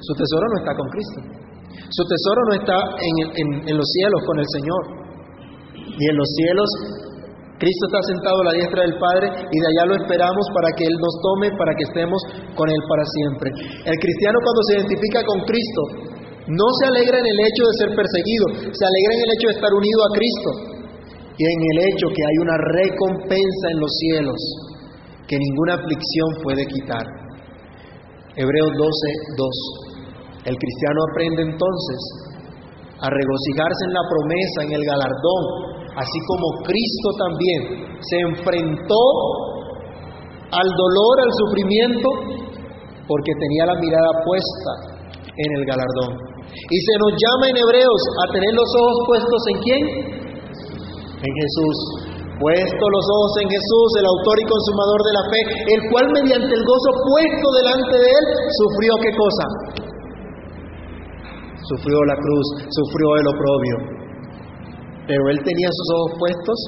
su 0.00 0.12
tesoro 0.14 0.44
no 0.52 0.56
está 0.60 0.72
con 0.76 0.88
Cristo. 0.92 1.18
Su 1.90 2.02
tesoro 2.04 2.40
no 2.50 2.54
está 2.56 2.78
en, 2.98 3.76
los 3.76 3.88
cielos 3.92 4.20
con 4.26 4.36
el 4.38 4.48
Señor. 4.48 4.82
Y 5.96 6.02
en 6.08 6.16
los 6.16 6.28
cielos 6.36 6.68
Cristo 7.56 7.84
está 7.88 8.00
sentado 8.04 8.36
a 8.44 8.52
la 8.52 8.54
diestra 8.58 8.84
del 8.84 9.00
Padre 9.00 9.32
y 9.32 9.56
de 9.56 9.68
allá 9.72 9.88
lo 9.88 9.96
esperamos 9.96 10.44
para 10.52 10.68
que 10.76 10.84
Él 10.84 10.96
nos 11.00 11.14
tome, 11.24 11.48
para 11.56 11.72
que 11.72 11.88
estemos 11.88 12.20
con 12.52 12.68
Él 12.68 12.82
para 12.84 13.04
siempre. 13.16 13.48
El 13.80 13.96
cristiano 13.96 14.36
cuando 14.44 14.60
se 14.68 14.72
identifica 14.76 15.24
con 15.24 15.40
Cristo 15.48 15.82
no 16.52 16.68
se 16.80 16.84
alegra 16.92 17.16
en 17.16 17.28
el 17.32 17.40
hecho 17.40 17.62
de 17.64 17.74
ser 17.80 17.90
perseguido, 17.96 18.44
se 18.60 18.84
alegra 18.84 19.12
en 19.16 19.22
el 19.24 19.30
hecho 19.40 19.46
de 19.48 19.56
estar 19.56 19.72
unido 19.72 20.00
a 20.04 20.10
Cristo 20.12 20.50
y 21.32 21.42
en 21.48 21.60
el 21.72 21.78
hecho 21.88 22.06
que 22.12 22.22
hay 22.28 22.36
una 22.44 22.56
recompensa 22.60 23.66
en 23.72 23.78
los 23.80 23.92
cielos 24.04 24.40
que 25.26 25.36
ninguna 25.40 25.74
aflicción 25.80 26.28
puede 26.44 26.64
quitar. 26.66 27.04
Hebreos 28.36 28.70
12, 28.76 28.86
2. 29.32 29.85
El 30.46 30.54
cristiano 30.54 30.98
aprende 31.10 31.42
entonces 31.42 32.00
a 33.02 33.10
regocijarse 33.10 33.82
en 33.86 33.92
la 33.92 34.04
promesa, 34.08 34.58
en 34.62 34.72
el 34.72 34.84
galardón, 34.86 35.42
así 35.98 36.18
como 36.30 36.46
Cristo 36.64 37.08
también 37.18 37.60
se 38.00 38.16
enfrentó 38.30 39.02
al 40.54 40.68
dolor, 40.70 41.14
al 41.20 41.32
sufrimiento, 41.44 42.08
porque 43.06 43.32
tenía 43.38 43.66
la 43.66 43.76
mirada 43.76 44.12
puesta 44.24 44.72
en 45.34 45.50
el 45.58 45.64
galardón. 45.66 46.10
Y 46.46 46.78
se 46.78 46.94
nos 47.02 47.12
llama 47.12 47.50
en 47.50 47.56
Hebreos 47.58 48.02
a 48.22 48.32
tener 48.32 48.52
los 48.54 48.70
ojos 48.80 48.96
puestos 49.06 49.42
en 49.50 49.58
quién? 49.60 49.82
en 51.22 51.32
Jesús. 51.32 51.76
Puesto 52.36 52.84
los 52.92 53.06
ojos 53.16 53.32
en 53.40 53.48
Jesús, 53.48 53.88
el 53.96 54.06
autor 54.12 54.36
y 54.36 54.44
consumador 54.44 55.00
de 55.08 55.12
la 55.16 55.24
fe, 55.32 55.40
el 55.72 55.80
cual 55.88 56.06
mediante 56.12 56.52
el 56.52 56.64
gozo 56.68 56.90
puesto 57.00 57.46
delante 57.64 57.96
de 57.96 58.08
él, 58.12 58.24
sufrió 58.60 58.92
qué 59.00 59.12
cosa? 59.16 59.44
Sufrió 61.66 61.98
la 62.06 62.14
cruz, 62.14 62.46
sufrió 62.70 63.08
el 63.18 63.26
oprobio. 63.26 63.76
Pero 65.06 65.22
él 65.30 65.38
tenía 65.42 65.68
sus 65.70 65.88
ojos 65.94 66.12
puestos 66.18 66.58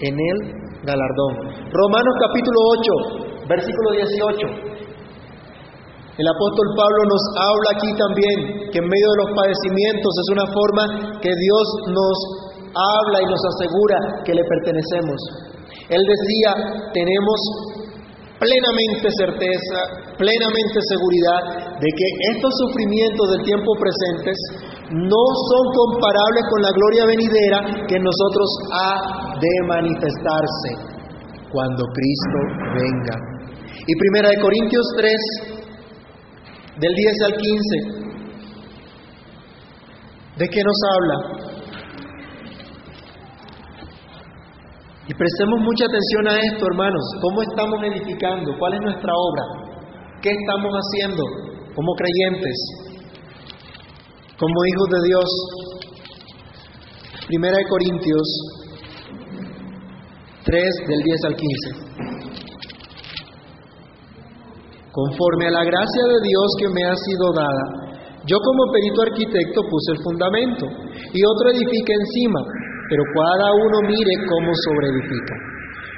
en 0.00 0.14
el 0.16 0.36
galardón. 0.84 1.32
Romanos 1.72 2.14
capítulo 2.20 2.58
8, 3.36 3.48
versículo 3.48 3.88
18. 3.92 4.76
El 6.16 6.26
apóstol 6.32 6.68
Pablo 6.72 7.00
nos 7.12 7.24
habla 7.36 7.68
aquí 7.76 7.92
también 7.92 8.72
que 8.72 8.78
en 8.80 8.88
medio 8.88 9.08
de 9.12 9.20
los 9.20 9.30
padecimientos 9.36 10.12
es 10.16 10.28
una 10.32 10.46
forma 10.48 10.84
que 11.20 11.28
Dios 11.28 11.66
nos 11.92 12.16
habla 12.72 13.18
y 13.20 13.26
nos 13.28 13.42
asegura 13.52 14.24
que 14.24 14.32
le 14.32 14.44
pertenecemos. 14.44 15.20
Él 15.92 16.00
decía, 16.00 16.90
tenemos 16.96 17.38
plenamente 18.38 19.08
certeza, 19.16 19.78
plenamente 20.18 20.78
seguridad 20.88 21.76
de 21.80 21.88
que 21.88 22.06
estos 22.36 22.52
sufrimientos 22.66 23.26
del 23.32 23.42
tiempo 23.42 23.72
presentes 23.80 24.36
no 24.92 25.24
son 25.48 25.64
comparables 25.72 26.44
con 26.50 26.60
la 26.62 26.72
gloria 26.72 27.06
venidera 27.06 27.86
que 27.88 27.96
en 27.96 28.04
nosotros 28.04 28.48
ha 28.72 29.36
de 29.40 29.54
manifestarse 29.66 30.70
cuando 31.50 31.84
Cristo 31.92 32.38
venga. 32.76 33.16
Y 33.86 33.92
primera 33.98 34.28
de 34.30 34.40
Corintios 34.40 34.86
3, 34.96 35.56
del 36.80 36.94
10 36.94 37.22
al 37.24 37.34
15, 37.36 38.06
¿de 40.36 40.48
qué 40.48 40.60
nos 40.62 40.76
habla? 40.92 41.55
Y 45.08 45.14
prestemos 45.14 45.60
mucha 45.62 45.84
atención 45.86 46.26
a 46.26 46.34
esto, 46.34 46.66
hermanos. 46.66 47.02
¿Cómo 47.22 47.42
estamos 47.42 47.78
edificando? 47.84 48.58
¿Cuál 48.58 48.74
es 48.74 48.80
nuestra 48.80 49.12
obra? 49.14 49.42
¿Qué 50.20 50.30
estamos 50.30 50.72
haciendo 50.74 51.22
como 51.74 51.94
creyentes? 51.94 52.58
Como 54.36 54.54
hijos 54.66 54.88
de 54.90 55.00
Dios. 55.06 55.28
Primera 57.28 57.56
de 57.56 57.68
Corintios 57.68 58.26
3 60.44 60.62
del 60.88 61.00
10 61.02 61.24
al 61.24 61.36
15. 61.36 61.86
Conforme 64.90 65.46
a 65.46 65.50
la 65.50 65.64
gracia 65.64 66.02
de 66.02 66.20
Dios 66.22 66.46
que 66.58 66.68
me 66.68 66.82
ha 66.82 66.96
sido 66.96 67.32
dada, 67.32 67.86
yo 68.26 68.38
como 68.38 68.72
perito 68.72 69.02
arquitecto 69.02 69.62
puse 69.70 69.92
el 69.92 70.02
fundamento 70.02 70.66
y 71.12 71.22
otro 71.24 71.50
edifica 71.50 71.94
encima 71.94 72.42
pero 72.88 73.02
cada 73.02 73.48
uno 73.66 73.76
mire 73.86 74.14
cómo 74.30 74.50
sobreedifica. 74.54 75.34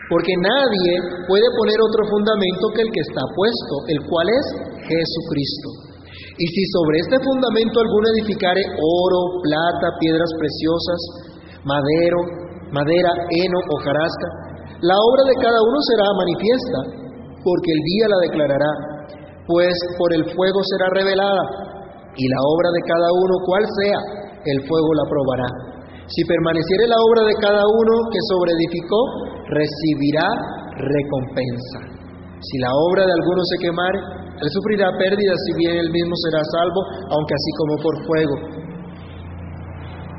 Porque 0.08 0.32
nadie 0.40 0.92
puede 1.28 1.48
poner 1.52 1.78
otro 1.84 2.02
fundamento 2.08 2.64
que 2.72 2.82
el 2.82 2.90
que 2.90 3.04
está 3.04 3.22
puesto, 3.36 3.74
el 3.92 4.00
cual 4.08 4.26
es 4.32 4.44
Jesucristo. 4.88 5.68
Y 6.38 6.46
si 6.48 6.62
sobre 6.72 6.96
este 7.04 7.18
fundamento 7.20 7.76
alguno 7.76 8.06
edificare 8.16 8.62
oro, 8.72 9.20
plata, 9.44 9.92
piedras 10.00 10.32
preciosas, 10.38 11.00
madero, 11.66 12.20
madera, 12.72 13.12
heno, 13.36 13.58
o 13.58 13.76
jarasca, 13.84 14.28
la 14.80 14.96
obra 14.96 15.22
de 15.28 15.36
cada 15.42 15.60
uno 15.60 15.78
será 15.92 16.06
manifiesta, 16.14 16.80
porque 17.44 17.70
el 17.74 17.82
día 17.84 18.06
la 18.08 18.18
declarará, 18.24 18.72
pues 19.44 19.74
por 19.98 20.14
el 20.14 20.24
fuego 20.30 20.60
será 20.72 20.88
revelada, 20.94 21.44
y 22.16 22.24
la 22.32 22.40
obra 22.40 22.68
de 22.72 22.82
cada 22.86 23.08
uno, 23.12 23.34
cual 23.44 23.64
sea, 23.82 24.00
el 24.40 24.58
fuego 24.64 24.90
la 24.94 25.04
probará. 25.04 25.77
Si 26.08 26.24
permaneciere 26.24 26.88
la 26.88 26.96
obra 26.96 27.22
de 27.28 27.36
cada 27.36 27.62
uno 27.68 27.94
que 28.08 28.20
sobreedificó, 28.32 29.00
recibirá 29.52 30.28
recompensa. 30.72 31.78
Si 32.40 32.56
la 32.64 32.72
obra 32.72 33.04
de 33.04 33.12
alguno 33.12 33.42
se 33.44 33.60
quemare, 33.60 33.98
él 34.40 34.48
sufrirá 34.48 34.88
pérdida, 34.96 35.34
si 35.36 35.52
bien 35.60 35.76
él 35.76 35.90
mismo 35.90 36.14
será 36.24 36.40
salvo, 36.48 36.80
aunque 37.12 37.34
así 37.34 37.50
como 37.60 37.74
por 37.82 37.94
fuego. 38.08 38.36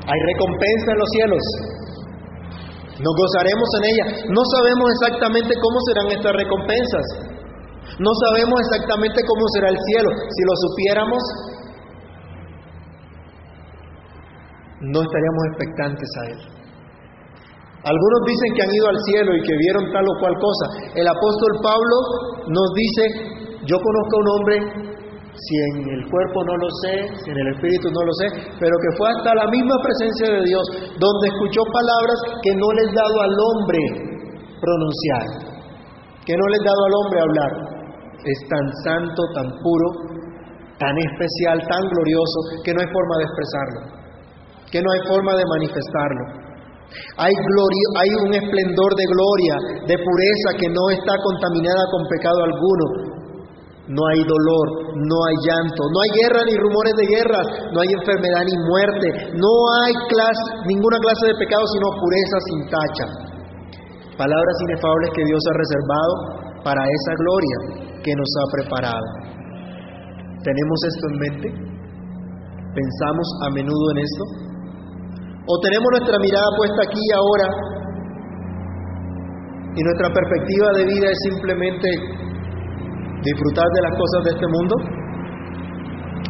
Hay 0.06 0.20
recompensa 0.30 0.88
en 0.94 1.00
los 1.00 1.10
cielos. 1.10 1.44
Nos 3.00 3.16
gozaremos 3.16 3.70
en 3.80 3.84
ella. 3.90 4.06
No 4.30 4.44
sabemos 4.46 4.86
exactamente 4.94 5.56
cómo 5.56 5.78
serán 5.88 6.08
estas 6.12 6.34
recompensas. 6.36 7.06
No 7.98 8.12
sabemos 8.28 8.60
exactamente 8.68 9.24
cómo 9.24 9.44
será 9.56 9.70
el 9.72 9.80
cielo. 9.90 10.10
Si 10.14 10.42
lo 10.44 10.54
supiéramos, 10.68 11.24
no 14.82 15.02
estaríamos 15.02 15.44
expectantes 15.52 16.10
a 16.18 16.24
Él. 16.32 16.40
Algunos 17.80 18.22
dicen 18.28 18.50
que 18.56 18.64
han 18.64 18.74
ido 18.76 18.88
al 18.92 19.00
cielo 19.08 19.32
y 19.36 19.42
que 19.42 19.56
vieron 19.56 19.92
tal 19.92 20.04
o 20.04 20.20
cual 20.20 20.36
cosa. 20.36 20.66
El 21.00 21.08
apóstol 21.08 21.52
Pablo 21.64 21.96
nos 22.52 22.70
dice, 22.76 23.04
yo 23.64 23.80
conozco 23.80 24.14
a 24.16 24.20
un 24.20 24.30
hombre, 24.36 24.56
si 25.32 25.56
en 25.72 25.88
el 25.88 26.04
cuerpo 26.12 26.44
no 26.44 26.56
lo 26.60 26.70
sé, 26.84 26.94
si 27.24 27.32
en 27.32 27.38
el 27.40 27.48
espíritu 27.56 27.88
no 27.88 28.04
lo 28.04 28.14
sé, 28.20 28.28
pero 28.60 28.76
que 28.76 28.92
fue 29.00 29.08
hasta 29.16 29.32
la 29.32 29.48
misma 29.48 29.76
presencia 29.80 30.28
de 30.28 30.44
Dios, 30.44 30.66
donde 31.00 31.28
escuchó 31.32 31.64
palabras 31.72 32.20
que 32.44 32.52
no 32.60 32.68
les 32.76 32.90
dado 32.92 33.16
al 33.24 33.36
hombre 33.48 33.82
pronunciar, 34.60 35.26
que 36.28 36.36
no 36.36 36.46
les 36.52 36.62
dado 36.68 36.82
al 36.84 36.96
hombre 37.00 37.20
hablar. 37.24 37.52
Es 38.28 38.40
tan 38.52 38.66
santo, 38.84 39.22
tan 39.32 39.48
puro, 39.64 39.88
tan 40.76 40.96
especial, 41.00 41.64
tan 41.64 41.84
glorioso, 41.88 42.40
que 42.64 42.74
no 42.76 42.82
hay 42.84 42.90
forma 42.92 43.16
de 43.16 43.24
expresarlo, 43.24 43.80
que 44.72 44.82
no 44.82 44.90
hay 44.92 45.02
forma 45.10 45.34
de 45.36 45.46
manifestarlo. 45.46 46.50
Hay, 47.22 47.34
gloria, 47.34 47.86
hay 48.02 48.12
un 48.26 48.34
esplendor 48.34 48.92
de 48.98 49.06
gloria, 49.06 49.56
de 49.86 49.96
pureza 49.98 50.50
que 50.58 50.70
no 50.74 50.90
está 50.90 51.14
contaminada 51.22 51.84
con 51.94 52.02
pecado 52.10 52.40
alguno. 52.42 52.86
No 53.90 54.06
hay 54.14 54.22
dolor, 54.22 54.68
no 55.02 55.18
hay 55.26 55.38
llanto, 55.50 55.82
no 55.90 55.98
hay 55.98 56.12
guerra 56.22 56.42
ni 56.46 56.54
rumores 56.54 56.94
de 56.94 57.10
guerra, 57.10 57.42
no 57.74 57.82
hay 57.82 57.90
enfermedad 57.90 58.46
ni 58.46 58.58
muerte, 58.70 59.08
no 59.34 59.54
hay 59.82 59.94
clase, 60.14 60.46
ninguna 60.70 60.98
clase 61.02 61.26
de 61.26 61.42
pecado 61.42 61.66
sino 61.74 61.88
pureza 61.98 62.38
sin 62.46 62.60
tacha. 62.70 63.06
Palabras 64.14 64.56
inefables 64.70 65.10
que 65.10 65.26
Dios 65.26 65.42
ha 65.42 65.56
reservado 65.58 66.14
para 66.62 66.82
esa 66.86 67.14
gloria 67.18 67.58
que 68.06 68.14
nos 68.14 68.30
ha 68.38 68.46
preparado. 68.62 69.08
¿Tenemos 70.46 70.80
esto 70.86 71.04
en 71.10 71.18
mente? 71.18 71.48
¿Pensamos 72.78 73.28
a 73.42 73.50
menudo 73.58 73.86
en 73.92 73.98
esto? 74.06 74.49
¿O 75.50 75.58
tenemos 75.66 75.90
nuestra 75.98 76.14
mirada 76.22 76.46
puesta 76.62 76.80
aquí 76.86 77.02
y 77.02 77.12
ahora 77.18 77.48
y 79.74 79.82
nuestra 79.82 80.14
perspectiva 80.14 80.78
de 80.78 80.84
vida 80.86 81.10
es 81.10 81.20
simplemente 81.26 81.90
disfrutar 83.26 83.66
de 83.66 83.82
las 83.82 83.94
cosas 83.98 84.20
de 84.30 84.32
este 84.38 84.46
mundo? 84.46 84.76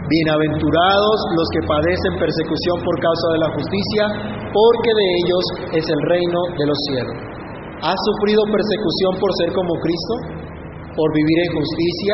Bienaventurados 0.07 1.17
los 1.35 1.47
que 1.51 1.67
padecen 1.67 2.15
persecución 2.15 2.79
por 2.79 2.95
causa 3.03 3.27
de 3.35 3.39
la 3.43 3.49
justicia, 3.59 4.03
porque 4.55 4.91
de 4.95 5.07
ellos 5.19 5.43
es 5.83 5.85
el 5.91 6.01
reino 6.07 6.39
de 6.55 6.63
los 6.63 6.79
cielos. 6.87 7.15
¿Has 7.83 7.99
sufrido 7.99 8.39
persecución 8.47 9.19
por 9.19 9.31
ser 9.43 9.51
como 9.51 9.73
Cristo? 9.83 10.13
¿Por 10.95 11.07
vivir 11.11 11.37
en 11.43 11.51
justicia? 11.59 12.13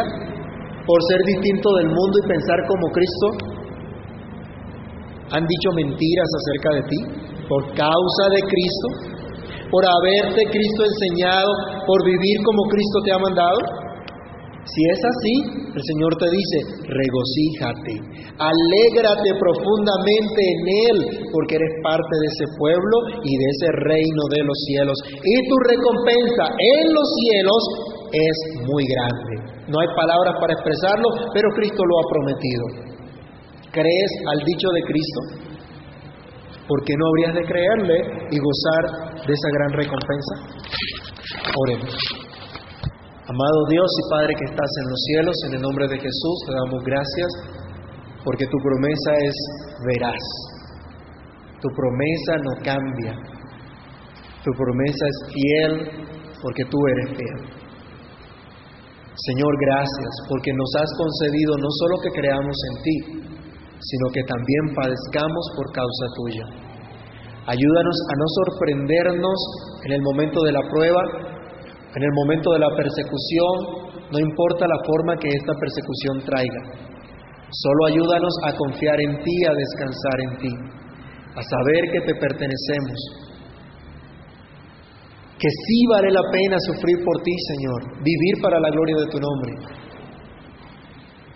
¿Por 0.89 0.99
ser 1.06 1.22
distinto 1.38 1.70
del 1.70 1.89
mundo 1.93 2.16
y 2.18 2.28
pensar 2.34 2.60
como 2.66 2.89
Cristo? 2.89 3.55
Han 5.32 5.43
dicho 5.45 5.69
mentiras 5.76 6.30
acerca 6.38 6.69
de 6.76 6.84
ti 6.89 6.99
por 7.49 7.63
causa 7.73 8.23
de 8.34 8.41
Cristo, 8.41 8.88
por 9.69 9.84
haberte 9.86 10.41
Cristo 10.49 10.82
enseñado, 10.86 11.51
por 11.86 12.05
vivir 12.05 12.38
como 12.45 12.69
Cristo 12.69 12.97
te 13.05 13.11
ha 13.11 13.19
mandado? 13.19 13.86
Si 14.65 14.82
es 14.82 14.97
así, 14.97 15.36
el 15.78 15.84
Señor 15.93 16.09
te 16.17 16.26
dice, 16.26 16.57
regocíjate, 16.89 18.01
alégrate 18.34 19.30
profundamente 19.38 20.41
en 20.41 20.61
Él, 20.89 20.97
porque 21.30 21.61
eres 21.61 21.69
parte 21.86 22.09
de 22.17 22.28
ese 22.34 22.45
pueblo 22.57 22.97
y 23.21 23.30
de 23.30 23.47
ese 23.53 23.69
reino 23.86 24.23
de 24.34 24.41
los 24.41 24.57
cielos. 24.65 24.97
Y 25.21 25.36
tu 25.45 25.55
recompensa 25.69 26.49
en 26.49 26.82
los 26.97 27.07
cielos 27.21 27.61
es 28.09 28.36
muy 28.65 28.84
grande. 28.89 29.53
No 29.69 29.78
hay 29.78 29.89
palabras 29.93 30.34
para 30.41 30.53
expresarlo, 30.57 31.30
pero 31.30 31.45
Cristo 31.53 31.86
lo 31.86 31.95
ha 32.01 32.05
prometido. 32.09 32.95
¿Crees 33.76 34.11
al 34.32 34.39
dicho 34.39 34.67
de 34.71 34.82
Cristo? 34.88 35.21
Porque 36.65 36.93
no 36.95 37.07
habrías 37.11 37.36
de 37.36 37.43
creerle 37.43 37.97
y 38.32 38.39
gozar 38.39 39.19
de 39.19 39.34
esa 39.36 39.49
gran 39.51 39.71
recompensa? 39.76 40.36
Oremos. 41.59 41.91
Amado 43.28 43.59
Dios 43.67 43.91
y 43.99 44.09
Padre 44.09 44.34
que 44.39 44.45
estás 44.47 44.71
en 44.80 44.89
los 44.89 45.01
cielos, 45.11 45.36
en 45.47 45.53
el 45.55 45.61
nombre 45.61 45.88
de 45.89 45.97
Jesús 45.99 46.38
te 46.47 46.53
damos 46.55 46.84
gracias 46.86 47.30
porque 48.23 48.45
tu 48.47 48.57
promesa 48.63 49.11
es 49.28 49.36
veraz. 49.91 50.23
Tu 51.59 51.67
promesa 51.76 52.34
no 52.47 52.53
cambia. 52.63 53.13
Tu 54.41 54.51
promesa 54.55 55.03
es 55.03 55.17
fiel 55.36 55.71
porque 56.41 56.63
tú 56.63 56.78
eres 56.88 57.17
fiel. 57.17 57.55
Señor, 59.15 59.51
gracias 59.59 60.11
porque 60.30 60.53
nos 60.53 60.71
has 60.80 60.89
concedido 60.95 61.57
no 61.57 61.67
solo 61.71 61.95
que 62.03 62.21
creamos 62.21 62.55
en 62.71 62.84
ti, 62.84 63.24
sino 63.80 64.05
que 64.13 64.23
también 64.23 64.76
padezcamos 64.76 65.45
por 65.55 65.71
causa 65.71 66.05
tuya. 66.15 66.45
Ayúdanos 67.47 67.97
a 68.09 68.13
no 68.17 68.28
sorprendernos 68.41 69.39
en 69.86 69.91
el 69.93 70.01
momento 70.01 70.41
de 70.43 70.51
la 70.51 70.61
prueba, 70.61 71.01
en 71.95 72.03
el 72.03 72.11
momento 72.13 72.51
de 72.53 72.59
la 72.59 72.69
persecución, 72.76 73.86
no 74.11 74.19
importa 74.19 74.67
la 74.67 74.80
forma 74.86 75.17
que 75.17 75.30
esta 75.30 75.53
persecución 75.53 76.26
traiga. 76.26 76.61
Solo 77.51 77.86
ayúdanos 77.86 78.34
a 78.43 78.53
confiar 78.57 78.99
en 78.99 79.23
ti, 79.23 79.38
a 79.45 79.53
descansar 79.53 80.17
en 80.21 80.38
ti, 80.39 80.53
a 81.36 81.41
saber 81.41 81.82
que 81.93 82.01
te 82.01 82.15
pertenecemos, 82.15 82.99
que 85.38 85.49
sí 85.49 85.86
vale 85.91 86.11
la 86.11 86.23
pena 86.32 86.57
sufrir 86.65 86.97
por 87.03 87.21
ti, 87.21 87.32
Señor, 87.53 88.03
vivir 88.03 88.41
para 88.41 88.59
la 88.59 88.69
gloria 88.69 88.95
de 88.97 89.11
tu 89.11 89.19
nombre, 89.19 89.51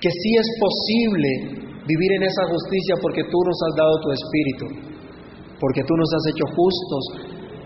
que 0.01 0.09
sí 0.09 0.35
es 0.35 0.47
posible 0.59 1.68
vivir 1.89 2.11
en 2.21 2.23
esa 2.23 2.43
justicia 2.53 2.95
porque 3.01 3.23
tú 3.25 3.37
nos 3.41 3.57
has 3.65 3.73
dado 3.73 3.93
tu 3.97 4.09
espíritu, 4.13 4.65
porque 5.57 5.81
tú 5.81 5.93
nos 5.97 6.09
has 6.13 6.25
hecho 6.29 6.45
justos 6.53 7.03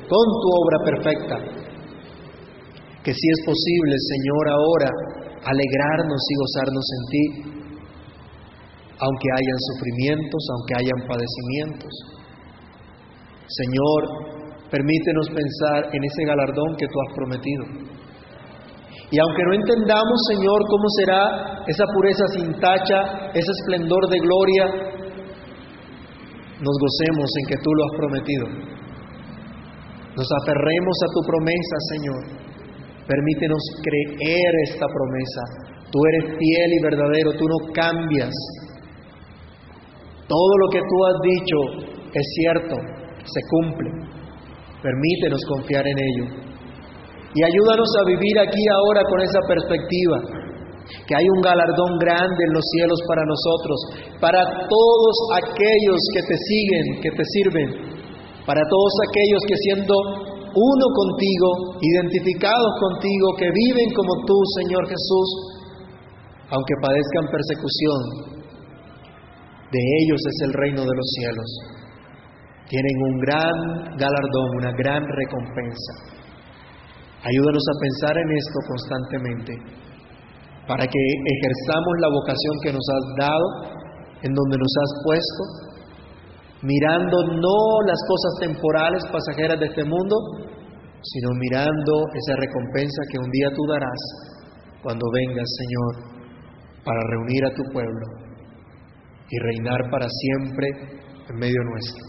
con 0.07 0.25
tu 0.39 0.47
obra 0.63 0.77
perfecta. 0.87 1.37
Que 3.03 3.11
si 3.11 3.25
es 3.35 3.39
posible, 3.43 3.95
Señor, 3.99 4.43
ahora 4.47 4.89
alegrarnos 5.43 6.21
y 6.23 6.33
gozarnos 6.39 6.87
en 6.95 7.03
ti, 7.11 7.25
aunque 8.95 9.27
hayan 9.35 9.59
sufrimientos, 9.75 10.41
aunque 10.55 10.73
hayan 10.79 10.99
padecimientos. 11.03 11.93
Señor, 13.43 14.01
permítenos 14.71 15.27
pensar 15.35 15.91
en 15.91 16.01
ese 16.01 16.23
galardón 16.23 16.77
que 16.79 16.87
tú 16.87 16.95
has 16.95 17.11
prometido 17.13 17.92
y 19.11 19.19
aunque 19.19 19.43
no 19.45 19.53
entendamos, 19.53 20.17
Señor, 20.29 20.59
cómo 20.69 20.87
será 20.97 21.63
esa 21.67 21.85
pureza 21.93 22.25
sin 22.35 22.59
tacha, 22.59 23.29
ese 23.33 23.51
esplendor 23.61 24.09
de 24.09 24.19
gloria, 24.19 24.65
nos 26.59 26.75
gocemos 26.79 27.29
en 27.39 27.45
que 27.47 27.61
tú 27.61 27.69
lo 27.73 27.83
has 27.83 27.97
prometido. 27.97 28.45
Nos 30.15 30.29
aferremos 30.41 30.97
a 31.03 31.11
tu 31.13 31.21
promesa, 31.27 31.75
Señor. 31.91 32.43
Permítenos 33.07 33.61
creer 33.83 34.53
esta 34.69 34.85
promesa. 34.87 35.41
Tú 35.91 35.99
eres 36.13 36.37
fiel 36.37 36.73
y 36.73 36.83
verdadero, 36.83 37.33
tú 37.33 37.45
no 37.45 37.73
cambias. 37.73 38.33
Todo 40.27 40.57
lo 40.61 40.69
que 40.69 40.79
tú 40.79 41.05
has 41.05 41.15
dicho 41.21 41.93
es 42.13 42.27
cierto, 42.35 42.75
se 43.25 43.41
cumple. 43.49 43.89
Permítenos 44.81 45.41
confiar 45.47 45.85
en 45.87 45.97
ello. 45.99 46.42
Y 47.33 47.39
ayúdanos 47.41 47.89
a 47.97 48.03
vivir 48.05 48.35
aquí 48.39 48.63
ahora 48.69 49.01
con 49.09 49.19
esa 49.21 49.41
perspectiva, 49.49 50.17
que 51.07 51.15
hay 51.15 51.25
un 51.33 51.41
galardón 51.41 51.97
grande 51.97 52.41
en 52.45 52.53
los 52.53 52.65
cielos 52.77 52.99
para 53.07 53.23
nosotros, 53.25 53.77
para 54.21 54.41
todos 54.69 55.15
aquellos 55.41 55.99
que 56.13 56.21
te 56.29 56.37
siguen, 56.37 56.85
que 57.01 57.11
te 57.11 57.25
sirven, 57.25 57.67
para 58.45 58.61
todos 58.69 58.93
aquellos 59.09 59.41
que 59.47 59.57
siendo 59.65 59.95
uno 60.53 60.85
contigo, 60.93 61.49
identificados 61.81 62.71
contigo, 62.77 63.33
que 63.37 63.49
viven 63.49 63.89
como 63.97 64.13
tú, 64.29 64.37
Señor 64.61 64.85
Jesús, 64.85 65.29
aunque 66.53 66.75
padezcan 66.81 67.25
persecución, 67.33 68.43
de 69.73 69.81
ellos 70.05 70.21
es 70.21 70.37
el 70.45 70.53
reino 70.53 70.81
de 70.81 70.95
los 70.95 71.07
cielos. 71.17 71.49
Tienen 72.69 72.97
un 73.09 73.19
gran 73.25 73.57
galardón, 73.97 74.49
una 74.61 74.71
gran 74.77 75.01
recompensa. 75.01 76.22
Ayúdanos 77.23 77.63
a 77.71 77.79
pensar 77.79 78.15
en 78.19 78.29
esto 78.35 78.59
constantemente, 78.67 79.53
para 80.67 80.83
que 80.83 80.99
ejerzamos 80.99 81.93
la 82.03 82.09
vocación 82.11 82.55
que 82.63 82.73
nos 82.73 82.83
has 82.83 83.05
dado, 83.15 83.47
en 84.23 84.31
donde 84.33 84.57
nos 84.59 84.73
has 84.83 84.91
puesto, 85.07 85.43
mirando 86.63 87.15
no 87.39 87.59
las 87.87 87.99
cosas 88.03 88.33
temporales, 88.43 89.03
pasajeras 89.07 89.57
de 89.57 89.67
este 89.67 89.85
mundo, 89.85 90.15
sino 90.99 91.29
mirando 91.39 91.93
esa 92.11 92.35
recompensa 92.35 93.01
que 93.11 93.19
un 93.19 93.31
día 93.31 93.47
tú 93.55 93.63
darás 93.71 94.01
cuando 94.81 95.05
vengas, 95.13 95.47
Señor, 95.47 96.23
para 96.83 96.99
reunir 97.07 97.45
a 97.45 97.55
tu 97.55 97.63
pueblo 97.71 98.05
y 99.29 99.39
reinar 99.39 99.89
para 99.91 100.07
siempre 100.09 100.67
en 101.29 101.35
medio 101.39 101.61
nuestro. 101.71 102.03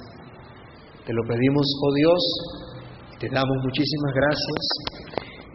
Te 1.07 1.13
lo 1.13 1.23
pedimos, 1.29 1.67
oh 1.83 1.95
Dios, 1.95 2.23
te 3.21 3.29
damos 3.29 3.57
muchísimas 3.63 4.13
gracias 4.15 5.04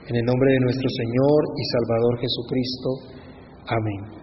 en 0.10 0.16
el 0.16 0.26
nombre 0.26 0.52
de 0.54 0.60
nuestro 0.62 0.90
Señor 0.90 1.40
y 1.56 1.64
Salvador 1.70 2.18
Jesucristo. 2.20 2.90
Amén. 3.68 4.19